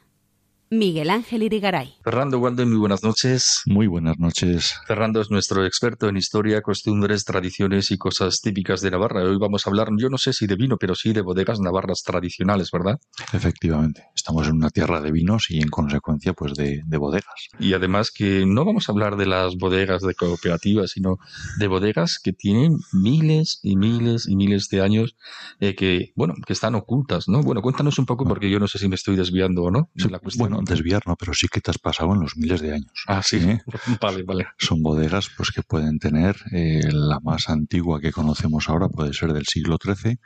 Miguel 0.70 1.08
Ángel 1.08 1.42
Irigaray. 1.42 1.94
Fernando 2.04 2.38
Walden, 2.38 2.68
muy 2.68 2.78
buenas 2.78 3.02
noches. 3.02 3.62
Muy 3.64 3.86
buenas 3.86 4.18
noches. 4.18 4.74
Fernando 4.86 5.22
es 5.22 5.30
nuestro 5.30 5.64
experto 5.64 6.08
en 6.08 6.18
historia, 6.18 6.60
costumbres, 6.60 7.24
tradiciones 7.24 7.90
y 7.90 7.96
cosas 7.96 8.42
típicas 8.42 8.82
de 8.82 8.90
Navarra. 8.90 9.22
Hoy 9.22 9.38
vamos 9.38 9.66
a 9.66 9.70
hablar, 9.70 9.88
yo 9.96 10.10
no 10.10 10.18
sé 10.18 10.34
si 10.34 10.46
de 10.46 10.56
vino, 10.56 10.76
pero 10.76 10.94
sí 10.94 11.14
de 11.14 11.22
bodegas 11.22 11.58
navarras 11.60 12.02
tradicionales, 12.02 12.70
¿verdad? 12.70 12.98
Efectivamente, 13.32 14.04
estamos 14.14 14.46
en 14.46 14.56
una 14.56 14.68
tierra 14.68 15.00
de 15.00 15.10
vinos 15.10 15.50
y 15.50 15.60
en 15.60 15.68
consecuencia 15.68 16.34
pues 16.34 16.52
de, 16.54 16.82
de 16.84 16.96
bodegas. 16.98 17.48
Y 17.58 17.72
además 17.72 18.10
que 18.10 18.44
no 18.46 18.66
vamos 18.66 18.88
a 18.88 18.92
hablar 18.92 19.16
de 19.16 19.24
las 19.24 19.56
bodegas 19.56 20.02
de 20.02 20.14
cooperativas, 20.14 20.90
sino 20.90 21.16
de 21.58 21.66
bodegas 21.66 22.18
que 22.22 22.34
tienen 22.34 22.76
miles 22.92 23.60
y 23.62 23.76
miles 23.76 24.28
y 24.28 24.36
miles 24.36 24.68
de 24.68 24.82
años 24.82 25.16
eh, 25.60 25.74
que, 25.74 26.12
bueno, 26.14 26.34
que 26.46 26.52
están 26.52 26.74
ocultas, 26.74 27.26
¿no? 27.26 27.42
Bueno, 27.42 27.62
cuéntanos 27.62 27.98
un 27.98 28.04
poco 28.04 28.26
porque 28.26 28.50
yo 28.50 28.58
no 28.60 28.68
sé 28.68 28.78
si 28.78 28.88
me 28.88 28.96
estoy 28.96 29.16
desviando 29.16 29.62
o 29.62 29.70
no. 29.70 29.90
la 29.94 30.18
cuestión. 30.18 30.50
Bueno, 30.50 30.57
desviar 30.64 31.02
no, 31.06 31.16
pero 31.16 31.34
sí 31.34 31.48
que 31.48 31.60
te 31.60 31.70
has 31.70 31.78
pasado 31.78 32.14
en 32.14 32.20
los 32.20 32.36
miles 32.36 32.60
de 32.60 32.74
años. 32.74 33.04
Ah, 33.06 33.22
sí. 33.22 33.36
¿eh? 33.36 33.60
Vale, 34.00 34.22
vale. 34.22 34.46
Son 34.58 34.82
bodegas 34.82 35.30
pues 35.36 35.50
que 35.50 35.62
pueden 35.62 35.98
tener, 35.98 36.36
eh, 36.52 36.80
la 36.90 37.20
más 37.20 37.48
antigua 37.48 38.00
que 38.00 38.12
conocemos 38.12 38.68
ahora 38.68 38.88
puede 38.88 39.12
ser 39.12 39.32
del 39.32 39.46
siglo 39.46 39.78
XIII, 39.82 40.18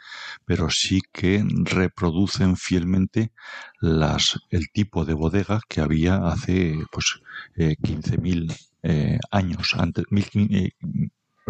pero 0.45 0.71
sí 0.71 1.01
que 1.13 1.45
reproducen 1.65 2.57
fielmente 2.57 3.33
las, 3.81 4.39
el 4.51 4.71
tipo 4.73 5.05
de 5.05 5.15
bodega 5.15 5.61
que 5.69 5.81
había 5.81 6.17
hace 6.29 6.79
pues 6.91 7.21
eh, 7.57 7.77
15.000 7.81 8.55
eh, 8.83 9.19
años 9.31 9.75
antes, 9.79 10.05
mil, 10.11 10.27
eh, 10.35 10.71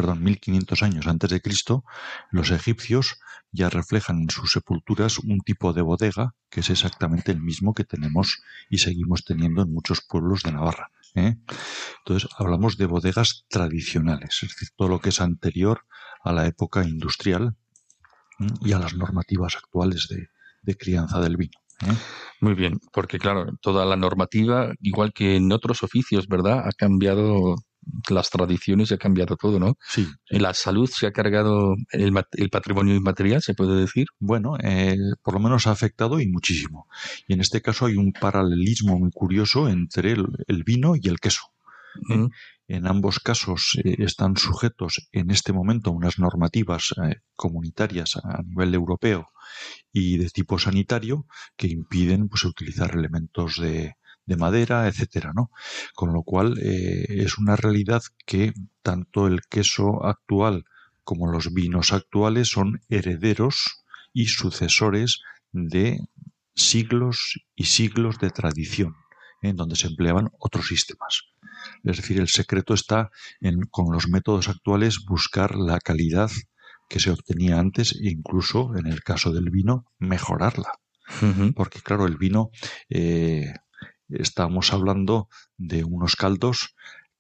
perdón, 0.03 0.25
1500 0.25 0.83
años 0.83 1.07
antes 1.07 1.31
de 1.31 1.41
Cristo, 1.41 1.85
los 2.33 2.51
egipcios 2.51 3.21
ya 3.53 3.71
reflejan 3.71 4.23
en 4.23 4.31
sus 4.31 4.51
sepulturas 4.51 5.21
un 5.21 5.39
tipo 5.43 5.73
de 5.73 5.83
bodega 5.83 6.35
que 6.51 6.59
es 6.59 6.71
exactamente 6.71 7.31
el 7.31 7.41
mismo 7.41 7.73
que 7.73 7.85
tenemos 7.85 8.43
y 8.69 8.79
seguimos 8.79 9.25
teniendo 9.25 9.63
en 9.63 9.73
muchos 9.73 10.01
pueblos 10.01 10.43
de 10.43 10.51
Navarra. 10.51 10.91
¿eh? 11.15 11.37
Entonces 11.99 12.29
hablamos 12.37 12.77
de 12.79 12.87
bodegas 12.87 13.45
tradicionales, 13.49 14.43
es 14.43 14.49
decir, 14.49 14.71
todo 14.75 14.89
lo 14.89 15.01
que 15.01 15.11
es 15.11 15.21
anterior 15.21 15.87
a 16.25 16.33
la 16.33 16.49
época 16.49 16.83
industrial 16.83 17.55
¿eh? 18.41 18.47
y 18.63 18.73
a 18.73 18.81
las 18.81 18.95
normativas 18.95 19.55
actuales 19.55 20.09
de, 20.09 20.77
crianza 20.77 21.21
del 21.21 21.37
vino. 21.37 21.61
¿eh? 21.83 21.95
Muy 22.41 22.55
bien, 22.55 22.81
porque 22.93 23.21
claro, 23.21 23.53
toda 23.61 23.87
la 23.87 23.95
normativa, 23.95 24.73
igual 24.81 25.13
que 25.13 25.37
en 25.37 25.53
otros 25.53 25.85
oficios, 25.85 26.27
¿verdad? 26.27 26.67
Ha 26.67 26.73
cambiado 26.73 27.55
las 28.09 28.31
tradiciones 28.31 28.91
y 28.91 28.95
ha 28.95 28.99
cambiado 28.99 29.37
todo, 29.37 29.59
¿no? 29.59 29.77
Sí, 29.87 30.07
La 30.29 30.55
salud 30.55 30.89
se 30.89 31.07
ha 31.07 31.13
cargado 31.13 31.75
el, 31.91 32.13
patrimonio 32.51 32.95
inmaterial, 32.95 33.43
se 33.43 33.55
puede 33.55 33.81
decir. 33.81 34.07
Bueno, 34.19 34.57
eh, 34.63 34.97
por 35.23 35.35
lo 35.35 35.41
menos 35.41 35.67
ha 35.67 35.73
afectado 35.73 36.21
y 36.21 36.29
muchísimo. 36.29 36.87
Y 37.27 37.35
en 37.35 37.41
este 37.41 37.61
caso 37.61 37.87
hay 37.87 37.97
un 37.97 38.13
paralelismo 38.13 38.99
muy 38.99 39.11
curioso 39.11 39.69
entre 39.69 40.13
el, 40.13 40.27
el 40.47 40.65
vino 40.65 40.95
y 40.97 41.09
el 41.09 41.19
queso. 41.21 41.53
Mm. 42.09 42.27
En 42.69 42.87
ambos 42.87 43.19
casos 43.21 43.79
eh, 43.85 43.97
están 43.99 44.37
sujetos 44.37 45.09
en 45.13 45.31
este 45.31 45.53
momento 45.53 45.91
a 45.91 45.95
unas 45.95 46.19
normativas 46.19 46.95
eh, 47.03 47.17
comunitarias 47.35 48.17
a 48.17 48.43
nivel 48.43 48.75
europeo 48.75 49.29
y 49.93 50.17
de 50.17 50.31
tipo 50.31 50.59
sanitario 50.59 51.27
que 51.57 51.67
impiden 51.67 52.29
pues, 52.29 52.45
utilizar 52.45 52.97
elementos 52.97 53.61
de, 53.61 53.97
de 54.27 54.37
madera, 54.37 54.87
etcétera, 54.87 55.33
¿no? 55.35 55.51
Con 55.95 56.13
lo 56.13 56.23
cual 56.23 56.59
eh, 56.59 57.07
es 57.09 57.39
una 57.39 57.57
realidad 57.57 58.03
que 58.27 58.53
tanto 58.83 59.27
el 59.27 59.43
queso 59.43 60.05
actual 60.05 60.65
como 61.05 61.31
los 61.31 61.53
vinos 61.53 61.93
actuales 61.93 62.49
son 62.49 62.81
herederos 62.89 63.85
y 64.13 64.27
sucesores 64.27 65.21
de 65.53 66.01
siglos 66.55 67.41
y 67.57 67.65
siglos 67.65 68.19
de 68.19 68.31
tradición, 68.31 68.95
en 69.43 69.57
donde 69.57 69.77
se 69.77 69.89
empleaban 69.89 70.31
otros 70.39 70.69
sistemas. 70.69 71.25
Es 71.85 71.97
decir, 71.97 72.21
el 72.21 72.29
secreto 72.29 72.75
está 72.75 73.11
en, 73.41 73.63
con 73.63 73.93
los 73.93 74.09
métodos 74.09 74.49
actuales, 74.49 75.05
buscar 75.05 75.57
la 75.57 75.79
calidad 75.79 76.31
que 76.89 77.01
se 77.01 77.11
obtenía 77.11 77.59
antes 77.59 77.93
e 77.93 78.11
incluso, 78.11 78.77
en 78.77 78.87
el 78.87 79.03
caso 79.03 79.33
del 79.33 79.51
vino, 79.51 79.87
mejorarla. 79.99 80.73
Porque, 81.55 81.81
claro, 81.81 82.07
el 82.07 82.17
vino, 82.17 82.51
eh, 82.89 83.53
estamos 84.09 84.73
hablando 84.73 85.29
de 85.57 85.85
unos 85.85 86.17
caldos 86.17 86.75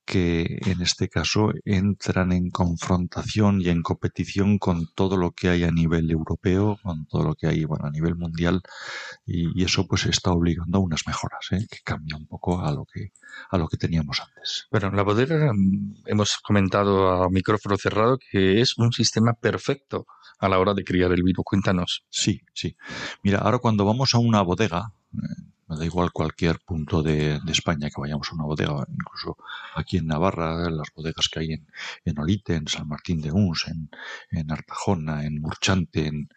que 0.04 0.58
en 0.66 0.82
este 0.82 1.08
caso 1.08 1.52
entran 1.64 2.32
en 2.32 2.50
confrontación 2.50 3.60
y 3.60 3.68
en 3.68 3.82
competición 3.82 4.58
con 4.58 4.88
todo 4.94 5.16
lo 5.16 5.30
que 5.30 5.48
hay 5.48 5.64
a 5.64 5.70
nivel 5.70 6.10
europeo, 6.10 6.78
con 6.82 7.06
todo 7.06 7.22
lo 7.22 7.34
que 7.34 7.46
hay 7.46 7.64
bueno, 7.64 7.86
a 7.86 7.90
nivel 7.90 8.16
mundial 8.16 8.62
y, 9.24 9.62
eso 9.62 9.86
pues 9.86 10.06
está 10.06 10.32
obligando 10.32 10.78
a 10.78 10.80
unas 10.80 11.06
mejoras, 11.06 11.46
¿eh? 11.52 11.66
que 11.70 11.78
cambia 11.84 12.16
un 12.16 12.26
poco 12.26 12.60
a 12.60 12.72
lo 12.72 12.84
que 12.84 13.12
a 13.50 13.58
lo 13.58 13.68
que 13.68 13.76
teníamos 13.76 14.20
antes. 14.20 14.66
Pero 14.70 14.88
en 14.88 14.96
la 14.96 15.04
bodega 15.04 15.52
mm, 15.52 16.02
hemos 16.06 16.36
comentado 16.38 17.22
a 17.22 17.30
micrófono 17.30 17.76
cerrado 17.76 18.18
que 18.18 18.60
es 18.60 18.76
un 18.78 18.92
sistema 18.92 19.34
perfecto 19.34 20.06
a 20.40 20.48
la 20.48 20.58
hora 20.58 20.74
de 20.74 20.82
criar 20.82 21.12
el 21.12 21.22
vino. 21.22 21.42
Cuéntanos. 21.44 22.04
Sí, 22.10 22.42
sí. 22.52 22.76
Mira, 23.22 23.38
ahora 23.38 23.58
cuando 23.58 23.84
vamos 23.84 24.14
a 24.14 24.18
una 24.18 24.42
bodega, 24.42 24.92
eh, 25.14 25.18
me 25.68 25.76
da 25.76 25.84
igual 25.84 26.12
cualquier 26.12 26.58
punto 26.60 27.02
de, 27.02 27.40
España 27.48 27.88
que 27.88 28.00
vayamos 28.00 28.28
a 28.30 28.34
una 28.34 28.44
bodega, 28.44 28.86
incluso 28.88 29.36
aquí 29.74 29.98
en 29.98 30.06
Navarra, 30.06 30.70
las 30.70 30.88
bodegas 30.94 31.28
que 31.28 31.40
hay 31.40 31.52
en, 31.52 31.66
en 32.04 32.18
Olite, 32.18 32.54
en 32.54 32.66
San 32.68 32.88
Martín 32.88 33.20
de 33.20 33.32
Uns, 33.32 33.66
en, 33.68 33.90
en 34.30 34.50
Artajona, 34.50 35.24
en 35.24 35.40
Murchante, 35.40 36.06
en, 36.06 36.28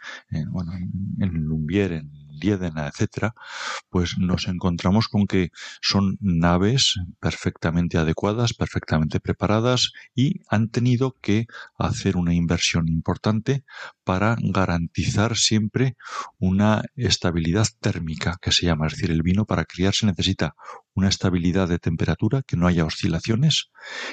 bueno, 0.52 0.74
en, 0.74 1.32
Lumbier, 1.46 1.94
en 1.94 2.12
Liedena, 2.40 2.88
etcétera, 2.88 3.34
pues 3.90 4.18
nos 4.18 4.48
encontramos 4.48 5.08
con 5.08 5.28
que 5.28 5.50
son 5.82 6.18
naves 6.20 6.96
perfectamente 7.20 7.98
adecuadas, 7.98 8.54
perfectamente 8.54 9.20
preparadas 9.20 9.92
y 10.14 10.42
han 10.50 10.70
tenido 10.70 11.16
que 11.22 11.48
hacer 11.78 12.18
una 12.18 12.34
inversión 12.34 12.88
importante 12.88 13.64
para 14.04 14.36
garantizar 14.40 15.38
siempre 15.38 15.96
una 16.40 16.84
estabilidad 16.96 17.68
térmica 17.80 18.38
que 18.42 18.52
se 18.52 18.66
llama, 18.66 18.88
es 18.88 18.94
decir, 18.94 19.12
el 19.12 19.24
vino 19.24 19.46
para 19.46 19.66
criarse 19.66 20.06
necesita 20.06 20.56
una 20.94 21.10
estabilidad 21.10 21.68
de 21.68 21.80
temperatura, 21.80 22.42
que 22.42 22.58
no 22.58 22.68
haya 22.68 22.86
oscilaciones 22.86 23.70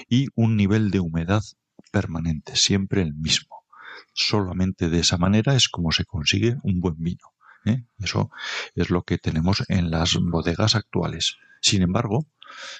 y 0.09 0.29
un 0.35 0.57
nivel 0.57 0.91
de 0.91 1.01
humedad 1.01 1.43
permanente, 1.91 2.57
siempre 2.57 3.03
el 3.03 3.15
mismo. 3.15 3.65
Solamente 4.15 4.89
de 4.89 5.01
esa 5.01 5.17
manera 5.17 5.55
es 5.55 5.69
como 5.69 5.93
se 5.93 6.05
consigue 6.05 6.57
un 6.63 6.81
buen 6.81 6.97
vino. 6.99 7.33
¿Eh? 7.65 7.85
Eso 7.99 8.31
es 8.75 8.91
lo 8.91 9.03
que 9.03 9.19
tenemos 9.19 9.65
en 9.69 9.91
las 9.91 10.17
bodegas 10.21 10.75
actuales. 10.75 11.37
Sin 11.61 11.83
embargo, 11.83 12.27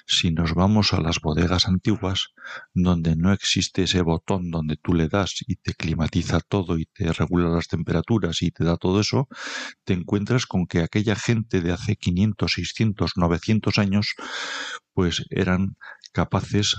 si 0.05 0.31
nos 0.31 0.53
vamos 0.53 0.93
a 0.93 1.01
las 1.01 1.19
bodegas 1.19 1.67
antiguas, 1.67 2.33
donde 2.73 3.15
no 3.15 3.31
existe 3.31 3.83
ese 3.83 4.01
botón 4.01 4.51
donde 4.51 4.77
tú 4.77 4.93
le 4.93 5.07
das 5.07 5.43
y 5.47 5.55
te 5.55 5.73
climatiza 5.73 6.39
todo 6.41 6.77
y 6.77 6.85
te 6.85 7.11
regula 7.13 7.49
las 7.49 7.67
temperaturas 7.67 8.41
y 8.41 8.51
te 8.51 8.63
da 8.63 8.77
todo 8.77 8.99
eso, 8.99 9.27
te 9.83 9.93
encuentras 9.93 10.45
con 10.45 10.67
que 10.67 10.79
aquella 10.81 11.15
gente 11.15 11.61
de 11.61 11.71
hace 11.71 11.95
500, 11.95 12.51
600, 12.51 13.11
900 13.15 13.77
años, 13.77 14.15
pues 14.93 15.25
eran 15.29 15.77
capaces 16.11 16.75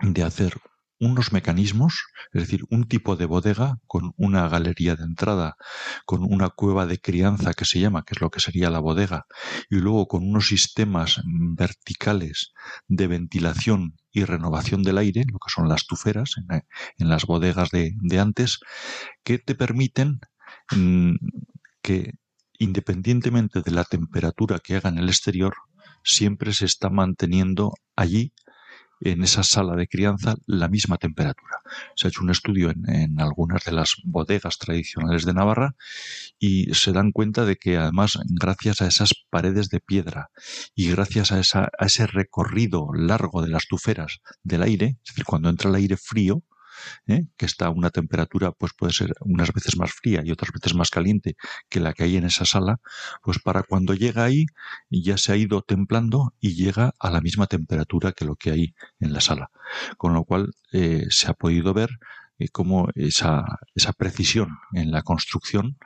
de 0.00 0.22
hacer 0.22 0.54
unos 1.02 1.32
mecanismos, 1.32 2.04
es 2.32 2.42
decir, 2.42 2.62
un 2.70 2.84
tipo 2.84 3.16
de 3.16 3.26
bodega 3.26 3.78
con 3.88 4.12
una 4.16 4.48
galería 4.48 4.94
de 4.94 5.02
entrada, 5.02 5.56
con 6.06 6.22
una 6.22 6.48
cueva 6.48 6.86
de 6.86 7.00
crianza 7.00 7.54
que 7.54 7.64
se 7.64 7.80
llama, 7.80 8.04
que 8.04 8.14
es 8.14 8.20
lo 8.20 8.30
que 8.30 8.38
sería 8.38 8.70
la 8.70 8.78
bodega, 8.78 9.26
y 9.68 9.76
luego 9.76 10.06
con 10.06 10.22
unos 10.22 10.46
sistemas 10.46 11.20
verticales 11.24 12.52
de 12.86 13.08
ventilación 13.08 13.96
y 14.12 14.22
renovación 14.24 14.84
del 14.84 14.98
aire, 14.98 15.24
lo 15.26 15.40
que 15.40 15.52
son 15.52 15.68
las 15.68 15.86
tuferas 15.86 16.36
en, 16.98 17.08
las 17.08 17.26
bodegas 17.26 17.70
de, 17.70 18.20
antes, 18.20 18.60
que 19.24 19.38
te 19.38 19.56
permiten 19.56 20.20
mm, 20.70 21.16
que 21.82 22.12
independientemente 22.60 23.60
de 23.60 23.72
la 23.72 23.82
temperatura 23.82 24.60
que 24.60 24.76
haga 24.76 24.90
en 24.90 24.98
el 24.98 25.08
exterior, 25.08 25.54
siempre 26.04 26.52
se 26.52 26.66
está 26.66 26.90
manteniendo 26.90 27.72
allí 27.96 28.32
en 29.04 29.22
esa 29.22 29.42
sala 29.42 29.76
de 29.76 29.88
crianza 29.88 30.36
la 30.46 30.68
misma 30.68 30.96
temperatura. 30.96 31.60
Se 31.96 32.06
ha 32.06 32.10
hecho 32.10 32.22
un 32.22 32.30
estudio 32.30 32.70
en, 32.70 33.20
algunas 33.20 33.64
de 33.64 33.72
las 33.72 33.96
bodegas 34.04 34.58
tradicionales 34.58 35.24
de 35.24 35.34
Navarra 35.34 35.74
y 36.38 36.72
se 36.74 36.92
dan 36.92 37.12
cuenta 37.12 37.44
de 37.44 37.56
que 37.56 37.76
además 37.76 38.18
gracias 38.26 38.80
a 38.80 38.86
esas 38.86 39.14
paredes 39.30 39.68
de 39.68 39.80
piedra 39.80 40.30
y 40.74 40.90
gracias 40.90 41.32
a, 41.32 41.40
esa, 41.40 41.70
a 41.78 41.86
ese 41.86 42.06
recorrido 42.06 42.88
largo 42.94 43.42
de 43.42 43.48
las 43.48 43.66
tuferas 43.66 44.20
del 44.42 44.62
aire, 44.62 44.98
es 45.02 45.08
decir, 45.08 45.24
cuando 45.24 45.48
entra 45.48 45.70
el 45.70 45.76
aire 45.76 45.96
frío, 45.96 46.42
¿eh? 47.06 47.26
que 47.36 47.46
está 47.46 47.66
a 47.66 47.70
una 47.70 47.90
temperatura, 47.90 48.52
pues 48.52 48.72
puede 48.76 48.92
ser 48.92 49.12
unas 49.20 49.52
veces 49.52 49.76
más 49.76 49.92
fría 49.92 50.22
y 50.24 50.30
otras 50.30 50.52
veces 50.52 50.74
más 50.74 50.90
caliente 50.90 51.36
que 51.68 51.80
la 51.80 51.92
que 51.92 52.04
hay 52.04 52.16
en 52.16 52.24
esa 52.24 52.44
sala, 52.44 52.78
pues 53.22 53.38
para 53.38 53.62
cuando 53.62 53.94
llega 53.94 54.24
ahí 54.24 54.46
ya 54.90 55.16
se 55.18 55.32
ha 55.32 55.36
ido 55.36 55.62
templando 55.62 56.34
y 56.40 56.54
llega 56.54 56.92
a 56.98 57.10
la 57.10 57.20
misma 57.20 57.46
temperatura 57.46 58.12
que 58.12 58.24
lo 58.24 58.36
que 58.36 58.50
hay 58.50 58.74
en 59.00 59.12
la 59.12 59.20
sala. 59.20 59.50
Con 59.96 60.14
lo 60.14 60.24
cual 60.24 60.52
eh, 60.72 61.06
se 61.10 61.30
ha 61.30 61.34
podido 61.34 61.74
ver 61.74 61.90
eh, 62.38 62.48
cómo 62.50 62.88
esa, 62.94 63.44
esa 63.74 63.92
precisión 63.92 64.48
en 64.72 64.90
la 64.90 65.02
construcción 65.02 65.76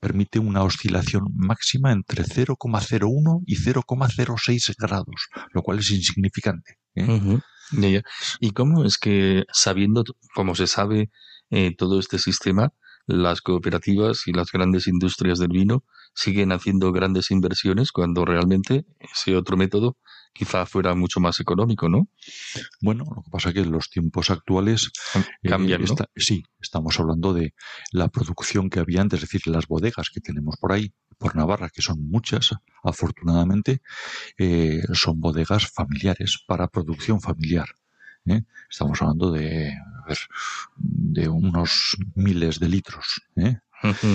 permite 0.00 0.38
una 0.38 0.62
oscilación 0.62 1.24
máxima 1.34 1.90
entre 1.90 2.22
0,01 2.22 3.42
y 3.46 3.56
0,06 3.56 4.74
grados, 4.78 5.28
lo 5.52 5.62
cual 5.62 5.80
es 5.80 5.90
insignificante. 5.90 6.78
¿Y 8.40 8.50
cómo 8.52 8.84
es 8.84 8.98
que, 8.98 9.44
sabiendo, 9.52 10.04
como 10.34 10.54
se 10.54 10.66
sabe, 10.66 11.10
eh, 11.50 11.74
todo 11.76 11.98
este 11.98 12.18
sistema, 12.18 12.72
las 13.06 13.40
cooperativas 13.40 14.26
y 14.26 14.32
las 14.32 14.50
grandes 14.52 14.88
industrias 14.88 15.38
del 15.38 15.48
vino 15.48 15.84
siguen 16.14 16.52
haciendo 16.52 16.92
grandes 16.92 17.30
inversiones 17.30 17.92
cuando 17.92 18.24
realmente 18.24 18.84
ese 18.98 19.36
otro 19.36 19.56
método 19.56 19.96
quizá 20.36 20.66
fuera 20.66 20.94
mucho 20.94 21.20
más 21.20 21.40
económico, 21.40 21.88
¿no? 21.88 22.08
Bueno, 22.80 23.04
lo 23.14 23.22
que 23.22 23.30
pasa 23.30 23.48
es 23.48 23.54
que 23.54 23.60
en 23.60 23.72
los 23.72 23.90
tiempos 23.90 24.30
actuales 24.30 24.90
eh, 25.14 25.48
cambian, 25.48 25.82
sí, 26.16 26.44
estamos 26.60 26.98
hablando 27.00 27.32
de 27.32 27.54
la 27.92 28.08
producción 28.08 28.70
que 28.70 28.80
había 28.80 29.00
antes, 29.00 29.22
es 29.22 29.28
decir, 29.28 29.46
las 29.46 29.66
bodegas 29.66 30.10
que 30.12 30.20
tenemos 30.20 30.56
por 30.56 30.72
ahí, 30.72 30.92
por 31.18 31.36
Navarra, 31.36 31.70
que 31.70 31.82
son 31.82 32.06
muchas, 32.08 32.50
afortunadamente, 32.82 33.80
eh, 34.38 34.82
son 34.92 35.20
bodegas 35.20 35.66
familiares 35.66 36.42
para 36.46 36.68
producción 36.68 37.20
familiar. 37.20 37.68
¿eh? 38.26 38.42
Estamos 38.70 39.00
hablando 39.00 39.30
de, 39.30 39.72
de 40.76 41.28
unos 41.28 41.96
miles 42.14 42.60
de 42.60 42.68
litros. 42.68 43.22
¿eh? 43.36 43.58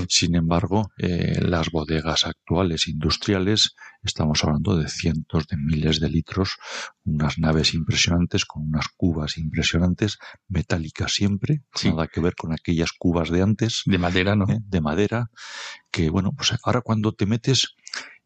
Sin 0.08 0.36
embargo, 0.36 0.92
eh, 0.98 1.40
las 1.42 1.70
bodegas 1.70 2.26
actuales 2.26 2.88
industriales, 2.88 3.76
estamos 4.04 4.44
hablando 4.44 4.76
de 4.76 4.90
cientos 4.90 5.48
de 5.48 5.58
miles 5.58 6.00
de 6.00 6.10
litros, 6.10 6.58
unas 7.04 7.38
naves 7.38 7.74
impresionantes 7.74 8.46
con 8.46 8.64
unas 8.64 8.88
cubas 8.98 9.38
impresionantes, 9.38 10.18
metálicas 10.48 11.14
siempre, 11.14 11.62
nada 11.86 12.08
que 12.08 12.22
ver 12.22 12.36
con 12.36 12.54
aquellas 12.54 12.92
cubas 12.98 13.30
de 13.30 13.42
antes. 13.42 13.84
De 13.86 13.98
madera, 13.98 14.36
¿no? 14.36 14.46
¿eh? 14.50 14.60
De 14.62 14.82
madera, 14.82 15.30
que 15.92 16.10
bueno, 16.10 16.32
pues 16.36 16.54
ahora 16.64 16.82
cuando 16.82 17.14
te 17.14 17.26
metes 17.26 17.76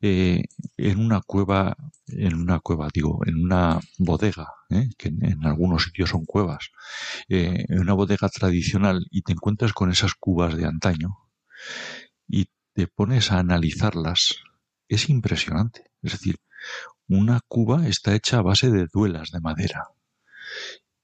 eh, 0.02 0.44
en 0.78 1.00
una 1.00 1.22
cueva, 1.22 1.76
en 2.08 2.36
una 2.36 2.60
cueva, 2.60 2.88
digo, 2.94 3.20
en 3.26 3.44
una 3.44 3.80
bodega, 3.98 4.48
que 4.98 5.10
en, 5.10 5.24
en, 5.24 5.46
algunos 5.46 5.84
sitios 5.84 6.10
son 6.10 6.26
cuevas, 6.26 6.70
en 7.28 7.80
una 7.80 7.94
bodega 7.94 8.30
tradicional 8.30 9.06
y 9.10 9.22
te 9.22 9.34
encuentras 9.34 9.74
con 9.74 9.92
esas 9.92 10.14
cubas 10.16 10.56
de 10.56 10.66
antaño, 10.66 11.25
y 12.28 12.48
te 12.74 12.88
pones 12.88 13.32
a 13.32 13.40
analizarlas, 13.40 14.36
es 14.88 15.10
impresionante. 15.10 15.92
Es 16.02 16.14
decir, 16.14 16.38
una 17.08 17.40
cuba 17.48 17.88
está 17.88 18.16
hecha 18.16 18.40
a 18.40 18.42
base 18.42 18.72
de 18.72 18.88
duelas 18.92 19.32
de 19.32 19.40
madera. 19.40 19.90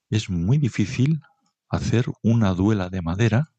Es 0.09 0.29
muy 0.29 0.57
difícil 0.57 1.21
hacer 1.69 2.05
una 2.21 2.53
duela 2.53 2.89
de 2.89 3.01
madera 3.01 3.51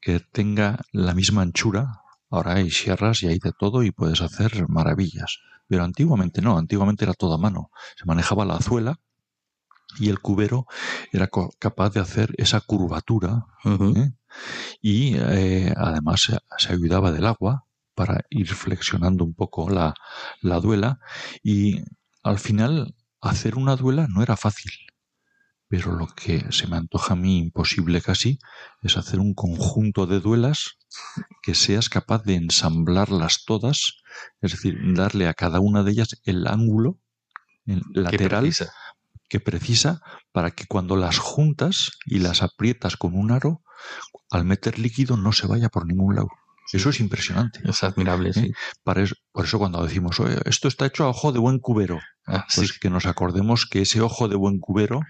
que 0.00 0.20
tenga 0.20 0.80
la 0.92 1.14
misma 1.14 1.42
anchura. 1.42 2.00
Ahora 2.30 2.54
hay 2.54 2.70
sierras 2.70 3.22
y 3.22 3.28
hay 3.28 3.38
de 3.38 3.52
todo 3.58 3.82
y 3.82 3.90
puedes 3.90 4.20
hacer 4.20 4.68
maravillas. 4.68 5.38
Pero 5.66 5.84
antiguamente 5.84 6.42
no, 6.42 6.58
antiguamente 6.58 7.04
era 7.04 7.14
todo 7.14 7.34
a 7.34 7.38
mano. 7.38 7.70
Se 7.96 8.04
manejaba 8.04 8.44
la 8.44 8.56
azuela 8.56 9.00
y 9.98 10.08
el 10.08 10.20
cubero 10.20 10.66
era 11.12 11.28
capaz 11.58 11.90
de 11.90 12.00
hacer 12.00 12.34
esa 12.38 12.60
curvatura 12.60 13.46
¿eh? 13.64 14.12
y 14.80 15.16
eh, 15.16 15.72
además 15.76 16.28
se, 16.58 16.72
ayudaba 16.72 17.12
del 17.12 17.26
agua 17.26 17.66
para 17.94 18.24
ir 18.30 18.48
flexionando 18.48 19.24
un 19.24 19.34
poco 19.34 19.70
la, 19.70 19.94
la 20.40 20.60
duela. 20.60 20.98
Y 21.42 21.82
al 22.22 22.38
final 22.38 22.94
hacer 23.20 23.56
una 23.56 23.76
duela 23.76 24.06
no 24.08 24.22
era 24.22 24.36
fácil 24.36 24.72
pero 25.74 25.92
lo 25.92 26.06
que 26.06 26.52
se 26.52 26.68
me 26.68 26.76
antoja 26.76 27.14
a 27.14 27.16
mí 27.16 27.38
imposible 27.38 28.00
casi 28.00 28.38
es 28.82 28.96
hacer 28.96 29.18
un 29.18 29.34
conjunto 29.34 30.06
de 30.06 30.20
duelas 30.20 30.78
que 31.42 31.56
seas 31.56 31.88
capaz 31.88 32.22
de 32.22 32.36
ensamblarlas 32.36 33.44
todas, 33.44 33.96
es 34.40 34.52
decir, 34.52 34.78
darle 34.94 35.26
a 35.26 35.34
cada 35.34 35.58
una 35.58 35.82
de 35.82 35.90
ellas 35.90 36.20
el 36.24 36.46
ángulo 36.46 37.00
lateral 37.92 38.52
que 39.34 39.40
precisa 39.40 40.00
para 40.30 40.52
que 40.52 40.66
cuando 40.66 40.94
las 40.94 41.18
juntas 41.18 41.90
y 42.06 42.20
las 42.20 42.40
aprietas 42.40 42.96
con 42.96 43.16
un 43.16 43.32
aro, 43.32 43.64
al 44.30 44.44
meter 44.44 44.78
líquido 44.78 45.16
no 45.16 45.32
se 45.32 45.48
vaya 45.48 45.70
por 45.70 45.86
ningún 45.86 46.14
lado. 46.14 46.28
Eso 46.72 46.90
es 46.90 47.00
impresionante. 47.00 47.58
Es 47.64 47.82
admirable, 47.82 48.30
¿Eh? 48.30 48.32
sí. 48.32 48.52
por 48.84 49.44
eso 49.44 49.58
cuando 49.58 49.84
decimos, 49.84 50.20
esto 50.44 50.68
está 50.68 50.86
hecho 50.86 51.02
a 51.02 51.08
ojo 51.08 51.32
de 51.32 51.40
buen 51.40 51.58
cubero, 51.58 51.98
ah, 52.28 52.46
pues 52.54 52.78
que 52.78 52.90
nos 52.90 53.06
acordemos 53.06 53.66
que 53.66 53.82
ese 53.82 54.00
ojo 54.00 54.28
de 54.28 54.36
buen 54.36 54.60
cubero 54.60 55.00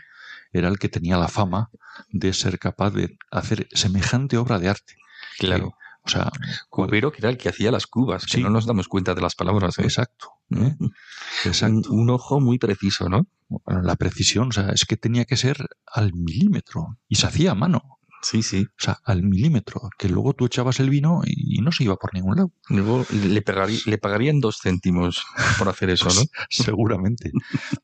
era 0.54 0.68
el 0.68 0.78
que 0.78 0.88
tenía 0.88 1.18
la 1.18 1.28
fama 1.28 1.68
de 2.08 2.32
ser 2.32 2.58
capaz 2.58 2.92
de 2.92 3.18
hacer 3.30 3.68
semejante 3.72 4.38
obra 4.38 4.58
de 4.58 4.70
arte. 4.70 4.94
Claro. 5.38 5.76
O 6.06 6.08
sea, 6.08 6.30
cubero 6.68 7.10
que 7.10 7.18
era 7.18 7.30
el 7.30 7.38
que 7.38 7.48
hacía 7.48 7.70
las 7.70 7.86
cubas, 7.86 8.26
que 8.26 8.40
no 8.40 8.50
nos 8.50 8.66
damos 8.66 8.88
cuenta 8.88 9.14
de 9.14 9.22
las 9.22 9.34
palabras. 9.34 9.78
¿eh? 9.78 9.82
Exacto. 9.82 10.32
¿eh? 10.54 10.76
Exacto. 11.44 11.90
Un, 11.90 12.10
ojo 12.10 12.40
muy 12.40 12.58
preciso, 12.58 13.08
¿no? 13.08 13.26
Bueno, 13.48 13.82
la 13.82 13.96
precisión, 13.96 14.48
o 14.48 14.52
sea, 14.52 14.68
es 14.70 14.84
que 14.84 14.96
tenía 14.96 15.24
que 15.24 15.36
ser 15.36 15.56
al 15.86 16.12
milímetro 16.12 16.98
y 17.08 17.16
se 17.16 17.26
hacía 17.26 17.52
a 17.52 17.54
mano. 17.54 17.98
Sí, 18.24 18.42
sí. 18.42 18.66
O 18.70 18.82
sea, 18.82 18.98
al 19.04 19.22
milímetro, 19.22 19.90
que 19.98 20.08
luego 20.08 20.32
tú 20.32 20.46
echabas 20.46 20.80
el 20.80 20.88
vino 20.88 21.20
y 21.26 21.60
no 21.60 21.70
se 21.72 21.84
iba 21.84 21.96
por 21.96 22.14
ningún 22.14 22.36
lado. 22.36 22.52
Luego 22.70 23.04
le, 23.10 23.42
le 23.86 23.98
pagarían 23.98 24.40
dos 24.40 24.60
céntimos 24.62 25.26
por 25.58 25.68
hacer 25.68 25.90
eso, 25.90 26.08
¿no? 26.08 26.22
Seguramente. 26.48 27.32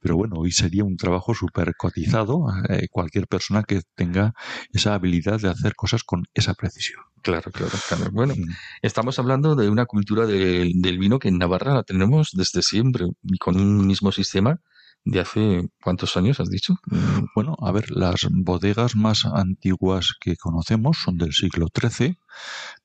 Pero 0.01 0.17
bueno, 0.17 0.37
hoy 0.39 0.51
sería 0.51 0.85
un 0.85 0.97
trabajo 0.97 1.35
súper 1.35 1.75
cotizado 1.77 2.47
eh, 2.71 2.89
cualquier 2.91 3.27
persona 3.27 3.65
que 3.65 3.83
tenga 3.95 4.35
esa 4.73 4.95
habilidad 4.95 5.39
de 5.41 5.51
hacer 5.51 5.75
cosas 5.75 6.05
con 6.05 6.25
esa 6.33 6.55
precisión. 6.55 7.03
Claro, 7.21 7.51
claro, 7.51 7.73
claro. 7.87 8.11
Bueno, 8.11 8.35
mm. 8.35 8.49
estamos 8.81 9.19
hablando 9.19 9.57
de 9.57 9.69
una 9.69 9.85
cultura 9.85 10.27
del 10.27 10.99
vino 10.99 11.19
que 11.19 11.29
en 11.29 11.37
Navarra 11.37 11.75
la 11.75 11.83
tenemos 11.83 12.31
desde 12.33 12.63
siempre 12.63 13.09
y 13.25 13.37
con 13.37 13.61
un 13.61 13.87
mismo 13.87 14.11
sistema 14.11 14.59
de 15.05 15.21
hace 15.21 15.69
cuántos 15.83 16.17
años 16.17 16.41
has 16.41 16.51
dicho? 16.51 16.75
Mm, 16.87 17.25
bueno, 17.35 17.57
a 17.61 17.73
ver, 17.73 17.91
las 17.91 18.27
bodegas 18.31 18.97
más 18.97 19.25
antiguas 19.25 20.15
que 20.21 20.37
conocemos 20.37 20.99
son 20.99 21.17
del 21.17 21.33
siglo 21.33 21.69
XIII, 21.75 22.19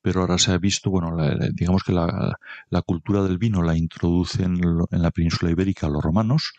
pero 0.02 0.22
ahora 0.22 0.38
se 0.38 0.52
ha 0.52 0.58
visto, 0.58 0.90
bueno, 0.90 1.16
digamos 1.54 1.84
que 1.84 1.92
la, 1.92 2.38
cultura 2.86 3.24
del 3.24 3.38
vino 3.38 3.62
la 3.62 3.76
introducen 3.76 4.60
en 4.92 5.02
la 5.02 5.12
península 5.12 5.52
ibérica 5.52 5.90
los 5.90 6.04
romanos 6.04 6.54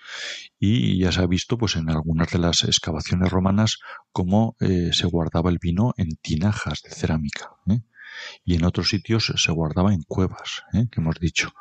y 0.59 0.99
ya 0.99 1.13
se 1.13 1.21
ha 1.21 1.27
visto, 1.27 1.57
pues, 1.57 1.77
en 1.77 1.89
algunas 1.89 2.31
de 2.31 2.39
las 2.39 2.65
excavaciones 2.65 3.31
romanas 3.31 3.79
cómo 4.13 4.57
eh, 4.61 4.91
se 4.93 5.07
guardaba 5.07 5.51
el 5.51 5.59
vino 5.59 5.95
en 5.97 6.17
tinajas 6.17 6.83
de 6.83 6.91
cerámica. 6.91 7.51
¿eh? 7.69 7.81
Y 8.45 8.55
en 8.55 8.65
otros 8.65 8.89
sitios 8.89 9.33
se 9.37 9.53
guardaba 9.53 9.93
en 9.93 10.03
cuevas, 10.03 10.63
¿eh? 10.73 10.87
que 10.91 11.01
hemos 11.01 11.17
dicho. 11.21 11.53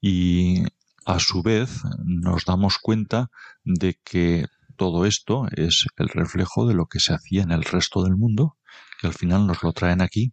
Y 0.00 0.64
a 1.04 1.18
su 1.18 1.42
vez, 1.42 1.82
nos 2.04 2.44
damos 2.44 2.78
cuenta 2.78 3.30
de 3.64 3.98
que 4.04 4.46
todo 4.76 5.06
esto 5.06 5.46
es 5.56 5.86
el 5.96 6.08
reflejo 6.08 6.66
de 6.66 6.74
lo 6.74 6.86
que 6.86 7.00
se 7.00 7.14
hacía 7.14 7.42
en 7.42 7.52
el 7.52 7.64
resto 7.64 8.02
del 8.02 8.16
mundo, 8.16 8.56
que 9.00 9.06
al 9.06 9.14
final 9.14 9.46
nos 9.46 9.62
lo 9.62 9.72
traen 9.72 10.00
aquí, 10.00 10.32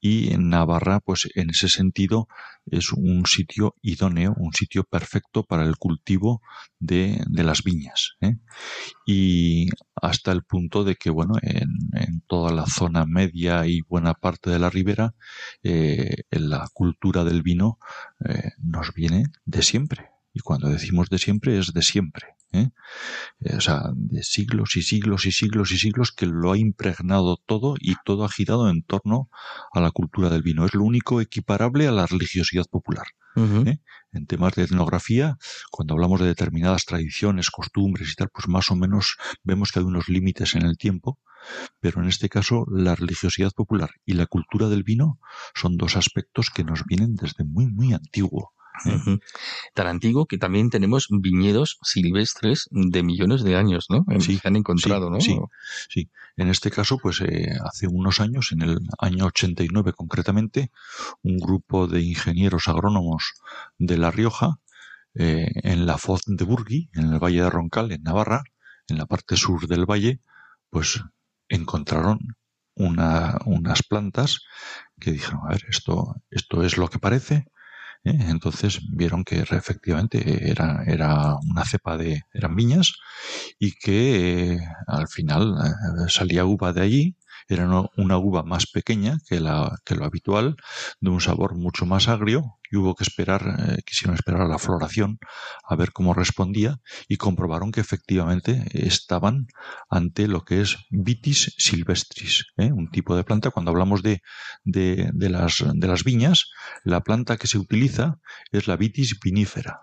y 0.00 0.32
en 0.32 0.48
Navarra, 0.48 1.00
pues 1.00 1.28
en 1.34 1.50
ese 1.50 1.68
sentido, 1.68 2.28
es 2.66 2.92
un 2.92 3.26
sitio 3.26 3.74
idóneo, 3.82 4.34
un 4.36 4.52
sitio 4.52 4.84
perfecto 4.84 5.44
para 5.44 5.64
el 5.64 5.76
cultivo 5.76 6.42
de, 6.78 7.24
las 7.30 7.62
viñas. 7.62 8.16
¿eh? 8.20 8.36
Y 9.06 9.68
hasta 9.94 10.32
el 10.32 10.44
punto 10.44 10.84
de 10.84 10.96
que, 10.96 11.10
bueno, 11.10 11.34
en, 11.42 12.22
toda 12.26 12.52
la 12.52 12.66
zona 12.66 13.04
media 13.06 13.66
y 13.66 13.80
buena 13.82 14.14
parte 14.14 14.50
de 14.50 14.58
la 14.58 14.70
ribera, 14.70 15.14
eh, 15.62 16.24
la 16.30 16.68
cultura 16.72 17.24
del 17.24 17.42
vino 17.42 17.78
eh, 18.26 18.52
nos 18.58 18.94
viene 18.94 19.24
de 19.44 19.62
siempre. 19.62 20.13
Y 20.34 20.40
cuando 20.40 20.68
decimos 20.68 21.08
de 21.08 21.18
siempre, 21.18 21.58
es 21.58 21.72
de 21.72 21.82
siempre. 21.82 22.34
¿eh? 22.54 22.70
o 23.56 23.60
sea, 23.60 23.90
de 23.94 24.22
siglos 24.22 24.76
y 24.76 24.82
siglos 24.82 25.26
y 25.26 25.32
siglos 25.32 25.72
y 25.72 25.78
siglos 25.78 26.12
que 26.12 26.26
lo 26.26 26.52
ha 26.52 26.58
impregnado 26.58 27.36
todo 27.36 27.74
y 27.78 27.94
todo 28.04 28.24
ha 28.24 28.28
girado 28.28 28.68
en 28.68 28.82
torno 28.82 29.28
a 29.72 29.80
la 29.80 29.90
cultura 29.90 30.30
del 30.30 30.42
vino. 30.42 30.64
Es 30.64 30.74
lo 30.74 30.84
único 30.84 31.20
equiparable 31.20 31.86
a 31.86 31.92
la 31.92 32.06
religiosidad 32.06 32.66
popular. 32.70 33.06
¿eh? 33.36 33.78
En 34.12 34.26
temas 34.26 34.54
de 34.54 34.62
etnografía, 34.62 35.36
cuando 35.70 35.94
hablamos 35.94 36.20
de 36.20 36.26
determinadas 36.26 36.84
tradiciones, 36.84 37.50
costumbres 37.50 38.10
y 38.10 38.14
tal, 38.14 38.28
pues 38.32 38.48
más 38.48 38.70
o 38.70 38.76
menos 38.76 39.16
vemos 39.42 39.72
que 39.72 39.80
hay 39.80 39.84
unos 39.84 40.08
límites 40.08 40.54
en 40.54 40.62
el 40.62 40.76
tiempo, 40.76 41.18
pero 41.80 42.00
en 42.00 42.08
este 42.08 42.28
caso 42.28 42.64
la 42.70 42.94
religiosidad 42.94 43.50
popular 43.52 43.90
y 44.04 44.14
la 44.14 44.26
cultura 44.26 44.68
del 44.68 44.84
vino 44.84 45.18
son 45.54 45.76
dos 45.76 45.96
aspectos 45.96 46.50
que 46.50 46.64
nos 46.64 46.84
vienen 46.84 47.16
desde 47.16 47.44
muy, 47.44 47.66
muy 47.66 47.92
antiguo. 47.92 48.53
Tan 49.74 49.86
antiguo 49.86 50.26
que 50.26 50.38
también 50.38 50.70
tenemos 50.70 51.08
viñedos 51.10 51.78
silvestres 51.82 52.68
de 52.70 53.02
millones 53.02 53.44
de 53.44 53.56
años, 53.56 53.86
¿no? 53.88 54.04
Sí, 54.20 54.38
se 54.38 54.48
han 54.48 54.56
encontrado, 54.56 55.10
¿no? 55.10 55.20
Sí, 55.20 55.38
sí. 55.88 56.10
En 56.36 56.48
este 56.48 56.70
caso, 56.70 56.98
pues 56.98 57.20
eh, 57.20 57.56
hace 57.64 57.86
unos 57.86 58.20
años, 58.20 58.50
en 58.52 58.62
el 58.62 58.78
año 58.98 59.26
89 59.26 59.92
concretamente, 59.92 60.70
un 61.22 61.38
grupo 61.38 61.86
de 61.86 62.02
ingenieros 62.02 62.66
agrónomos 62.68 63.34
de 63.78 63.98
La 63.98 64.10
Rioja, 64.10 64.58
eh, 65.14 65.50
en 65.62 65.86
la 65.86 65.96
Foz 65.96 66.22
de 66.26 66.44
Burgui, 66.44 66.90
en 66.92 67.12
el 67.12 67.20
Valle 67.20 67.42
de 67.42 67.50
Roncal, 67.50 67.92
en 67.92 68.02
Navarra, 68.02 68.42
en 68.88 68.98
la 68.98 69.06
parte 69.06 69.36
sur 69.36 69.68
del 69.68 69.86
valle, 69.86 70.20
pues 70.70 71.00
encontraron 71.48 72.18
una, 72.74 73.38
unas 73.44 73.82
plantas 73.84 74.40
que 74.98 75.12
dijeron, 75.12 75.40
a 75.44 75.50
ver, 75.50 75.64
esto, 75.68 76.16
esto 76.30 76.64
es 76.64 76.76
lo 76.76 76.88
que 76.88 76.98
parece, 76.98 77.46
¿eh? 78.04 78.16
Entonces 78.28 78.80
vieron 78.90 79.24
que 79.24 79.40
efectivamente 79.40 80.50
era, 80.50 80.84
era 80.86 81.36
una 81.50 81.64
cepa 81.64 81.96
de, 81.96 82.22
eran 82.32 82.54
viñas 82.54 82.94
y 83.58 83.72
que 83.72 84.54
eh, 84.54 84.58
al 84.86 85.08
final 85.08 85.54
eh, 85.64 86.08
salía 86.08 86.44
uva 86.44 86.72
de 86.72 86.82
allí 86.82 87.16
era 87.48 87.68
una 87.96 88.18
uva 88.18 88.42
más 88.42 88.66
pequeña 88.66 89.18
que, 89.28 89.40
la, 89.40 89.78
que 89.84 89.94
lo 89.94 90.04
habitual, 90.04 90.56
de 91.00 91.10
un 91.10 91.20
sabor 91.20 91.54
mucho 91.54 91.86
más 91.86 92.08
agrio, 92.08 92.58
y 92.70 92.76
hubo 92.76 92.94
que 92.94 93.04
esperar, 93.04 93.42
eh, 93.58 93.82
quisieron 93.84 94.14
esperar 94.14 94.42
a 94.42 94.48
la 94.48 94.58
floración 94.58 95.18
a 95.68 95.76
ver 95.76 95.92
cómo 95.92 96.14
respondía, 96.14 96.80
y 97.08 97.16
comprobaron 97.16 97.72
que 97.72 97.80
efectivamente 97.80 98.64
estaban 98.72 99.46
ante 99.88 100.26
lo 100.26 100.44
que 100.44 100.60
es 100.60 100.78
vitis 100.90 101.54
silvestris, 101.58 102.46
¿eh? 102.56 102.72
un 102.72 102.90
tipo 102.90 103.16
de 103.16 103.24
planta. 103.24 103.50
Cuando 103.50 103.70
hablamos 103.70 104.02
de, 104.02 104.22
de, 104.64 105.10
de, 105.12 105.28
las, 105.30 105.64
de 105.72 105.86
las 105.86 106.04
viñas, 106.04 106.50
la 106.84 107.02
planta 107.02 107.36
que 107.36 107.46
se 107.46 107.58
utiliza 107.58 108.18
es 108.50 108.66
la 108.66 108.76
vitis 108.76 109.18
vinífera. 109.20 109.80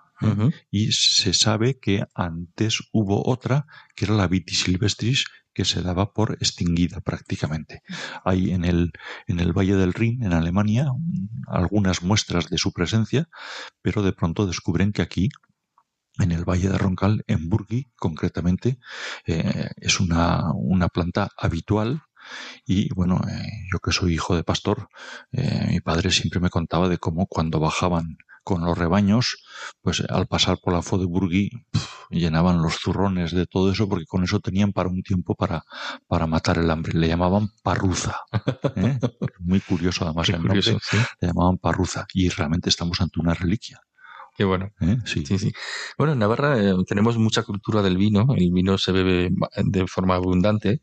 Y 0.70 0.92
se 0.92 1.34
sabe 1.34 1.80
que 1.80 2.04
antes 2.14 2.84
hubo 2.92 3.28
otra, 3.28 3.66
que 3.96 4.06
era 4.06 4.14
la 4.14 4.28
vitis 4.28 4.62
silvestris, 4.62 5.26
que 5.54 5.66
se 5.66 5.82
daba 5.82 6.14
por 6.14 6.34
extinguida 6.34 7.02
prácticamente. 7.02 7.84
Hay 8.24 8.52
en 8.52 8.66
el, 8.66 8.92
en 9.28 9.40
el 9.40 9.54
Valle 9.54 9.76
del 9.76 9.94
Rin, 9.94 10.24
en 10.24 10.34
Alemania, 10.34 10.88
algunas 11.48 12.04
muestras 12.04 12.50
de 12.50 12.58
su 12.58 12.72
presencia, 12.72 13.30
pero 13.82 14.02
de 14.02 14.14
pronto 14.14 14.48
descubren 14.48 14.92
que 14.92 15.02
aquí, 15.02 15.30
en 16.20 16.32
el 16.32 16.44
Valle 16.44 16.70
de 16.70 16.78
Roncal, 16.78 17.24
en 17.28 17.50
Burgui 17.50 17.92
concretamente, 17.96 18.80
eh, 19.26 19.70
es 19.78 20.00
una, 20.00 20.52
una 20.54 20.88
planta 20.90 21.30
habitual 21.38 22.04
y 22.66 22.94
bueno, 22.94 23.20
eh, 23.28 23.66
yo 23.72 23.80
que 23.80 23.92
soy 23.92 24.14
hijo 24.14 24.36
de 24.36 24.44
pastor, 24.44 24.90
eh, 25.32 25.68
mi 25.70 25.80
padre 25.82 26.12
siempre 26.12 26.40
me 26.40 26.50
contaba 26.50 26.90
de 26.90 26.98
cómo 26.98 27.28
cuando 27.28 27.60
bajaban 27.60 28.18
con 28.44 28.66
los 28.66 28.78
rebaños, 28.78 29.44
pues 29.82 30.04
al 30.10 30.28
pasar 30.28 30.58
por 30.62 30.74
la 30.74 30.82
Fo 30.82 30.98
de 30.98 31.06
Burgui 31.06 31.50
llenaban 32.10 32.62
los 32.62 32.76
zurrones 32.76 33.32
de 33.32 33.46
todo 33.46 33.72
eso 33.72 33.88
porque 33.88 34.06
con 34.06 34.24
eso 34.24 34.40
tenían 34.40 34.74
para 34.74 34.90
un 34.90 35.02
tiempo 35.02 35.36
para, 35.36 35.64
para 36.08 36.28
matar 36.28 36.58
el 36.58 36.70
hambre. 36.70 36.94
Le 36.94 37.08
llamaban 37.08 37.50
parruza. 37.64 38.18
¿eh? 38.76 39.00
Muy 39.40 39.60
curioso 39.62 40.06
además 40.06 40.30
el 40.30 40.44
nombre. 40.44 40.62
Le 40.62 41.28
llamaban 41.28 41.58
parruza 41.58 42.06
y 42.14 42.30
realmente 42.30 42.70
estamos 42.70 43.00
ante 43.02 43.20
una 43.20 43.34
reliquia. 43.34 43.80
Qué 44.36 44.46
bueno. 44.46 44.72
¿Eh? 44.80 44.98
Sí. 45.06 45.26
sí. 45.26 45.38
sí, 45.38 45.52
Bueno, 45.98 46.14
en 46.14 46.20
Navarra 46.20 46.58
eh, 46.58 46.74
tenemos 46.88 47.18
mucha 47.18 47.44
cultura 47.44 47.82
del 47.82 47.98
vino. 47.98 48.28
El 48.36 48.52
vino 48.52 48.78
se 48.78 48.92
bebe 48.92 49.30
de 49.58 49.88
forma 49.88 50.16
abundante 50.16 50.82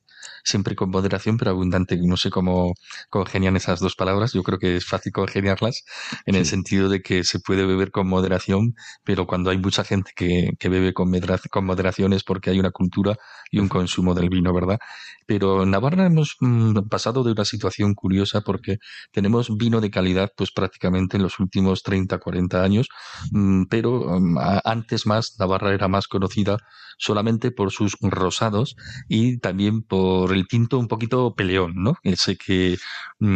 siempre 0.49 0.74
con 0.74 0.90
moderación, 0.90 1.36
pero 1.36 1.51
abundante. 1.51 1.99
No 2.03 2.16
sé 2.16 2.30
cómo 2.30 2.74
congenian 3.11 3.57
esas 3.57 3.80
dos 3.80 3.94
palabras. 3.94 4.32
Yo 4.32 4.42
creo 4.42 4.59
que 4.59 4.76
es 4.76 4.86
fácil 4.86 5.12
congeniarlas 5.12 5.84
en 6.26 6.34
el 6.34 6.46
sentido 6.46 6.88
de 6.88 7.03
que 7.03 7.24
se 7.24 7.38
puede 7.40 7.66
beber 7.66 7.90
con 7.90 8.09
moderación, 8.09 8.74
pero 9.05 9.26
cuando 9.26 9.51
hay 9.51 9.59
mucha 9.59 9.84
gente 9.84 10.12
que, 10.16 10.51
que 10.59 10.68
bebe 10.68 10.94
con, 10.94 11.12
con 11.51 11.64
moderación 11.66 12.12
es 12.12 12.24
porque 12.24 12.51
hay 12.51 12.59
una 12.59 12.70
cultura 12.70 13.16
y 13.51 13.59
un 13.59 13.68
consumo 13.68 14.14
del 14.14 14.30
vino, 14.30 14.53
¿verdad? 14.55 14.78
Pero 15.26 15.62
en 15.62 15.70
Navarra 15.70 16.07
hemos 16.07 16.36
mm, 16.40 16.88
pasado 16.88 17.22
de 17.22 17.32
una 17.32 17.44
situación 17.44 17.94
curiosa 17.94 18.40
porque 18.40 18.78
tenemos 19.12 19.55
vino 19.57 19.80
de 19.80 19.90
calidad 19.90 20.30
pues 20.36 20.51
prácticamente 20.53 21.16
en 21.18 21.22
los 21.22 21.38
últimos 21.38 21.82
30, 21.82 22.18
40 22.18 22.62
años, 22.62 22.88
mm, 23.32 23.64
pero 23.64 24.18
mm, 24.20 24.38
antes 24.64 25.07
más 25.07 25.36
Navarra 25.38 25.74
era 25.74 25.88
más 25.88 26.09
conocida 26.09 26.57
solamente 26.99 27.51
por 27.51 27.70
sus 27.70 27.96
rosados 28.01 28.76
y 29.09 29.38
también 29.38 29.82
por 29.82 30.36
el 30.39 30.49
tinto 30.49 30.78
un 30.78 30.89
poquito 30.89 31.34
peleón, 31.34 31.74
¿no? 31.76 31.97
Ese 32.03 32.36
que 32.36 32.78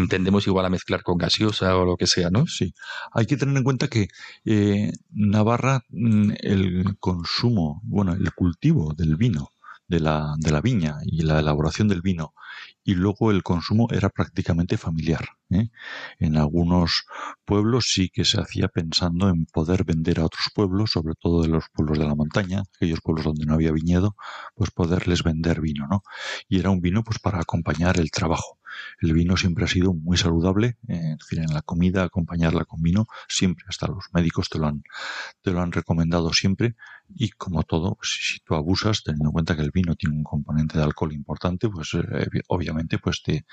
tendemos 0.09 0.46
igual 0.46 0.66
a 0.66 0.70
mezclar 0.70 1.03
con 1.03 1.18
gaseosa 1.18 1.76
o 1.76 1.84
lo 1.84 1.96
que 1.96 2.07
sea, 2.07 2.30
¿no? 2.30 2.46
Sí. 2.46 2.74
Hay 3.12 3.26
que 3.26 3.36
tener 3.36 3.57
en 3.57 3.64
cuenta 3.64 3.88
que 3.88 4.09
eh, 4.44 4.92
Navarra, 5.11 5.84
el 5.90 6.96
consumo, 6.98 7.80
bueno, 7.84 8.12
el 8.12 8.32
cultivo 8.32 8.94
del 8.94 9.16
vino 9.16 9.50
de 9.88 10.00
la, 10.00 10.34
de 10.38 10.50
la 10.50 10.61
viña 10.61 10.96
y 11.05 11.22
la 11.22 11.40
elaboración 11.40 11.88
del 11.88 12.03
vino 12.03 12.32
y 12.85 12.95
luego 12.95 13.30
el 13.30 13.43
consumo 13.43 13.89
era 13.91 14.09
prácticamente 14.11 14.76
familiar. 14.76 15.26
¿eh? 15.51 15.68
En 16.18 16.37
algunos 16.37 17.05
pueblos 17.45 17.87
sí 17.93 18.09
que 18.09 18.24
se 18.24 18.41
hacía 18.41 18.68
pensando 18.68 19.28
en 19.28 19.47
poder 19.47 19.85
vender 19.85 20.20
a 20.20 20.26
otros 20.26 20.49
pueblos, 20.55 20.93
sobre 20.93 21.14
todo 21.20 21.43
de 21.43 21.49
los 21.49 21.64
pueblos 21.72 21.99
de 21.99 22.07
la 22.07 22.14
montaña, 22.14 22.62
aquellos 22.76 23.01
pueblos 23.01 23.24
donde 23.24 23.47
no 23.47 23.55
había 23.55 23.72
viñedo, 23.72 24.16
pues 24.55 24.70
poderles 24.70 25.22
vender 25.22 25.61
vino, 25.61 25.87
¿no? 25.89 26.03
Y 26.49 26.59
era 26.59 26.70
un 26.70 26.80
vino 26.80 27.03
pues 27.05 27.18
para 27.18 27.41
acompañar 27.41 27.99
el 27.99 28.11
trabajo. 28.11 28.59
El 29.00 29.12
vino 29.12 29.36
siempre 29.36 29.64
ha 29.64 29.68
sido 29.68 29.94
muy 29.94 30.16
saludable, 30.16 30.78
en 30.88 31.18
fin, 31.18 31.42
en 31.42 31.54
la 31.54 31.62
comida 31.62 32.04
acompañarla 32.04 32.64
con 32.64 32.82
vino 32.82 33.06
siempre, 33.28 33.64
hasta 33.68 33.86
los 33.88 34.04
médicos 34.12 34.48
te 34.48 34.58
lo 34.58 34.66
han, 34.66 34.82
te 35.42 35.50
lo 35.50 35.60
han 35.60 35.72
recomendado 35.72 36.32
siempre 36.32 36.76
y 37.14 37.30
como 37.30 37.62
todo, 37.62 37.96
pues, 37.96 38.18
si 38.20 38.40
tú 38.40 38.54
abusas, 38.54 39.02
teniendo 39.02 39.28
en 39.28 39.32
cuenta 39.32 39.56
que 39.56 39.62
el 39.62 39.70
vino 39.70 39.94
tiene 39.94 40.16
un 40.16 40.24
componente 40.24 40.78
de 40.78 40.84
alcohol 40.84 41.12
importante, 41.12 41.68
pues 41.68 41.94
eh, 41.94 42.28
obviamente 42.48 42.98
pues 42.98 43.22
te 43.22 43.44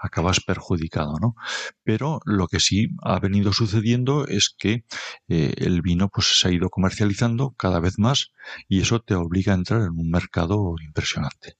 acabas 0.00 0.40
perjudicado, 0.40 1.18
¿no? 1.20 1.34
Pero 1.82 2.20
lo 2.24 2.46
que 2.48 2.60
sí 2.60 2.88
ha 3.02 3.18
venido 3.20 3.52
sucediendo 3.52 4.26
es 4.26 4.54
que 4.56 4.84
eh, 5.28 5.54
el 5.58 5.82
vino 5.82 6.08
pues 6.08 6.38
se 6.38 6.48
ha 6.48 6.52
ido 6.52 6.70
comercializando 6.70 7.54
cada 7.56 7.80
vez 7.80 7.98
más 7.98 8.32
y 8.68 8.80
eso 8.80 9.00
te 9.00 9.14
obliga 9.14 9.52
a 9.52 9.56
entrar 9.56 9.82
en 9.82 9.98
un 9.98 10.10
mercado 10.10 10.74
impresionante 10.84 11.56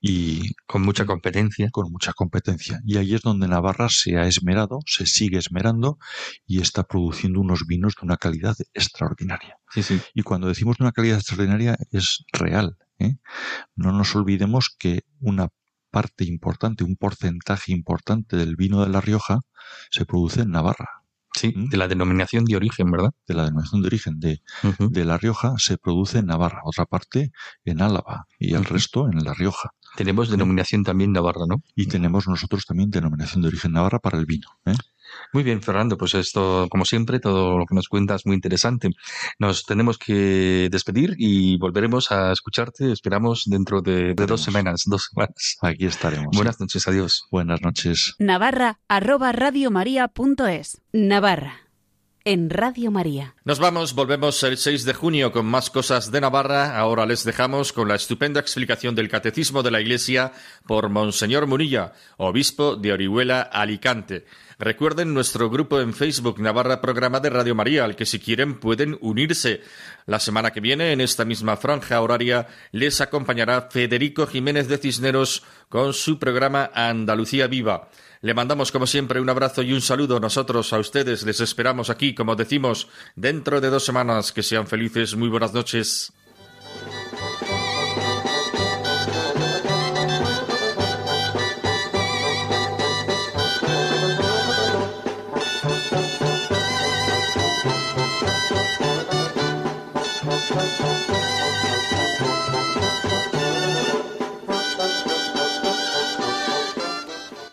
y 0.00 0.54
con 0.66 0.82
mucha 0.82 1.04
competencia. 1.04 1.70
Con 1.70 1.90
mucha 1.90 2.12
competencia. 2.12 2.80
Y 2.84 2.96
ahí 2.96 3.14
es 3.14 3.22
donde 3.22 3.48
Navarra 3.48 3.88
se 3.88 4.16
ha 4.16 4.26
esmerado, 4.26 4.80
se 4.86 5.06
sigue 5.06 5.38
esmerando 5.38 5.98
y 6.46 6.60
está 6.60 6.84
produciendo 6.84 7.40
unos 7.40 7.66
vinos 7.66 7.94
de 8.00 8.06
una 8.06 8.16
calidad 8.16 8.56
extraordinaria. 8.74 9.58
Sí, 9.70 9.82
sí. 9.82 10.00
Y 10.14 10.22
cuando 10.22 10.48
decimos 10.48 10.78
de 10.78 10.84
una 10.84 10.92
calidad 10.92 11.18
extraordinaria 11.18 11.76
es 11.90 12.24
real. 12.32 12.76
¿eh? 12.98 13.16
No 13.76 13.92
nos 13.92 14.14
olvidemos 14.14 14.74
que 14.78 15.02
una 15.20 15.48
parte 15.90 16.24
importante, 16.24 16.84
un 16.84 16.96
porcentaje 16.96 17.72
importante 17.72 18.36
del 18.36 18.56
vino 18.56 18.84
de 18.84 18.90
La 18.90 19.00
Rioja 19.00 19.40
se 19.90 20.04
produce 20.04 20.42
en 20.42 20.50
Navarra. 20.50 20.97
Sí, 21.38 21.54
de 21.54 21.76
la 21.76 21.86
denominación 21.86 22.44
de 22.44 22.56
origen, 22.56 22.90
¿verdad? 22.90 23.10
De 23.28 23.34
la 23.34 23.44
denominación 23.44 23.82
de 23.82 23.86
origen 23.86 24.18
de, 24.18 24.42
de 24.78 25.04
La 25.04 25.18
Rioja 25.18 25.54
se 25.58 25.78
produce 25.78 26.18
en 26.18 26.26
Navarra, 26.26 26.62
otra 26.64 26.84
parte 26.84 27.30
en 27.64 27.80
Álava 27.80 28.26
y 28.40 28.54
el 28.54 28.64
resto 28.64 29.08
en 29.08 29.22
La 29.22 29.34
Rioja. 29.34 29.70
Tenemos 29.96 30.30
denominación 30.30 30.82
también 30.82 31.12
Navarra, 31.12 31.42
¿no? 31.48 31.62
Y 31.74 31.86
tenemos 31.86 32.26
nosotros 32.26 32.66
también 32.66 32.90
denominación 32.90 33.42
de 33.42 33.48
origen 33.48 33.72
Navarra 33.72 34.00
para 34.00 34.18
el 34.18 34.26
vino. 34.26 34.48
¿eh? 34.66 34.74
Muy 35.32 35.42
bien, 35.42 35.62
Fernando, 35.62 35.96
pues 35.96 36.14
esto, 36.14 36.66
como 36.70 36.84
siempre, 36.84 37.20
todo 37.20 37.58
lo 37.58 37.66
que 37.66 37.74
nos 37.74 37.88
cuentas 37.88 38.22
es 38.22 38.26
muy 38.26 38.34
interesante. 38.34 38.90
Nos 39.38 39.64
tenemos 39.64 39.98
que 39.98 40.68
despedir 40.70 41.14
y 41.18 41.58
volveremos 41.58 42.10
a 42.10 42.32
escucharte, 42.32 42.92
esperamos, 42.92 43.44
dentro 43.46 43.80
de, 43.82 44.14
dos 44.14 44.42
semanas, 44.42 44.82
dos 44.86 45.10
semanas. 45.12 45.56
Aquí 45.60 45.86
estaremos. 45.86 46.34
Buenas 46.34 46.60
noches, 46.60 46.86
adiós. 46.88 47.26
Buenas 47.30 47.60
noches. 47.62 48.14
Navarra, 48.18 48.78
arroba 48.88 49.32
radiomaria.es. 49.32 50.80
Navarra 50.92 51.67
en 52.28 52.50
Radio 52.50 52.90
María. 52.90 53.34
Nos 53.44 53.58
vamos, 53.58 53.94
volvemos 53.94 54.42
el 54.42 54.58
6 54.58 54.84
de 54.84 54.92
junio 54.92 55.32
con 55.32 55.46
más 55.46 55.70
cosas 55.70 56.10
de 56.10 56.20
Navarra. 56.20 56.78
Ahora 56.78 57.06
les 57.06 57.24
dejamos 57.24 57.72
con 57.72 57.88
la 57.88 57.94
estupenda 57.94 58.38
explicación 58.38 58.94
del 58.94 59.08
Catecismo 59.08 59.62
de 59.62 59.70
la 59.70 59.80
Iglesia 59.80 60.32
por 60.66 60.90
Monseñor 60.90 61.46
Murilla, 61.46 61.94
obispo 62.18 62.76
de 62.76 62.92
Orihuela, 62.92 63.40
Alicante. 63.40 64.26
Recuerden 64.58 65.14
nuestro 65.14 65.48
grupo 65.48 65.80
en 65.80 65.94
Facebook 65.94 66.38
Navarra 66.38 66.82
Programa 66.82 67.20
de 67.20 67.30
Radio 67.30 67.54
María, 67.54 67.84
al 67.84 67.96
que 67.96 68.04
si 68.04 68.18
quieren 68.18 68.60
pueden 68.60 68.98
unirse. 69.00 69.62
La 70.04 70.20
semana 70.20 70.50
que 70.50 70.60
viene, 70.60 70.92
en 70.92 71.00
esta 71.00 71.24
misma 71.24 71.56
franja 71.56 71.98
horaria, 72.02 72.46
les 72.72 73.00
acompañará 73.00 73.68
Federico 73.70 74.26
Jiménez 74.26 74.68
de 74.68 74.76
Cisneros 74.76 75.44
con 75.70 75.94
su 75.94 76.18
programa 76.18 76.70
Andalucía 76.74 77.46
Viva. 77.46 77.88
Le 78.20 78.34
mandamos, 78.34 78.72
como 78.72 78.86
siempre, 78.86 79.20
un 79.20 79.30
abrazo 79.30 79.62
y 79.62 79.72
un 79.72 79.80
saludo. 79.80 80.18
Nosotros 80.18 80.72
a 80.72 80.78
ustedes 80.78 81.24
les 81.24 81.40
esperamos 81.40 81.90
aquí, 81.90 82.14
como 82.14 82.34
decimos, 82.34 82.88
dentro 83.14 83.60
de 83.60 83.70
dos 83.70 83.84
semanas. 83.84 84.32
Que 84.32 84.42
sean 84.42 84.66
felices. 84.66 85.14
Muy 85.14 85.28
buenas 85.28 85.52
noches. 85.52 86.12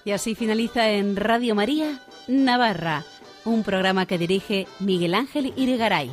Y 0.05 0.11
así 0.11 0.35
finaliza 0.35 0.91
en 0.91 1.15
Radio 1.15 1.55
María, 1.55 1.99
Navarra, 2.27 3.03
un 3.43 3.63
programa 3.63 4.05
que 4.05 4.19
dirige 4.19 4.67
Miguel 4.79 5.15
Ángel 5.15 5.51
Irigaray. 5.57 6.11